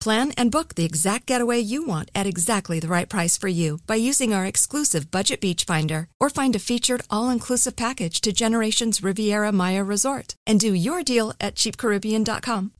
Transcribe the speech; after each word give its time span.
Plan 0.00 0.32
and 0.38 0.50
book 0.50 0.74
the 0.74 0.84
exact 0.84 1.26
getaway 1.26 1.58
you 1.58 1.84
want 1.86 2.10
at 2.14 2.26
exactly 2.26 2.78
the 2.80 2.88
right 2.88 3.08
price 3.08 3.36
for 3.36 3.48
you 3.48 3.78
by 3.86 3.96
using 3.96 4.32
our 4.32 4.46
exclusive 4.46 5.10
Budget 5.10 5.40
Beach 5.40 5.64
Finder 5.64 6.08
or 6.20 6.30
find 6.30 6.54
a 6.54 6.60
featured 6.60 7.02
all-inclusive 7.10 7.76
package 7.76 8.20
to 8.22 8.32
Generations 8.32 9.02
Riviera 9.02 9.52
Maya 9.52 9.84
Resort 9.84 10.36
and 10.46 10.60
do 10.60 10.72
your 10.72 11.02
deal 11.02 11.32
at 11.40 11.56
cheapcaribbean.com. 11.56 12.72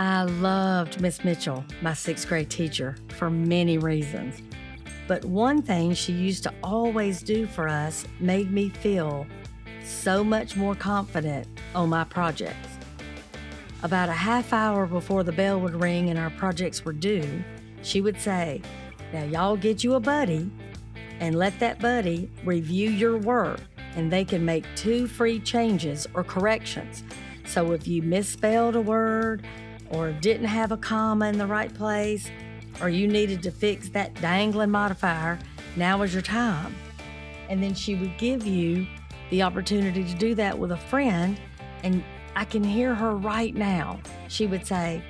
I 0.00 0.22
loved 0.22 1.00
Miss 1.00 1.24
Mitchell, 1.24 1.64
my 1.82 1.92
sixth 1.92 2.28
grade 2.28 2.50
teacher, 2.50 2.94
for 3.16 3.30
many 3.30 3.78
reasons. 3.78 4.40
But 5.08 5.24
one 5.24 5.62
thing 5.62 5.94
she 5.94 6.12
used 6.12 6.42
to 6.44 6.54
always 6.62 7.22
do 7.22 7.46
for 7.46 7.66
us 7.66 8.04
made 8.20 8.52
me 8.52 8.68
feel 8.68 9.26
so 9.82 10.22
much 10.22 10.54
more 10.54 10.74
confident 10.74 11.48
on 11.74 11.88
my 11.88 12.04
projects. 12.04 12.68
About 13.82 14.10
a 14.10 14.12
half 14.12 14.52
hour 14.52 14.86
before 14.86 15.24
the 15.24 15.32
bell 15.32 15.58
would 15.60 15.74
ring 15.74 16.10
and 16.10 16.18
our 16.18 16.30
projects 16.30 16.84
were 16.84 16.92
due, 16.92 17.42
she 17.82 18.02
would 18.02 18.20
say, 18.20 18.60
Now, 19.12 19.24
y'all 19.24 19.56
get 19.56 19.82
you 19.82 19.94
a 19.94 20.00
buddy 20.00 20.50
and 21.20 21.34
let 21.36 21.58
that 21.58 21.80
buddy 21.80 22.30
review 22.44 22.90
your 22.90 23.16
work, 23.16 23.60
and 23.96 24.12
they 24.12 24.26
can 24.26 24.44
make 24.44 24.66
two 24.76 25.06
free 25.06 25.40
changes 25.40 26.06
or 26.12 26.22
corrections. 26.22 27.02
So 27.46 27.72
if 27.72 27.88
you 27.88 28.02
misspelled 28.02 28.76
a 28.76 28.80
word, 28.80 29.46
or 29.90 30.12
didn't 30.12 30.46
have 30.46 30.70
a 30.70 30.76
comma 30.76 31.28
in 31.28 31.38
the 31.38 31.46
right 31.46 31.72
place, 31.72 32.30
or 32.80 32.88
you 32.88 33.08
needed 33.08 33.42
to 33.42 33.50
fix 33.50 33.88
that 33.90 34.14
dangling 34.20 34.70
modifier, 34.70 35.38
now 35.76 36.02
is 36.02 36.12
your 36.12 36.22
time. 36.22 36.74
And 37.48 37.62
then 37.62 37.74
she 37.74 37.94
would 37.94 38.16
give 38.18 38.46
you 38.46 38.86
the 39.30 39.42
opportunity 39.42 40.04
to 40.04 40.14
do 40.14 40.34
that 40.34 40.58
with 40.58 40.72
a 40.72 40.76
friend. 40.76 41.40
And 41.82 42.04
I 42.36 42.44
can 42.44 42.62
hear 42.62 42.94
her 42.94 43.16
right 43.16 43.54
now. 43.54 44.00
She 44.28 44.46
would 44.46 44.66
say, 44.66 45.02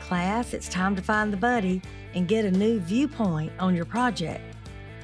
Class, 0.00 0.52
it's 0.52 0.68
time 0.68 0.94
to 0.96 1.02
find 1.02 1.32
the 1.32 1.36
buddy 1.36 1.80
and 2.14 2.28
get 2.28 2.44
a 2.44 2.50
new 2.50 2.80
viewpoint 2.80 3.52
on 3.58 3.74
your 3.74 3.84
project. 3.84 4.42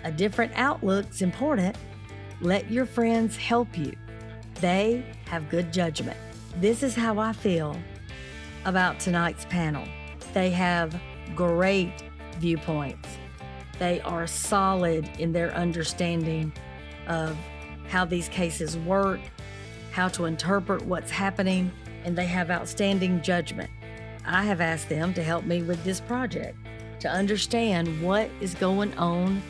A 0.04 0.12
different 0.12 0.52
outlook's 0.56 1.22
important. 1.22 1.76
Let 2.40 2.70
your 2.70 2.86
friends 2.86 3.36
help 3.36 3.76
you. 3.76 3.92
They 4.60 5.04
have 5.26 5.48
good 5.48 5.72
judgment. 5.72 6.18
This 6.56 6.82
is 6.82 6.94
how 6.94 7.18
I 7.18 7.32
feel 7.32 7.76
about 8.64 9.00
tonight's 9.00 9.44
panel. 9.46 9.86
They 10.32 10.50
have 10.50 11.00
great 11.34 11.92
viewpoints. 12.38 13.08
They 13.78 14.00
are 14.02 14.26
solid 14.26 15.08
in 15.18 15.32
their 15.32 15.52
understanding 15.52 16.52
of 17.06 17.36
how 17.88 18.04
these 18.04 18.28
cases 18.28 18.76
work, 18.76 19.20
how 19.92 20.08
to 20.08 20.26
interpret 20.26 20.82
what's 20.82 21.10
happening, 21.10 21.72
and 22.04 22.16
they 22.16 22.26
have 22.26 22.50
outstanding 22.50 23.22
judgment. 23.22 23.70
I 24.24 24.44
have 24.44 24.60
asked 24.60 24.88
them 24.88 25.14
to 25.14 25.22
help 25.22 25.44
me 25.44 25.62
with 25.62 25.82
this 25.82 26.00
project 26.00 26.56
to 27.00 27.08
understand 27.08 28.02
what 28.02 28.30
is 28.40 28.54
going 28.54 28.96
on 28.98 29.42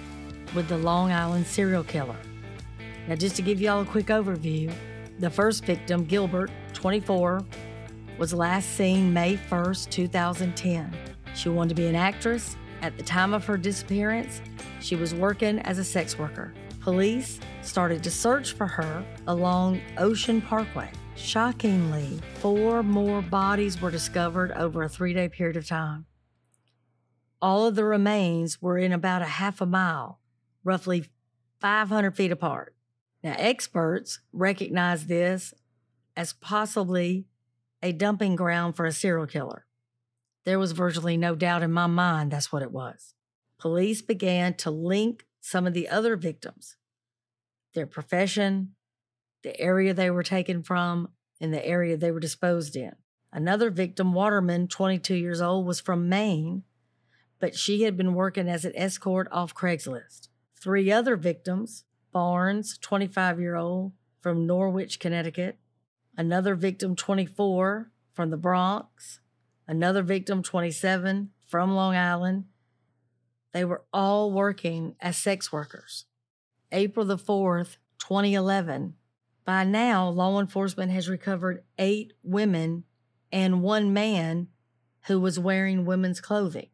with 0.54 0.68
the 0.68 0.78
Long 0.78 1.12
Island 1.12 1.46
serial 1.46 1.84
killer. 1.84 2.16
Now, 3.08 3.16
just 3.16 3.36
to 3.36 3.42
give 3.42 3.60
y'all 3.60 3.82
a 3.82 3.84
quick 3.84 4.06
overview, 4.06 4.72
the 5.18 5.30
first 5.30 5.64
victim, 5.64 6.04
Gilbert, 6.04 6.50
24, 6.72 7.42
was 8.18 8.32
last 8.32 8.76
seen 8.76 9.12
May 9.12 9.36
1st, 9.36 9.90
2010. 9.90 11.09
She 11.34 11.48
wanted 11.48 11.70
to 11.70 11.74
be 11.74 11.86
an 11.86 11.94
actress. 11.94 12.56
At 12.82 12.96
the 12.96 13.02
time 13.02 13.34
of 13.34 13.44
her 13.44 13.56
disappearance, 13.56 14.40
she 14.80 14.96
was 14.96 15.14
working 15.14 15.58
as 15.60 15.78
a 15.78 15.84
sex 15.84 16.18
worker. 16.18 16.52
Police 16.80 17.38
started 17.62 18.02
to 18.04 18.10
search 18.10 18.52
for 18.52 18.66
her 18.66 19.04
along 19.26 19.80
Ocean 19.98 20.40
Parkway. 20.40 20.90
Shockingly, 21.14 22.18
four 22.36 22.82
more 22.82 23.20
bodies 23.20 23.80
were 23.80 23.90
discovered 23.90 24.52
over 24.52 24.82
a 24.82 24.88
three 24.88 25.12
day 25.12 25.28
period 25.28 25.56
of 25.56 25.66
time. 25.66 26.06
All 27.42 27.66
of 27.66 27.74
the 27.74 27.84
remains 27.84 28.60
were 28.62 28.78
in 28.78 28.92
about 28.92 29.22
a 29.22 29.26
half 29.26 29.60
a 29.60 29.66
mile, 29.66 30.20
roughly 30.64 31.04
500 31.60 32.16
feet 32.16 32.32
apart. 32.32 32.74
Now, 33.22 33.34
experts 33.36 34.20
recognize 34.32 35.06
this 35.06 35.52
as 36.16 36.32
possibly 36.32 37.26
a 37.82 37.92
dumping 37.92 38.36
ground 38.36 38.76
for 38.76 38.86
a 38.86 38.92
serial 38.92 39.26
killer. 39.26 39.66
There 40.44 40.58
was 40.58 40.72
virtually 40.72 41.16
no 41.16 41.34
doubt 41.34 41.62
in 41.62 41.72
my 41.72 41.86
mind 41.86 42.30
that's 42.30 42.52
what 42.52 42.62
it 42.62 42.72
was. 42.72 43.14
Police 43.58 44.00
began 44.02 44.54
to 44.54 44.70
link 44.70 45.26
some 45.40 45.66
of 45.66 45.74
the 45.74 45.88
other 45.88 46.16
victims, 46.16 46.76
their 47.74 47.86
profession, 47.86 48.74
the 49.42 49.58
area 49.60 49.92
they 49.92 50.10
were 50.10 50.22
taken 50.22 50.62
from, 50.62 51.08
and 51.40 51.52
the 51.52 51.64
area 51.66 51.96
they 51.96 52.10
were 52.10 52.20
disposed 52.20 52.76
in. 52.76 52.92
Another 53.32 53.70
victim, 53.70 54.12
Waterman, 54.12 54.66
22 54.68 55.14
years 55.14 55.40
old, 55.40 55.66
was 55.66 55.80
from 55.80 56.08
Maine, 56.08 56.64
but 57.38 57.56
she 57.56 57.82
had 57.82 57.96
been 57.96 58.14
working 58.14 58.48
as 58.48 58.64
an 58.64 58.72
escort 58.74 59.28
off 59.30 59.54
Craigslist. 59.54 60.28
Three 60.60 60.90
other 60.90 61.16
victims, 61.16 61.84
Barnes, 62.12 62.76
25 62.78 63.40
year 63.40 63.56
old, 63.56 63.92
from 64.20 64.46
Norwich, 64.46 64.98
Connecticut, 64.98 65.58
another 66.16 66.54
victim 66.54 66.96
24 66.96 67.90
from 68.12 68.30
the 68.30 68.36
Bronx, 68.36 69.19
another 69.70 70.02
victim 70.02 70.42
27 70.42 71.30
from 71.46 71.76
Long 71.76 71.94
Island. 71.94 72.44
They 73.52 73.64
were 73.64 73.84
all 73.92 74.32
working 74.32 74.96
as 75.00 75.16
sex 75.16 75.52
workers. 75.52 76.06
April 76.72 77.06
the 77.06 77.16
4th, 77.16 77.76
2011. 78.00 78.94
By 79.44 79.62
now, 79.62 80.08
law 80.08 80.40
enforcement 80.40 80.90
has 80.90 81.08
recovered 81.08 81.62
eight 81.78 82.12
women 82.24 82.82
and 83.30 83.62
one 83.62 83.92
man 83.92 84.48
who 85.06 85.20
was 85.20 85.38
wearing 85.38 85.84
women's 85.84 86.20
clothing. 86.20 86.70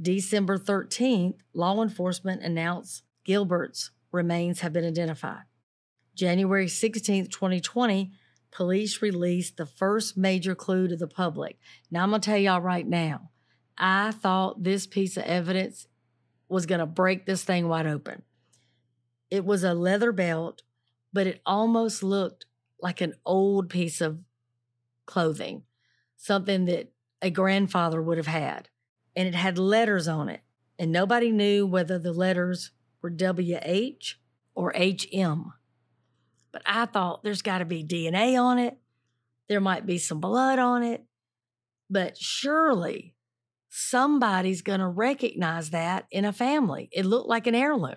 December 0.00 0.56
13th, 0.56 1.40
law 1.52 1.82
enforcement 1.82 2.42
announced 2.42 3.02
Gilbert's 3.24 3.90
remains 4.10 4.60
have 4.60 4.72
been 4.72 4.86
identified. 4.86 5.42
January 6.14 6.66
16th, 6.66 7.30
2020, 7.30 8.10
police 8.50 9.02
released 9.02 9.56
the 9.56 9.66
first 9.66 10.16
major 10.16 10.54
clue 10.54 10.88
to 10.88 10.96
the 10.96 11.06
public. 11.06 11.58
Now, 11.90 12.02
I'm 12.02 12.10
going 12.10 12.20
to 12.20 12.30
tell 12.30 12.38
y'all 12.38 12.60
right 12.60 12.86
now, 12.86 13.30
I 13.76 14.10
thought 14.10 14.64
this 14.64 14.86
piece 14.86 15.16
of 15.16 15.24
evidence 15.24 15.86
was 16.48 16.66
going 16.66 16.80
to 16.80 16.86
break 16.86 17.26
this 17.26 17.44
thing 17.44 17.68
wide 17.68 17.86
open. 17.86 18.22
It 19.30 19.44
was 19.44 19.62
a 19.62 19.74
leather 19.74 20.12
belt, 20.12 20.62
but 21.12 21.26
it 21.26 21.42
almost 21.44 22.02
looked 22.02 22.46
like 22.80 23.00
an 23.00 23.14
old 23.26 23.68
piece 23.68 24.00
of 24.00 24.20
clothing, 25.06 25.62
something 26.16 26.64
that 26.64 26.92
a 27.20 27.30
grandfather 27.30 28.00
would 28.00 28.16
have 28.16 28.26
had. 28.26 28.68
And 29.14 29.28
it 29.28 29.34
had 29.34 29.58
letters 29.58 30.08
on 30.08 30.28
it. 30.28 30.40
and 30.78 30.92
nobody 30.92 31.32
knew 31.32 31.66
whether 31.66 31.98
the 31.98 32.12
letters 32.12 32.70
were 33.02 33.10
WH 33.10 34.14
or 34.54 34.72
HM. 34.76 35.52
But 36.52 36.62
I 36.64 36.86
thought 36.86 37.22
there's 37.22 37.42
got 37.42 37.58
to 37.58 37.64
be 37.64 37.84
DNA 37.84 38.40
on 38.40 38.58
it. 38.58 38.76
There 39.48 39.60
might 39.60 39.86
be 39.86 39.98
some 39.98 40.20
blood 40.20 40.58
on 40.58 40.82
it. 40.82 41.04
But 41.90 42.16
surely 42.18 43.14
somebody's 43.68 44.62
going 44.62 44.80
to 44.80 44.88
recognize 44.88 45.70
that 45.70 46.06
in 46.10 46.24
a 46.24 46.32
family. 46.32 46.88
It 46.92 47.06
looked 47.06 47.28
like 47.28 47.46
an 47.46 47.54
heirloom. 47.54 47.96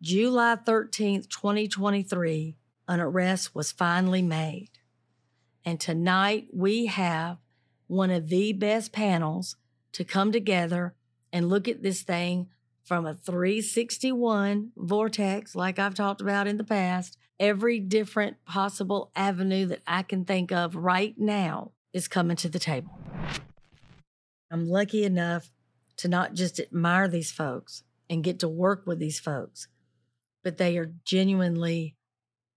July 0.00 0.56
13th, 0.64 1.28
2023, 1.28 2.56
an 2.86 3.00
arrest 3.00 3.54
was 3.54 3.72
finally 3.72 4.22
made. 4.22 4.70
And 5.64 5.80
tonight 5.80 6.48
we 6.52 6.86
have 6.86 7.38
one 7.88 8.10
of 8.10 8.28
the 8.28 8.52
best 8.52 8.92
panels 8.92 9.56
to 9.92 10.04
come 10.04 10.30
together 10.30 10.94
and 11.32 11.48
look 11.48 11.68
at 11.68 11.82
this 11.82 12.02
thing 12.02 12.48
from 12.84 13.04
a 13.04 13.14
361 13.14 14.72
vortex, 14.76 15.54
like 15.54 15.78
I've 15.78 15.94
talked 15.94 16.22
about 16.22 16.46
in 16.46 16.56
the 16.56 16.64
past. 16.64 17.17
Every 17.40 17.78
different 17.78 18.44
possible 18.44 19.12
avenue 19.14 19.66
that 19.66 19.82
I 19.86 20.02
can 20.02 20.24
think 20.24 20.50
of 20.50 20.74
right 20.74 21.14
now 21.16 21.72
is 21.92 22.08
coming 22.08 22.36
to 22.38 22.48
the 22.48 22.58
table. 22.58 22.98
I'm 24.50 24.68
lucky 24.68 25.04
enough 25.04 25.50
to 25.98 26.08
not 26.08 26.34
just 26.34 26.58
admire 26.58 27.06
these 27.06 27.30
folks 27.30 27.84
and 28.10 28.24
get 28.24 28.40
to 28.40 28.48
work 28.48 28.86
with 28.86 28.98
these 28.98 29.20
folks, 29.20 29.68
but 30.42 30.56
they 30.56 30.78
are 30.78 30.92
genuinely 31.04 31.96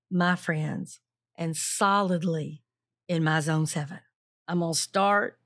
my 0.10 0.36
friends 0.36 1.00
and 1.36 1.56
solidly 1.56 2.63
in 3.07 3.24
my 3.24 3.39
zone 3.39 3.66
seven. 3.66 4.00
I'm 4.48 4.60
going 4.60 4.74
to 4.74 4.80
start 4.80 5.38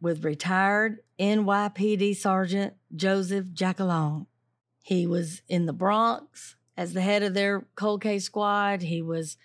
with 0.00 0.24
retired 0.24 0.98
NYPD 1.20 2.16
Sergeant 2.16 2.74
Joseph 2.94 3.46
Giacalone. 3.54 4.26
He 4.82 5.06
was 5.06 5.42
in 5.48 5.66
the 5.66 5.72
Bronx 5.72 6.56
as 6.82 6.94
the 6.94 7.00
head 7.00 7.22
of 7.22 7.32
their 7.32 7.64
cold 7.76 8.02
case 8.02 8.24
squad. 8.24 8.82
He 8.82 9.00
was 9.00 9.36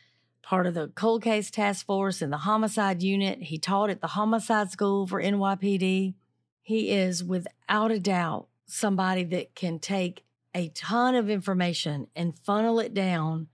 part 0.41 0.65
of 0.65 0.73
the 0.73 0.87
cold 0.87 1.21
case 1.21 1.51
task 1.51 1.85
force 1.85 2.19
in 2.19 2.31
the 2.31 2.37
homicide 2.37 3.03
unit. 3.03 3.43
He 3.43 3.59
taught 3.59 3.91
at 3.91 4.01
the 4.01 4.07
homicide 4.07 4.71
school 4.71 5.05
for 5.05 5.21
NYPD. 5.21 6.15
He 6.63 6.89
is 6.89 7.23
without 7.23 7.91
a 7.91 7.99
doubt 7.99 8.47
somebody 8.65 9.23
that 9.25 9.53
can 9.53 9.77
take 9.77 10.25
a 10.55 10.69
ton 10.69 11.13
of 11.13 11.29
information 11.29 12.07
and 12.15 12.39
funnel 12.39 12.79
it 12.79 12.95
down 12.95 13.47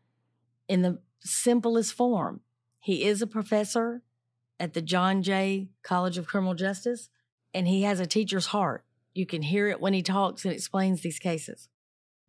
in 0.70 0.82
the 0.82 1.00
simplest 1.20 1.94
form. 1.94 2.40
He 2.80 3.04
is 3.04 3.22
a 3.22 3.28
professor 3.28 4.02
at 4.62 4.74
the 4.74 4.82
John 4.82 5.22
Jay 5.24 5.68
College 5.84 6.18
of 6.18 6.26
Criminal 6.26 6.54
Justice, 6.54 7.10
and 7.54 7.68
he 7.68 7.82
has 7.82 8.00
a 8.00 8.06
teacher's 8.08 8.48
heart. 8.48 8.86
You 9.14 9.26
can 9.26 9.42
hear 9.42 9.68
it 9.68 9.82
when 9.82 9.94
he 9.94 10.02
talks 10.02 10.46
and 10.46 10.54
explains 10.54 11.02
these 11.02 11.20
cases. 11.20 11.68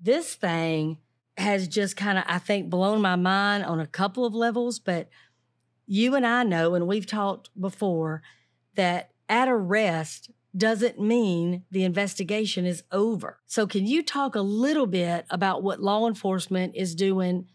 This 0.01 0.35
thing 0.35 0.99
has 1.37 1.69
just 1.69 1.97
kind 1.97 2.19
of, 2.19 2.25
I 2.27 2.39
think, 2.39 2.71
blown 2.71 3.01
my 3.01 3.17
mind 3.17 3.65
on 3.65 3.81
a 3.81 3.87
couple 3.87 4.25
of 4.25 4.35
levels, 4.35 4.79
but 4.79 5.09
you 5.87 6.15
and 6.15 6.27
I 6.27 6.43
know, 6.45 6.75
and 6.75 6.87
we've 6.87 7.07
talked 7.07 7.51
before, 7.61 8.23
that 8.75 9.11
at 9.29 9.49
arrest 9.49 10.31
doesn't 10.57 11.01
mean 11.01 11.65
the 11.71 11.85
investigation 11.85 12.65
is 12.65 12.85
over. 12.93 13.41
So, 13.47 13.67
can 13.67 13.87
you 13.87 14.03
talk 14.03 14.35
a 14.35 14.41
little 14.41 14.87
bit 14.87 15.27
about 15.29 15.63
what 15.63 15.81
law 15.81 16.07
enforcement 16.07 16.77
is 16.77 16.95
doing 16.95 17.49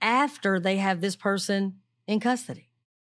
after 0.00 0.58
they 0.58 0.78
have 0.78 1.00
this 1.00 1.16
person 1.16 1.80
in 2.06 2.20
custody? 2.20 2.68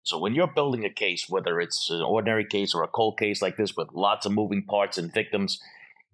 So 0.04 0.18
when 0.18 0.34
you're 0.34 0.46
building 0.46 0.84
a 0.84 0.90
case, 0.90 1.30
whether 1.30 1.60
it's 1.60 1.88
an 1.90 2.02
ordinary 2.02 2.44
case 2.44 2.74
or 2.74 2.82
a 2.82 2.88
cold 2.88 3.18
case 3.18 3.40
like 3.40 3.56
this 3.56 3.74
with 3.74 3.88
lots 3.94 4.26
of 4.26 4.32
moving 4.32 4.62
parts 4.62 4.98
and 4.98 5.12
victims, 5.12 5.58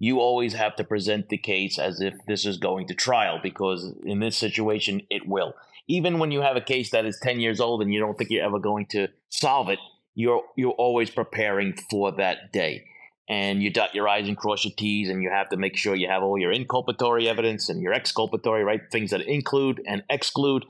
you 0.00 0.18
always 0.18 0.54
have 0.54 0.74
to 0.76 0.82
present 0.82 1.28
the 1.28 1.36
case 1.36 1.78
as 1.78 2.00
if 2.00 2.14
this 2.26 2.46
is 2.46 2.56
going 2.56 2.88
to 2.88 2.94
trial 2.94 3.38
because 3.40 3.92
in 4.02 4.18
this 4.18 4.36
situation 4.36 5.02
it 5.10 5.28
will. 5.28 5.54
Even 5.86 6.18
when 6.18 6.32
you 6.32 6.40
have 6.40 6.56
a 6.56 6.60
case 6.60 6.90
that 6.90 7.04
is 7.04 7.20
10 7.20 7.38
years 7.38 7.60
old 7.60 7.82
and 7.82 7.92
you 7.92 8.00
don't 8.00 8.16
think 8.16 8.30
you're 8.30 8.44
ever 8.44 8.58
going 8.58 8.86
to 8.86 9.08
solve 9.28 9.68
it, 9.68 9.78
you're 10.14 10.42
you're 10.56 10.72
always 10.72 11.10
preparing 11.10 11.74
for 11.90 12.12
that 12.12 12.50
day. 12.52 12.86
And 13.28 13.62
you 13.62 13.70
dot 13.70 13.94
your 13.94 14.08
I's 14.08 14.26
and 14.26 14.36
cross 14.36 14.64
your 14.64 14.74
T's, 14.76 15.08
and 15.08 15.22
you 15.22 15.30
have 15.30 15.50
to 15.50 15.56
make 15.56 15.76
sure 15.76 15.94
you 15.94 16.08
have 16.08 16.24
all 16.24 16.36
your 16.36 16.52
inculpatory 16.52 17.26
evidence 17.26 17.68
and 17.68 17.80
your 17.80 17.92
exculpatory, 17.92 18.64
right? 18.64 18.80
Things 18.90 19.12
that 19.12 19.20
include 19.20 19.80
and 19.86 20.02
exclude 20.10 20.64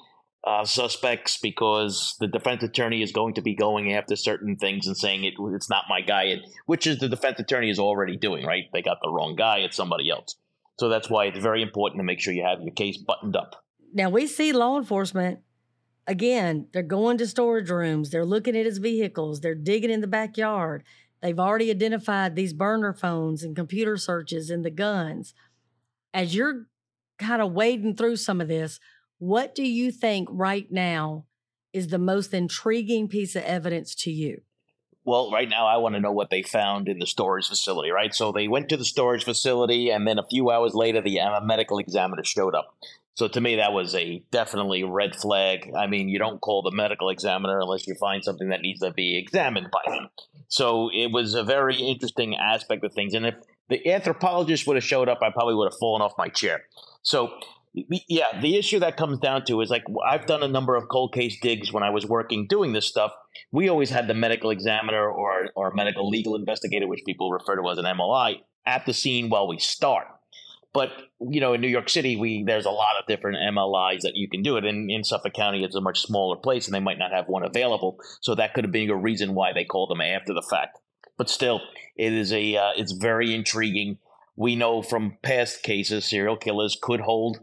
uh, 0.45 0.65
suspects 0.65 1.39
because 1.39 2.17
the 2.21 2.27
defense 2.27 2.63
attorney 2.63 3.03
is 3.03 3.13
going 3.13 3.35
to 3.35 3.43
be 3.43 3.55
going 3.55 3.93
after 3.93 4.17
certain 4.17 4.57
things 4.57 4.87
and 4.87 4.97
saying 4.97 5.25
it, 5.25 5.35
it's 5.39 5.69
not 5.69 5.85
my 5.89 6.01
guy, 6.01 6.25
and, 6.25 6.43
which 6.67 6.87
is 6.87 6.99
the 6.99 7.09
defense 7.09 7.39
attorney 7.39 7.71
is 7.71 7.79
already 7.79 8.17
doing, 8.17 8.47
right? 8.47 8.65
They 8.73 8.83
got 8.83 8.99
the 9.03 9.11
wrong 9.11 9.37
guy, 9.37 9.59
it's 9.59 9.77
somebody 9.77 10.09
else. 10.11 10.37
So 10.79 10.89
that's 10.89 11.11
why 11.11 11.27
it's 11.27 11.39
very 11.39 11.61
important 11.61 12.01
to 12.01 12.05
make 12.05 12.21
sure 12.21 12.33
you 12.33 12.45
have 12.45 12.63
your 12.63 12.73
case 12.73 12.97
buttoned 12.97 13.37
up. 13.37 13.65
Now, 13.93 14.09
we 14.09 14.27
see 14.27 14.53
law 14.53 14.79
enforcement, 14.79 15.41
again, 16.07 16.69
they're 16.73 16.83
going 16.83 17.19
to 17.19 17.27
storage 17.27 17.69
rooms, 17.69 18.11
they're 18.11 18.25
looking 18.25 18.57
at 18.57 18.65
his 18.65 18.79
vehicles, 18.79 19.41
they're 19.41 19.55
digging 19.55 19.91
in 19.91 20.01
the 20.01 20.07
backyard. 20.07 20.85
They've 21.21 21.39
already 21.39 21.71
identified 21.71 22.35
these 22.35 22.55
burner 22.55 22.95
phones 22.95 23.43
and 23.43 23.55
computer 23.55 23.99
searches 23.99 24.49
and 24.49 24.65
the 24.65 24.71
guns. 24.71 25.35
As 26.15 26.35
you're 26.35 26.67
kind 27.19 27.43
of 27.43 27.53
wading 27.53 27.97
through 27.97 28.17
some 28.17 28.41
of 28.41 28.49
this, 28.49 28.81
what 29.21 29.55
do 29.55 29.63
you 29.63 29.93
think 29.93 30.29
right 30.33 30.67
now 30.73 31.27
is 31.73 31.89
the 31.89 31.99
most 31.99 32.35
intriguing 32.35 33.07
piece 33.07 33.37
of 33.37 33.45
evidence 33.45 33.95
to 33.95 34.11
you? 34.11 34.41
Well, 35.05 35.31
right 35.31 35.49
now, 35.49 35.67
I 35.67 35.77
want 35.77 35.95
to 35.95 36.01
know 36.01 36.11
what 36.13 36.31
they 36.31 36.43
found 36.43 36.89
in 36.89 36.99
the 36.99 37.07
storage 37.07 37.47
facility, 37.47 37.91
right? 37.91 38.15
So 38.15 38.33
they 38.33 38.49
went 38.49 38.71
to 38.71 38.77
the 38.77 38.85
storage 38.85 39.25
facility, 39.25 39.91
and 39.91 40.07
then 40.07 40.19
a 40.19 40.27
few 40.27 40.51
hours 40.51 40.75
later, 40.75 41.03
the 41.03 41.21
uh, 41.21 41.41
medical 41.43 41.79
examiner 41.79 42.25
showed 42.25 42.55
up. 42.55 42.75
So 43.15 43.29
to 43.29 43.41
me, 43.41 43.57
that 43.57 43.75
was 43.75 43.95
a 43.95 44.23
definitely 44.31 44.85
red 44.85 45.15
flag. 45.15 45.71
I 45.77 45.87
mean, 45.87 46.09
you 46.09 46.19
don't 46.19 46.41
call 46.41 46.63
the 46.63 46.71
medical 46.71 47.11
examiner 47.11 47.61
unless 47.61 47.87
you 47.87 47.95
find 47.97 48.25
something 48.25 48.49
that 48.49 48.63
needs 48.63 48.81
to 48.81 48.91
be 48.91 49.19
examined 49.19 49.71
by 49.71 49.93
him. 49.93 50.09
So 50.49 50.91
it 50.93 51.13
was 51.13 51.35
a 51.35 51.45
very 51.45 51.77
interesting 51.77 52.37
aspect 52.37 52.83
of 52.85 52.95
things. 52.95 53.13
And 53.13 53.27
if 53.27 53.35
the 53.69 53.87
anthropologist 53.93 54.67
would 54.67 54.77
have 54.77 54.85
showed 54.85 55.11
up, 55.11 55.19
I 55.23 55.31
probably 55.31 55.55
would 55.55 55.71
have 55.71 55.79
fallen 55.79 56.01
off 56.01 56.15
my 56.17 56.29
chair. 56.29 56.63
So 57.03 57.31
yeah, 57.73 58.41
the 58.41 58.57
issue 58.57 58.81
that 58.81 58.97
comes 58.97 59.19
down 59.19 59.45
to 59.45 59.61
is 59.61 59.71
like 59.71 59.85
I've 60.09 60.27
done 60.27 60.43
a 60.43 60.49
number 60.49 60.75
of 60.75 60.89
cold 60.89 61.15
case 61.15 61.39
digs 61.41 61.73
when 61.73 61.83
I 61.83 61.91
was 61.91 62.07
working 62.07 62.47
doing 62.49 62.73
this 62.73 62.87
stuff. 62.87 63.13
We 63.53 63.69
always 63.69 63.91
had 63.91 64.09
the 64.09 64.15
medical 64.15 64.51
examiner 64.51 65.09
or 65.09 65.51
or 65.55 65.73
medical 65.73 66.09
legal 66.09 66.35
investigator, 66.35 66.89
which 66.89 67.03
people 67.07 67.31
refer 67.31 67.57
to 67.57 67.71
as 67.71 67.79
an 67.79 67.85
MLI, 67.85 68.41
at 68.67 68.87
the 68.87 68.93
scene 68.93 69.29
while 69.29 69.47
we 69.47 69.59
start. 69.59 70.07
But 70.73 70.91
you 71.21 71.41
know, 71.41 71.53
in 71.53 71.61
New 71.61 71.69
York 71.69 71.89
City, 71.89 72.17
we 72.17 72.43
there's 72.45 72.67
a 72.67 72.71
lot 72.71 72.97
of 72.99 73.07
different 73.07 73.39
MLIs 73.39 74.01
that 74.03 74.17
you 74.17 74.29
can 74.29 74.43
do 74.43 74.57
it. 74.57 74.65
In 74.65 74.91
in 74.91 75.05
Suffolk 75.05 75.35
County, 75.35 75.63
it's 75.63 75.77
a 75.77 75.81
much 75.81 76.01
smaller 76.01 76.37
place, 76.37 76.67
and 76.67 76.75
they 76.75 76.81
might 76.81 76.99
not 76.99 77.13
have 77.13 77.29
one 77.29 77.45
available. 77.45 77.99
So 78.21 78.35
that 78.35 78.53
could 78.55 78.65
have 78.65 78.73
been 78.73 78.91
a 78.91 78.97
reason 78.97 79.35
why 79.35 79.53
they 79.53 79.65
called 79.65 79.91
them 79.91 80.01
after 80.01 80.35
the 80.35 80.47
fact. 80.49 80.79
But 81.17 81.31
still, 81.31 81.61
it 81.97 82.13
is 82.13 82.33
a 82.33 82.57
uh, 82.57 82.71
it's 82.77 82.93
very 82.93 83.35
intriguing. 83.35 83.99
We 84.37 84.57
know 84.57 84.83
from 84.83 85.19
past 85.23 85.63
cases, 85.63 86.09
serial 86.09 86.37
killers 86.37 86.79
could 86.81 87.01
hold 87.01 87.41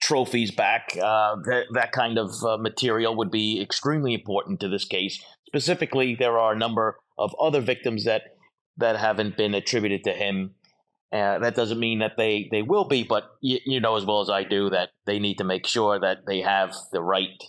trophies 0.00 0.50
back. 0.50 0.96
Uh, 0.96 1.36
that, 1.44 1.64
that 1.72 1.92
kind 1.92 2.18
of 2.18 2.30
uh, 2.44 2.56
material 2.56 3.16
would 3.16 3.30
be 3.30 3.60
extremely 3.60 4.14
important 4.14 4.60
to 4.60 4.68
this 4.68 4.84
case. 4.84 5.22
Specifically, 5.46 6.14
there 6.14 6.38
are 6.38 6.52
a 6.52 6.58
number 6.58 6.98
of 7.18 7.34
other 7.40 7.60
victims 7.60 8.04
that 8.04 8.22
that 8.76 8.96
haven't 8.96 9.36
been 9.36 9.54
attributed 9.54 10.04
to 10.04 10.12
him. 10.12 10.54
Uh, 11.12 11.38
that 11.40 11.54
doesn't 11.54 11.78
mean 11.78 11.98
that 11.98 12.12
they, 12.16 12.48
they 12.50 12.62
will 12.62 12.84
be, 12.84 13.02
but 13.02 13.32
you, 13.40 13.58
you 13.66 13.80
know 13.80 13.96
as 13.96 14.06
well 14.06 14.20
as 14.20 14.30
I 14.30 14.44
do 14.44 14.70
that 14.70 14.90
they 15.06 15.18
need 15.18 15.38
to 15.38 15.44
make 15.44 15.66
sure 15.66 15.98
that 15.98 16.18
they 16.26 16.40
have 16.40 16.74
the 16.92 17.02
right 17.02 17.42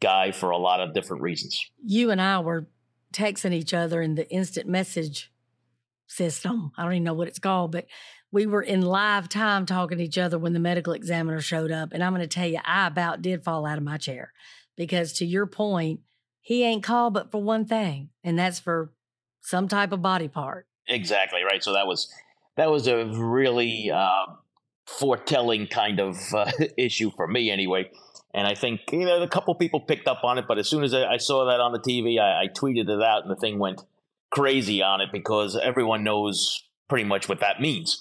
guy 0.00 0.32
for 0.32 0.50
a 0.50 0.56
lot 0.56 0.80
of 0.80 0.94
different 0.94 1.22
reasons. 1.22 1.64
You 1.84 2.10
and 2.10 2.20
I 2.20 2.40
were 2.40 2.66
texting 3.12 3.52
each 3.52 3.72
other 3.72 4.02
in 4.02 4.16
the 4.16 4.28
instant 4.30 4.68
message 4.68 5.30
system. 6.06 6.72
I 6.76 6.82
don't 6.82 6.92
even 6.92 7.04
know 7.04 7.14
what 7.14 7.28
it's 7.28 7.38
called, 7.38 7.72
but 7.72 7.86
we 8.34 8.46
were 8.46 8.62
in 8.62 8.82
live 8.82 9.28
time 9.28 9.64
talking 9.64 9.98
to 9.98 10.04
each 10.04 10.18
other 10.18 10.36
when 10.36 10.54
the 10.54 10.58
medical 10.58 10.92
examiner 10.92 11.40
showed 11.40 11.70
up. 11.70 11.92
And 11.92 12.02
I'm 12.02 12.12
going 12.12 12.20
to 12.20 12.26
tell 12.26 12.48
you, 12.48 12.58
I 12.64 12.88
about 12.88 13.22
did 13.22 13.44
fall 13.44 13.64
out 13.64 13.78
of 13.78 13.84
my 13.84 13.96
chair 13.96 14.32
because 14.76 15.12
to 15.14 15.24
your 15.24 15.46
point, 15.46 16.00
he 16.40 16.64
ain't 16.64 16.82
called 16.82 17.14
but 17.14 17.30
for 17.30 17.40
one 17.40 17.64
thing, 17.64 18.10
and 18.24 18.36
that's 18.36 18.58
for 18.58 18.92
some 19.40 19.68
type 19.68 19.92
of 19.92 20.02
body 20.02 20.26
part. 20.26 20.66
Exactly 20.88 21.42
right. 21.44 21.62
So 21.62 21.74
that 21.74 21.86
was 21.86 22.12
that 22.56 22.72
was 22.72 22.88
a 22.88 23.06
really 23.06 23.92
uh, 23.92 24.26
foretelling 24.84 25.68
kind 25.68 26.00
of 26.00 26.16
uh, 26.34 26.50
issue 26.76 27.12
for 27.16 27.28
me, 27.28 27.52
anyway. 27.52 27.88
And 28.34 28.48
I 28.48 28.56
think 28.56 28.80
you 28.90 29.06
know 29.06 29.22
a 29.22 29.28
couple 29.28 29.54
people 29.54 29.78
picked 29.78 30.08
up 30.08 30.24
on 30.24 30.38
it, 30.38 30.46
but 30.48 30.58
as 30.58 30.68
soon 30.68 30.82
as 30.82 30.92
I, 30.92 31.18
saw 31.18 31.46
that 31.46 31.60
on 31.60 31.72
the 31.72 31.78
TV, 31.78 32.18
I, 32.18 32.42
I 32.42 32.48
tweeted 32.48 32.88
it 32.88 33.00
out, 33.02 33.22
and 33.22 33.30
the 33.30 33.40
thing 33.40 33.60
went 33.60 33.82
crazy 34.30 34.82
on 34.82 35.00
it 35.00 35.10
because 35.12 35.56
everyone 35.56 36.02
knows 36.02 36.64
pretty 36.88 37.04
much 37.04 37.28
what 37.28 37.38
that 37.38 37.60
means. 37.60 37.98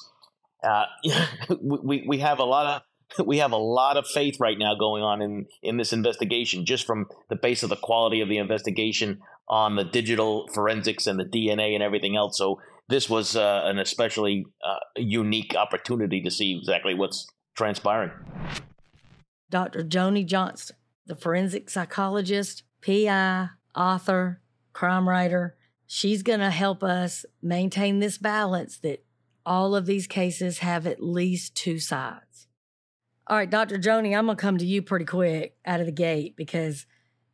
Uh, 0.64 0.86
we 1.62 2.04
we 2.08 2.20
have 2.20 2.40
a 2.40 2.44
lot 2.44 2.66
of 2.66 2.82
we 3.26 3.40
have 3.40 3.52
a 3.52 3.58
lot 3.58 3.98
of 3.98 4.08
faith 4.08 4.40
right 4.40 4.58
now 4.58 4.76
going 4.76 5.04
on 5.04 5.22
in 5.22 5.46
in 5.62 5.78
this 5.78 5.94
investigation, 5.94 6.66
just 6.66 6.86
from 6.86 7.08
the 7.30 7.36
base 7.36 7.64
of 7.64 7.70
the 7.70 7.76
quality 7.76 8.22
of 8.22 8.30
the 8.30 8.38
investigation 8.38 9.20
on 9.48 9.76
the 9.76 9.84
digital 9.84 10.48
forensics 10.54 11.06
and 11.06 11.20
the 11.20 11.26
DNA 11.26 11.74
and 11.74 11.84
everything 11.84 12.16
else. 12.16 12.38
So 12.38 12.60
this 12.88 13.10
was 13.10 13.36
uh, 13.36 13.62
an 13.66 13.80
especially 13.80 14.46
uh, 14.66 14.80
unique 14.96 15.56
opportunity 15.56 16.22
to 16.22 16.32
see 16.32 16.58
exactly 16.58 16.94
what's 16.94 17.28
transpiring. 17.56 18.12
Dr. 19.50 19.84
Joni 19.84 20.26
Johnston, 20.26 20.78
the 21.06 21.16
forensic 21.16 21.70
psychologist, 21.70 22.64
PI, 22.82 23.50
author, 23.76 24.42
crime 24.72 25.08
writer, 25.08 25.56
she's 25.86 26.24
going 26.24 26.40
to 26.40 26.50
help 26.50 26.84
us 26.84 27.26
maintain 27.42 28.00
this 28.00 28.18
balance 28.18 28.80
that 28.80 29.03
all 29.46 29.76
of 29.76 29.86
these 29.86 30.08
cases 30.08 30.60
have 30.60 30.88
at 30.88 31.04
least 31.04 31.56
two 31.56 31.80
sides. 31.80 32.48
All 33.28 33.38
right, 33.38 33.50
Dr. 33.50 33.78
Joni, 33.78 34.18
I'm 34.18 34.26
going 34.26 34.38
to 34.38 34.42
come 34.42 34.58
to 34.58 34.66
you 34.66 34.82
pretty 34.82 35.06
quick 35.06 35.56
out 35.66 35.80
of 35.80 35.86
the 35.86 35.92
gate 35.92 36.36
because 36.36 36.86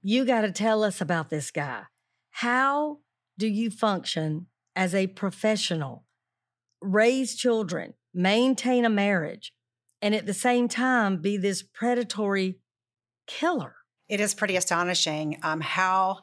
you 0.01 0.23
got 0.25 0.41
to 0.41 0.51
tell 0.51 0.83
us 0.83 1.01
about 1.01 1.29
this 1.29 1.51
guy. 1.51 1.83
How 2.29 2.99
do 3.37 3.47
you 3.47 3.71
function 3.71 4.47
as 4.75 4.93
a 4.93 5.07
professional, 5.07 6.05
raise 6.81 7.35
children, 7.35 7.95
maintain 8.13 8.85
a 8.85 8.89
marriage, 8.89 9.53
and 10.01 10.13
at 10.13 10.25
the 10.25 10.33
same 10.33 10.67
time 10.67 11.17
be 11.17 11.37
this 11.37 11.63
predatory 11.63 12.59
killer? 13.25 13.75
It 14.07 14.19
is 14.19 14.33
pretty 14.33 14.55
astonishing 14.55 15.39
um, 15.43 15.61
how 15.61 16.19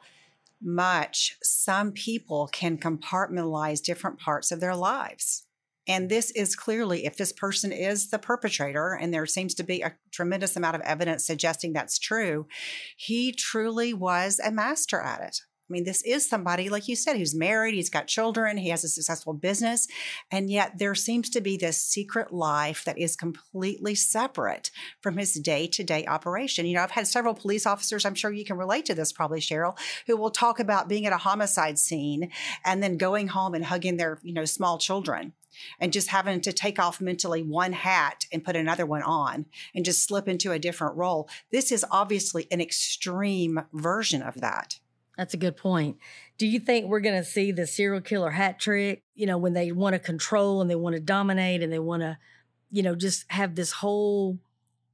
much 0.61 1.37
some 1.43 1.91
people 1.91 2.49
can 2.51 2.77
compartmentalize 2.77 3.81
different 3.81 4.19
parts 4.19 4.51
of 4.51 4.59
their 4.59 4.75
lives. 4.75 5.46
And 5.87 6.09
this 6.09 6.31
is 6.31 6.55
clearly, 6.55 7.05
if 7.05 7.17
this 7.17 7.31
person 7.31 7.71
is 7.71 8.09
the 8.09 8.19
perpetrator, 8.19 8.93
and 8.93 9.13
there 9.13 9.25
seems 9.25 9.53
to 9.55 9.63
be 9.63 9.81
a 9.81 9.95
tremendous 10.11 10.55
amount 10.55 10.75
of 10.75 10.81
evidence 10.81 11.25
suggesting 11.25 11.73
that's 11.73 11.99
true, 11.99 12.47
he 12.95 13.31
truly 13.31 13.93
was 13.93 14.39
a 14.43 14.51
master 14.51 14.99
at 14.99 15.21
it. 15.21 15.41
I 15.69 15.73
mean, 15.73 15.83
this 15.83 16.01
is 16.03 16.27
somebody, 16.27 16.69
like 16.69 16.87
you 16.87 16.95
said, 16.95 17.17
who's 17.17 17.35
married, 17.35 17.73
he's 17.73 17.89
got 17.89 18.07
children, 18.07 18.55
he 18.55 18.69
has 18.69 18.85
a 18.85 18.87
successful 18.87 19.33
business, 19.33 19.85
and 20.31 20.49
yet 20.49 20.77
there 20.77 20.95
seems 20.95 21.29
to 21.31 21.41
be 21.41 21.57
this 21.57 21.81
secret 21.81 22.31
life 22.31 22.85
that 22.85 22.97
is 22.97 23.17
completely 23.17 23.93
separate 23.93 24.71
from 25.01 25.17
his 25.17 25.33
day 25.33 25.67
to 25.67 25.83
day 25.83 26.05
operation. 26.05 26.65
You 26.65 26.75
know, 26.75 26.83
I've 26.83 26.91
had 26.91 27.05
several 27.05 27.33
police 27.33 27.65
officers, 27.65 28.05
I'm 28.05 28.15
sure 28.15 28.31
you 28.31 28.45
can 28.45 28.57
relate 28.57 28.85
to 28.85 28.95
this 28.95 29.11
probably, 29.11 29.41
Sheryl, 29.41 29.77
who 30.05 30.15
will 30.15 30.31
talk 30.31 30.61
about 30.61 30.87
being 30.87 31.05
at 31.05 31.11
a 31.11 31.17
homicide 31.17 31.77
scene 31.77 32.31
and 32.63 32.81
then 32.81 32.95
going 32.95 33.27
home 33.27 33.53
and 33.53 33.65
hugging 33.65 33.97
their, 33.97 34.19
you 34.23 34.33
know, 34.33 34.45
small 34.45 34.77
children 34.77 35.33
and 35.79 35.93
just 35.93 36.09
having 36.09 36.41
to 36.41 36.53
take 36.53 36.79
off 36.79 37.01
mentally 37.01 37.41
one 37.41 37.73
hat 37.73 38.25
and 38.31 38.43
put 38.43 38.55
another 38.55 38.85
one 38.85 39.03
on 39.03 39.45
and 39.73 39.85
just 39.85 40.03
slip 40.03 40.27
into 40.27 40.51
a 40.51 40.59
different 40.59 40.95
role. 40.95 41.29
This 41.51 41.71
is 41.71 41.85
obviously 41.91 42.47
an 42.51 42.61
extreme 42.61 43.61
version 43.73 44.21
of 44.21 44.41
that. 44.41 44.79
That's 45.17 45.33
a 45.33 45.37
good 45.37 45.57
point. 45.57 45.97
Do 46.37 46.45
you 46.45 46.59
think 46.59 46.85
we're 46.85 46.99
going 46.99 47.19
to 47.19 47.27
see 47.27 47.51
the 47.51 47.65
serial 47.65 48.01
killer 48.01 48.31
hat 48.31 48.59
trick? 48.59 49.03
You 49.15 49.25
know, 49.25 49.39
when 49.39 49.53
they 49.53 49.71
want 49.71 49.93
to 49.93 49.99
control 49.99 50.61
and 50.61 50.69
they 50.69 50.75
want 50.75 50.95
to 50.95 51.01
dominate 51.01 51.63
and 51.63 51.73
they 51.73 51.79
want 51.79 52.03
to, 52.03 52.19
you 52.69 52.83
know, 52.83 52.95
just 52.95 53.25
have 53.31 53.55
this 53.55 53.71
whole 53.71 54.37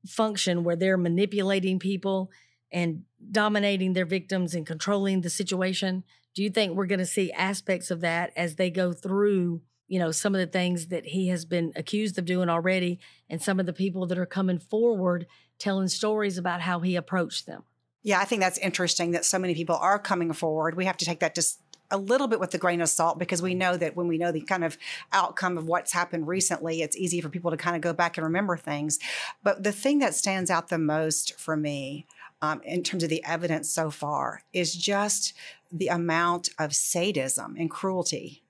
function 0.07 0.63
where 0.63 0.77
they're 0.77 0.97
manipulating 0.97 1.77
people 1.77 2.31
and 2.71 3.03
dominating 3.31 3.93
their 3.93 4.05
victims 4.05 4.55
and 4.55 4.65
controlling 4.65 5.21
the 5.21 5.29
situation. 5.29 6.03
Do 6.33 6.41
you 6.41 6.49
think 6.49 6.73
we're 6.73 6.87
going 6.87 6.99
to 6.99 7.05
see 7.05 7.31
aspects 7.33 7.91
of 7.91 8.01
that 8.01 8.31
as 8.35 8.55
they 8.55 8.69
go 8.69 8.93
through, 8.93 9.61
you 9.93 9.99
know, 9.99 10.09
some 10.09 10.33
of 10.33 10.39
the 10.39 10.47
things 10.47 10.87
that 10.87 11.05
he 11.05 11.27
has 11.27 11.45
been 11.45 11.71
accused 11.75 12.17
of 12.17 12.25
doing 12.25 12.49
already 12.49 12.99
and 13.29 13.39
some 13.39 13.59
of 13.59 13.67
the 13.67 13.73
people 13.73 14.07
that 14.07 14.17
are 14.17 14.25
coming 14.25 14.57
forward 14.57 15.27
telling 15.59 15.87
stories 15.87 16.35
about 16.35 16.61
how 16.61 16.79
he 16.79 16.95
approached 16.95 17.45
them? 17.45 17.61
Yeah, 18.01 18.19
I 18.19 18.25
think 18.25 18.41
that's 18.41 18.57
interesting 18.57 19.11
that 19.11 19.23
so 19.23 19.37
many 19.37 19.53
people 19.53 19.75
are 19.75 19.99
coming 19.99 20.33
forward. 20.33 20.75
We 20.75 20.85
have 20.85 20.97
to 20.97 21.05
take 21.05 21.19
that 21.19 21.35
just 21.35 21.59
a 21.91 21.97
little 21.97 22.25
bit 22.25 22.39
with 22.39 22.51
a 22.55 22.57
grain 22.57 22.81
of 22.81 22.89
salt 22.89 23.19
because 23.19 23.43
we 23.43 23.53
know 23.53 23.77
that 23.77 23.95
when 23.95 24.07
we 24.07 24.17
know 24.17 24.31
the 24.31 24.41
kind 24.41 24.63
of 24.63 24.79
outcome 25.11 25.59
of 25.59 25.67
what's 25.67 25.93
happened 25.93 26.27
recently, 26.27 26.81
it's 26.81 26.97
easy 26.97 27.21
for 27.21 27.29
people 27.29 27.51
to 27.51 27.57
kind 27.57 27.75
of 27.75 27.83
go 27.83 27.93
back 27.93 28.17
and 28.17 28.25
remember 28.25 28.57
things. 28.57 28.97
But 29.43 29.61
the 29.61 29.71
thing 29.71 29.99
that 29.99 30.15
stands 30.15 30.49
out 30.49 30.69
the 30.69 30.79
most 30.79 31.39
for 31.39 31.55
me 31.55 32.07
um, 32.41 32.63
in 32.63 32.81
terms 32.81 33.03
of 33.03 33.11
the 33.11 33.23
evidence 33.23 33.71
so 33.71 33.91
far 33.91 34.41
is 34.53 34.73
just 34.73 35.33
the 35.71 35.89
amount 35.89 36.49
of 36.57 36.73
sadism 36.73 37.55
and 37.59 37.69
cruelty 37.69 38.42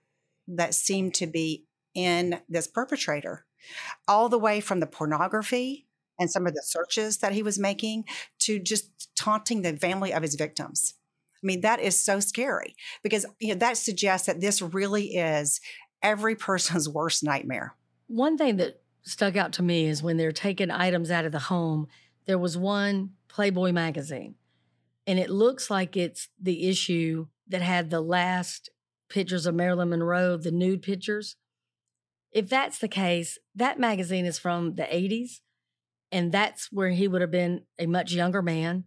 that 0.48 0.74
seemed 0.74 1.14
to 1.16 1.28
be 1.28 1.66
in 1.94 2.40
this 2.50 2.68
perpetrator, 2.68 3.46
all 4.08 4.30
the 4.30 4.40
way 4.40 4.60
from 4.60 4.80
the 4.80 4.88
pornography 4.88 5.88
and 6.20 6.30
some 6.30 6.48
of 6.48 6.54
the 6.54 6.64
searches 6.64 7.18
that 7.18 7.34
he 7.34 7.44
was 7.44 7.60
making 7.60 8.06
to 8.40 8.60
just 8.60 9.10
taunting 9.16 9.62
the 9.62 9.78
family 9.78 10.14
of 10.14 10.22
his 10.22 10.36
victims. 10.36 10.96
I 11.44 11.46
mean, 11.46 11.62
that 11.62 11.80
is 11.80 12.02
so 12.02 12.20
scary 12.20 12.76
because 13.02 13.26
you 13.40 13.50
know, 13.50 13.56
that 13.56 13.78
suggests 13.78 14.28
that 14.28 14.42
this 14.42 14.62
really 14.62 15.16
is 15.16 15.60
every 16.02 16.36
person's 16.50 16.88
worst 16.88 17.24
nightmare. 17.24 17.76
One 18.08 18.38
thing 18.38 18.58
that 18.58 18.82
stuck 19.04 19.36
out 19.36 19.54
to 19.54 19.64
me 19.64 19.86
is 19.86 20.04
when 20.04 20.18
they're 20.18 20.32
taking 20.32 20.72
items 20.72 21.12
out 21.12 21.26
of 21.26 21.32
the 21.32 21.40
home, 21.40 21.88
there 22.26 22.40
was 22.40 22.58
one 22.58 23.12
Playboy 23.28 23.72
magazine, 23.72 24.36
and 25.06 25.20
it 25.20 25.30
looks 25.30 25.70
like 25.70 25.98
it's 25.98 26.30
the 26.40 26.70
issue 26.70 27.28
that 27.48 27.62
had 27.62 27.90
the 27.90 28.02
last 28.02 28.70
pictures 29.14 29.46
of 29.46 29.56
Marilyn 29.56 29.90
Monroe, 29.90 30.36
the 30.38 30.52
nude 30.52 30.82
pictures. 30.82 31.38
If 32.32 32.50
that's 32.50 32.80
the 32.80 32.88
case, 32.88 33.38
that 33.56 33.80
magazine 33.80 34.26
is 34.26 34.40
from 34.40 34.76
the 34.76 34.84
80s. 34.84 35.40
And 36.12 36.32
that's 36.32 36.72
where 36.72 36.90
he 36.90 37.08
would 37.08 37.22
have 37.22 37.32
been 37.32 37.62
a 37.80 37.86
much 37.86 38.12
younger 38.12 38.42
man. 38.42 38.86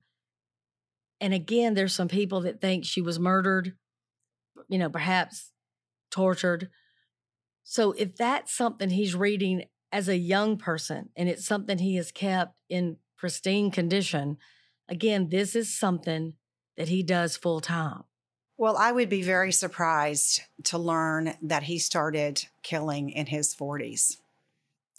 And 1.21 1.33
again, 1.33 1.75
there's 1.75 1.95
some 1.95 2.09
people 2.09 2.40
that 2.42 2.61
think 2.61 2.85
she 2.85 3.00
was 3.00 3.18
murdered, 3.18 3.75
you 4.68 4.78
know, 4.78 4.90
perhaps 4.90 5.52
tortured. 6.11 6.68
So 7.62 7.92
if 7.92 8.14
that's 8.16 8.52
something 8.52 8.90
he's 8.90 9.14
reading 9.14 9.64
as 9.92 10.09
a 10.09 10.16
young 10.16 10.59
person 10.59 11.09
and 11.16 11.28
it's 11.28 11.47
something 11.47 11.78
he 11.78 11.97
has 11.97 12.12
kept 12.12 12.54
in 12.68 12.99
pristine 13.16 13.71
condition, 13.71 14.37
again, 14.88 15.28
this 15.30 15.56
is 15.56 15.76
something 15.76 16.35
that 16.76 16.88
he 16.88 17.02
does 17.02 17.37
full 17.37 17.61
time. 17.61 18.04
Well, 18.58 18.76
I 18.78 18.90
would 18.90 19.10
be 19.10 19.22
very 19.22 19.52
surprised 19.52 20.40
to 20.64 20.78
learn 20.78 21.34
that 21.42 21.64
he 21.64 21.78
started 21.78 22.46
killing 22.62 23.10
in 23.10 23.26
his 23.26 23.54
40s. 23.54 24.16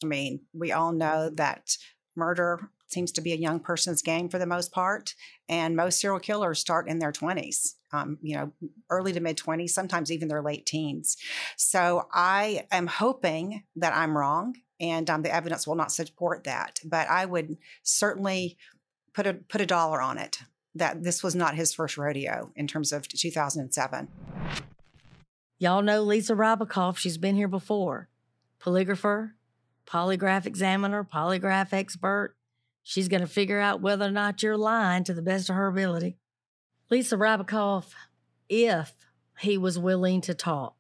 I 0.04 0.06
mean, 0.06 0.42
we 0.54 0.72
all 0.72 0.92
know 0.92 1.32
that 1.32 1.78
murder 2.16 2.70
seems 2.88 3.12
to 3.14 3.22
be 3.22 3.34
a 3.34 3.38
young 3.38 3.60
person's 3.60 4.04
game 4.04 4.30
for 4.30 4.38
the 4.38 4.46
most 4.46 4.72
part, 4.72 5.16
and 5.50 5.76
most 5.76 6.00
serial 6.00 6.20
killers 6.20 6.60
start 6.60 6.88
in 6.88 7.00
their 7.00 7.12
20s. 7.12 7.74
Um, 7.92 8.20
you 8.22 8.36
know, 8.36 8.52
early 8.90 9.12
to 9.14 9.20
mid 9.20 9.38
20s, 9.38 9.72
sometimes 9.72 10.12
even 10.12 10.28
their 10.28 10.44
late 10.44 10.66
teens. 10.66 11.18
So 11.56 12.08
I 12.14 12.68
am 12.72 12.86
hoping 12.86 13.64
that 13.76 13.96
I'm 13.96 14.18
wrong 14.18 14.56
and 14.80 15.10
um, 15.10 15.24
the 15.24 15.34
evidence 15.34 15.66
will 15.66 15.76
not 15.76 15.92
support 15.92 16.44
that. 16.44 16.80
But 16.86 17.10
I 17.10 17.26
would 17.26 17.58
certainly 17.82 18.58
put 19.14 19.26
a 19.26 19.34
put 19.34 19.62
a 19.62 19.66
dollar 19.66 20.02
on 20.02 20.18
it 20.18 20.38
that 20.78 21.04
this 21.04 21.24
was 21.24 21.36
not 21.36 21.56
his 21.56 21.74
first 21.74 21.98
rodeo 21.98 22.52
in 22.56 22.68
terms 22.68 22.92
of 22.92 23.08
2007. 23.08 24.08
Y'all 25.60 25.82
know 25.82 26.04
Lisa 26.04 26.34
Ribacoff. 26.34 26.98
She's 26.98 27.18
been 27.18 27.36
here 27.36 27.48
before. 27.48 28.10
Polygrapher, 28.62 29.32
polygraph 29.88 30.46
examiner, 30.46 31.04
polygraph 31.04 31.74
expert. 31.74 32.36
She's 32.84 33.08
going 33.08 33.22
to 33.22 33.28
figure 33.28 33.60
out 33.60 33.82
whether 33.82 34.06
or 34.06 34.12
not 34.12 34.44
you're 34.44 34.58
lying 34.58 35.04
to 35.06 35.14
the 35.14 35.22
best 35.22 35.50
of 35.50 35.56
her 35.56 35.68
ability. 35.68 36.18
Lisa 36.90 37.18
Ribacoff, 37.18 37.92
if 38.48 38.94
he 39.40 39.58
was 39.58 39.78
willing 39.78 40.22
to 40.22 40.34
talk, 40.34 40.76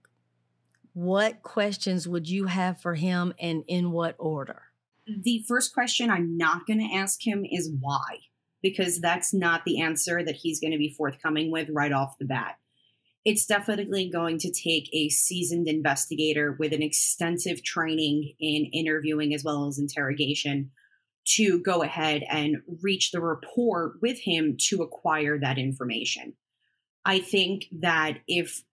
what 0.93 1.43
questions 1.43 2.07
would 2.07 2.29
you 2.29 2.45
have 2.45 2.79
for 2.81 2.95
him 2.95 3.33
and 3.39 3.63
in 3.67 3.91
what 3.91 4.15
order? 4.17 4.63
The 5.05 5.43
first 5.47 5.73
question 5.73 6.09
I'm 6.09 6.37
not 6.37 6.65
going 6.65 6.79
to 6.79 6.95
ask 6.95 7.25
him 7.25 7.45
is 7.49 7.71
why, 7.79 8.19
because 8.69 8.99
that's 8.99 9.33
not 9.33 9.63
the 9.65 9.81
answer 9.81 10.23
that 10.23 10.35
he's 10.35 10.59
going 10.59 10.71
to 10.71 10.77
be 10.77 10.93
forthcoming 10.97 11.51
with 11.51 11.69
right 11.69 11.91
off 11.91 12.17
the 12.19 12.25
bat 12.25 12.57
it's 13.27 13.45
definitely 13.45 14.09
going 14.09 14.37
to 14.39 14.49
take 14.49 14.89
a 14.93 15.09
seasoned 15.09 15.67
investigator 15.67 16.55
with 16.57 16.71
an 16.71 16.81
extensive 16.81 17.61
training 17.61 18.33
in 18.39 18.67
interviewing 18.71 19.33
as 19.33 19.43
well 19.43 19.67
as 19.67 19.77
interrogation 19.77 20.71
to 21.25 21.59
go 21.59 21.83
ahead 21.83 22.23
and 22.29 22.55
reach 22.81 23.11
the 23.11 23.19
rapport 23.19 23.95
with 24.01 24.17
him 24.21 24.55
to 24.57 24.81
acquire 24.81 25.37
that 25.37 25.57
information. 25.57 26.35
I 27.03 27.19
think 27.19 27.65
that 27.81 28.19
if 28.29 28.63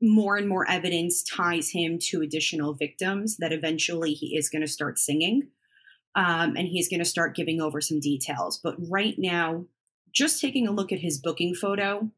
more 0.00 0.38
and 0.38 0.48
more 0.48 0.66
evidence 0.70 1.22
ties 1.22 1.68
him 1.68 1.98
to 2.04 2.22
additional 2.22 2.72
victims, 2.72 3.36
that 3.40 3.52
eventually 3.52 4.14
he 4.14 4.38
is 4.38 4.48
going 4.48 4.62
to 4.62 4.68
start 4.68 4.98
singing 4.98 5.48
um, 6.14 6.56
and 6.56 6.68
he's 6.68 6.88
going 6.88 7.00
to 7.00 7.04
start 7.04 7.36
giving 7.36 7.60
over 7.60 7.80
some 7.80 8.00
details. 8.00 8.58
But 8.62 8.76
right 8.90 9.14
now, 9.18 9.66
just 10.12 10.40
taking 10.40 10.66
a 10.66 10.72
look 10.72 10.92
at 10.92 11.00
his 11.00 11.18
booking 11.18 11.54
photo, 11.54 12.10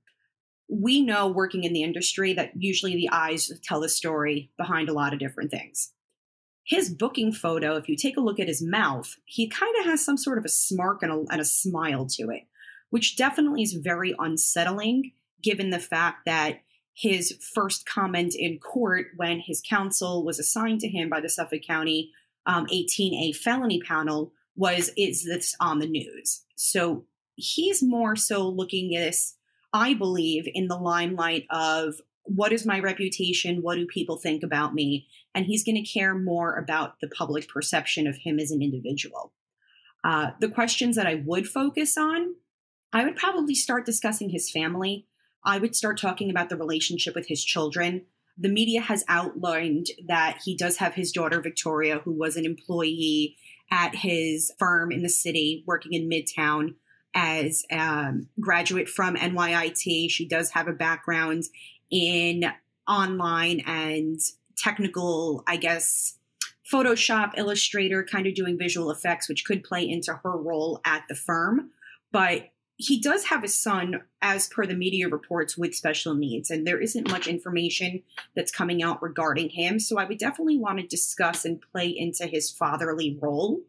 we 0.68 1.00
know 1.00 1.28
working 1.28 1.64
in 1.64 1.72
the 1.72 1.82
industry 1.82 2.32
that 2.32 2.52
usually 2.56 2.96
the 2.96 3.10
eyes 3.10 3.52
tell 3.62 3.80
the 3.80 3.88
story 3.88 4.50
behind 4.56 4.88
a 4.88 4.94
lot 4.94 5.12
of 5.12 5.18
different 5.18 5.50
things. 5.50 5.92
His 6.66 6.88
booking 6.88 7.32
photo, 7.32 7.76
if 7.76 7.88
you 7.88 7.96
take 7.96 8.16
a 8.16 8.22
look 8.22 8.40
at 8.40 8.48
his 8.48 8.62
mouth, 8.62 9.16
he 9.26 9.48
kind 9.48 9.76
of 9.78 9.84
has 9.84 10.04
some 10.04 10.16
sort 10.16 10.38
of 10.38 10.46
a 10.46 10.48
smirk 10.48 11.02
and 11.02 11.12
a, 11.12 11.24
and 11.30 11.40
a 11.40 11.44
smile 11.44 12.06
to 12.12 12.30
it, 12.30 12.44
which 12.90 13.16
definitely 13.16 13.62
is 13.62 13.74
very 13.74 14.14
unsettling 14.18 15.12
given 15.42 15.68
the 15.68 15.78
fact 15.78 16.24
that 16.24 16.62
his 16.94 17.36
first 17.54 17.86
comment 17.86 18.34
in 18.34 18.58
court 18.58 19.08
when 19.16 19.40
his 19.40 19.60
counsel 19.68 20.24
was 20.24 20.38
assigned 20.38 20.80
to 20.80 20.88
him 20.88 21.10
by 21.10 21.20
the 21.20 21.28
Suffolk 21.28 21.62
County 21.66 22.12
um, 22.46 22.66
18A 22.66 23.36
felony 23.36 23.80
panel 23.80 24.32
was, 24.56 24.90
Is 24.96 25.24
this 25.24 25.54
on 25.60 25.78
the 25.78 25.86
news? 25.86 26.44
So 26.56 27.04
he's 27.36 27.82
more 27.82 28.16
so 28.16 28.48
looking 28.48 28.94
at 28.96 29.00
this, 29.00 29.36
I 29.72 29.94
believe, 29.94 30.44
in 30.52 30.68
the 30.68 30.78
limelight 30.78 31.46
of 31.50 31.94
what 32.24 32.52
is 32.52 32.64
my 32.64 32.80
reputation? 32.80 33.62
What 33.62 33.76
do 33.76 33.86
people 33.86 34.16
think 34.16 34.42
about 34.42 34.74
me? 34.74 35.06
And 35.34 35.46
he's 35.46 35.64
going 35.64 35.82
to 35.82 35.90
care 35.90 36.14
more 36.14 36.56
about 36.56 37.00
the 37.00 37.08
public 37.08 37.48
perception 37.48 38.06
of 38.06 38.16
him 38.16 38.38
as 38.38 38.50
an 38.50 38.62
individual. 38.62 39.32
Uh, 40.02 40.30
the 40.40 40.48
questions 40.48 40.96
that 40.96 41.06
I 41.06 41.22
would 41.24 41.46
focus 41.46 41.96
on, 41.96 42.34
I 42.92 43.04
would 43.04 43.16
probably 43.16 43.54
start 43.54 43.86
discussing 43.86 44.30
his 44.30 44.50
family. 44.50 45.06
I 45.44 45.58
would 45.58 45.74
start 45.74 45.98
talking 45.98 46.30
about 46.30 46.48
the 46.48 46.56
relationship 46.56 47.14
with 47.14 47.26
his 47.28 47.44
children. 47.44 48.06
The 48.36 48.48
media 48.48 48.80
has 48.80 49.04
outlined 49.08 49.86
that 50.08 50.38
he 50.44 50.56
does 50.56 50.78
have 50.78 50.94
his 50.94 51.12
daughter, 51.12 51.40
Victoria, 51.40 52.00
who 52.04 52.12
was 52.12 52.36
an 52.36 52.44
employee 52.44 53.36
at 53.70 53.94
his 53.94 54.52
firm 54.58 54.90
in 54.90 55.02
the 55.02 55.08
city 55.08 55.64
working 55.66 55.92
in 55.92 56.08
Midtown 56.08 56.74
as 57.14 57.64
a 57.70 57.78
um, 57.78 58.28
graduate 58.40 58.88
from 58.88 59.14
NYIT. 59.14 60.10
She 60.10 60.26
does 60.28 60.50
have 60.50 60.68
a 60.68 60.72
background 60.72 61.44
in 61.90 62.44
online 62.88 63.60
and 63.60 64.18
technical, 64.56 65.44
I 65.46 65.56
guess, 65.56 66.18
Photoshop, 66.70 67.32
Illustrator, 67.36 68.04
kind 68.04 68.26
of 68.26 68.34
doing 68.34 68.58
visual 68.58 68.90
effects, 68.90 69.28
which 69.28 69.44
could 69.44 69.62
play 69.62 69.88
into 69.88 70.14
her 70.22 70.36
role 70.36 70.80
at 70.84 71.04
the 71.08 71.14
firm. 71.14 71.70
But 72.10 72.50
he 72.76 73.00
does 73.00 73.26
have 73.26 73.44
a 73.44 73.48
son, 73.48 74.02
as 74.20 74.48
per 74.48 74.66
the 74.66 74.74
media 74.74 75.08
reports, 75.08 75.56
with 75.56 75.74
special 75.74 76.14
needs, 76.14 76.50
and 76.50 76.66
there 76.66 76.80
isn't 76.80 77.10
much 77.10 77.28
information 77.28 78.02
that's 78.34 78.50
coming 78.50 78.82
out 78.82 79.02
regarding 79.02 79.50
him. 79.50 79.78
So 79.78 79.98
I 79.98 80.04
would 80.04 80.18
definitely 80.18 80.58
want 80.58 80.80
to 80.80 80.86
discuss 80.86 81.44
and 81.44 81.62
play 81.72 81.88
into 81.88 82.26
his 82.26 82.50
fatherly 82.50 83.16
role 83.20 83.60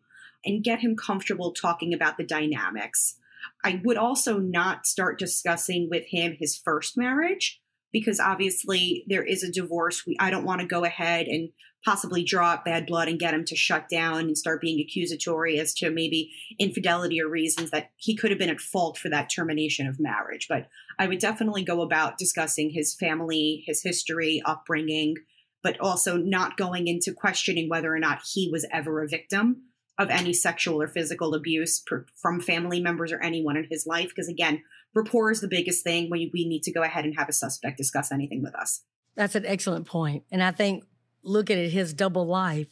and 0.44 0.64
get 0.64 0.80
him 0.80 0.96
comfortable 0.96 1.52
talking 1.52 1.94
about 1.94 2.18
the 2.18 2.24
dynamics. 2.24 3.18
I 3.64 3.82
would 3.84 3.98
also 3.98 4.40
not 4.40 4.88
start 4.88 5.20
discussing 5.20 5.88
with 5.90 6.06
him 6.08 6.36
his 6.40 6.58
first 6.58 6.98
marriage 6.98 7.62
because 7.92 8.20
obviously 8.20 9.06
there 9.08 9.24
is 9.24 9.44
a 9.44 9.52
divorce. 9.52 10.06
We, 10.06 10.18
I 10.20 10.30
don't 10.30 10.46
want 10.46 10.62
to 10.62 10.68
go 10.68 10.84
ahead 10.84 11.28
and 11.28 11.50
possibly 11.86 12.24
draw 12.24 12.54
up 12.54 12.66
bad 12.66 12.88
blood 12.88 13.08
and 13.08 13.20
get 13.20 13.34
him 13.34 13.46
to 13.46 13.56
shut 13.56 13.88
down 13.88 14.22
and 14.22 14.38
start 14.38 14.60
being 14.60 14.80
accusatory 14.80 15.60
as 15.60 15.74
to 15.76 15.92
maybe 15.92 16.32
infidelity 16.58 17.22
or 17.22 17.30
reasons 17.30 17.70
that 17.70 17.92
he 17.98 18.16
could 18.16 18.32
have 18.32 18.40
been 18.40 18.50
at 18.50 18.60
fault 18.60 18.98
for 18.98 19.10
that 19.10 19.30
termination 19.30 19.86
of 19.86 20.00
marriage. 20.00 20.48
But 20.50 20.68
I 20.98 21.08
would 21.08 21.20
definitely 21.20 21.64
go 21.64 21.82
about 21.82 22.18
discussing 22.18 22.72
his 22.72 22.96
family, 22.96 23.64
his 23.68 23.84
history, 23.84 24.42
upbringing, 24.44 25.16
but 25.62 25.80
also 25.80 26.18
not 26.18 26.58
going 26.58 26.88
into 26.88 27.14
questioning 27.14 27.70
whether 27.70 27.94
or 27.94 28.00
not 28.00 28.22
he 28.34 28.50
was 28.52 28.68
ever 28.72 29.04
a 29.04 29.08
victim 29.08 29.64
of 29.98 30.10
any 30.10 30.34
sexual 30.34 30.82
or 30.82 30.88
physical 30.88 31.34
abuse 31.34 31.80
per, 31.80 32.06
from 32.16 32.42
family 32.42 32.82
members 32.82 33.12
or 33.12 33.22
anyone 33.22 33.56
in 33.56 33.68
his 33.70 33.86
life. 33.86 34.10
Because 34.10 34.28
again, 34.28 34.62
rapport 34.94 35.32
is 35.32 35.42
the 35.42 35.48
biggest 35.48 35.84
thing 35.84 36.10
when 36.10 36.30
we 36.34 36.48
need 36.48 36.64
to 36.64 36.72
go 36.72 36.82
ahead 36.82 37.06
and 37.06 37.16
have 37.18 37.30
a 37.30 37.34
suspect 37.34 37.78
discuss 37.78 38.12
anything 38.12 38.42
with 38.44 38.56
us. 38.56 38.82
That's 39.16 39.36
an 39.36 39.46
excellent 39.46 39.88
point. 39.88 40.24
And 40.32 40.44
I 40.44 40.52
think 40.52 40.84
looking 41.26 41.58
at 41.58 41.72
his 41.72 41.94
double 41.94 42.26
life, 42.26 42.68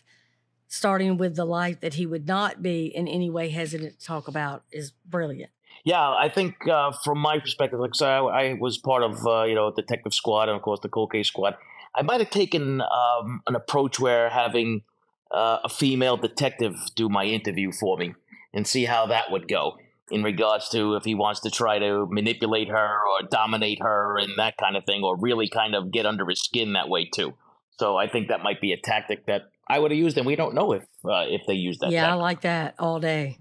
starting 0.68 1.18
with 1.18 1.36
the 1.36 1.46
life 1.46 1.82
that 1.82 1.96
he 1.96 2.06
would 2.06 2.28
not 2.28 2.62
be 2.62 2.86
in 2.86 3.08
any 3.08 3.30
way 3.30 3.50
hesitant 3.50 4.00
to 4.00 4.06
talk 4.06 4.28
about, 4.28 4.64
is 4.72 4.92
brilliant. 5.06 5.52
Yeah, 5.84 6.10
I 6.10 6.30
think 6.30 6.68
uh, 6.68 6.94
from 7.04 7.18
my 7.18 7.40
perspective, 7.40 7.80
like 7.80 7.96
so 7.96 8.30
I, 8.30 8.42
I 8.42 8.54
was 8.54 8.78
part 8.78 9.04
of 9.04 9.26
uh, 9.28 9.44
you 9.44 9.56
know 9.56 9.72
detective 9.72 10.14
squad 10.14 10.48
and 10.48 10.56
of 10.56 10.62
course 10.62 10.80
the 10.80 10.90
cold 10.90 11.12
case 11.12 11.28
squad. 11.28 11.56
I 11.96 12.02
might 12.02 12.22
have 12.22 12.30
taken 12.30 12.82
um, 12.82 13.42
an 13.48 13.56
approach 13.56 14.00
where 14.00 14.30
having 14.30 14.82
uh, 15.30 15.60
a 15.64 15.70
female 15.70 16.18
detective 16.18 16.76
do 16.96 17.10
my 17.10 17.26
interview 17.26 17.72
for 17.72 17.98
me 17.98 18.14
and 18.54 18.66
see 18.66 18.86
how 18.86 19.08
that 19.08 19.32
would 19.32 19.48
go 19.48 19.78
in 20.10 20.24
regards 20.24 20.70
to 20.70 20.96
if 20.96 21.04
he 21.04 21.16
wants 21.16 21.42
to 21.42 21.50
try 21.50 21.80
to 21.80 22.06
manipulate 22.10 22.70
her 22.70 22.76
or 23.08 23.28
dominate 23.30 23.82
her 23.82 24.18
and 24.18 24.32
that 24.38 24.56
kind 24.58 24.78
of 24.78 24.86
thing, 24.86 25.04
or 25.04 25.18
really 25.18 25.50
kind 25.50 25.76
of 25.76 25.92
get 25.92 26.06
under 26.06 26.26
his 26.28 26.42
skin 26.42 26.74
that 26.74 26.88
way 26.90 27.06
too. 27.06 27.34
So 27.80 27.98
I 27.98 28.08
think 28.08 28.30
that 28.30 28.44
might 28.44 28.62
be 28.62 28.72
a 28.74 28.78
tactic 28.78 29.26
that 29.28 29.44
I 29.68 29.80
would 29.80 29.92
have 29.92 29.98
used, 29.98 30.18
and 30.18 30.26
we 30.26 30.36
don't 30.36 30.54
know 30.54 30.74
if 30.74 30.84
uh, 31.06 31.26
if 31.28 31.42
they 31.48 31.54
use 31.54 31.80
that. 31.80 31.92
Yeah, 31.92 32.02
tactic. 32.02 32.14
I 32.14 32.16
like 32.16 32.42
that 32.42 32.76
all 32.80 33.00
day. 33.00 33.40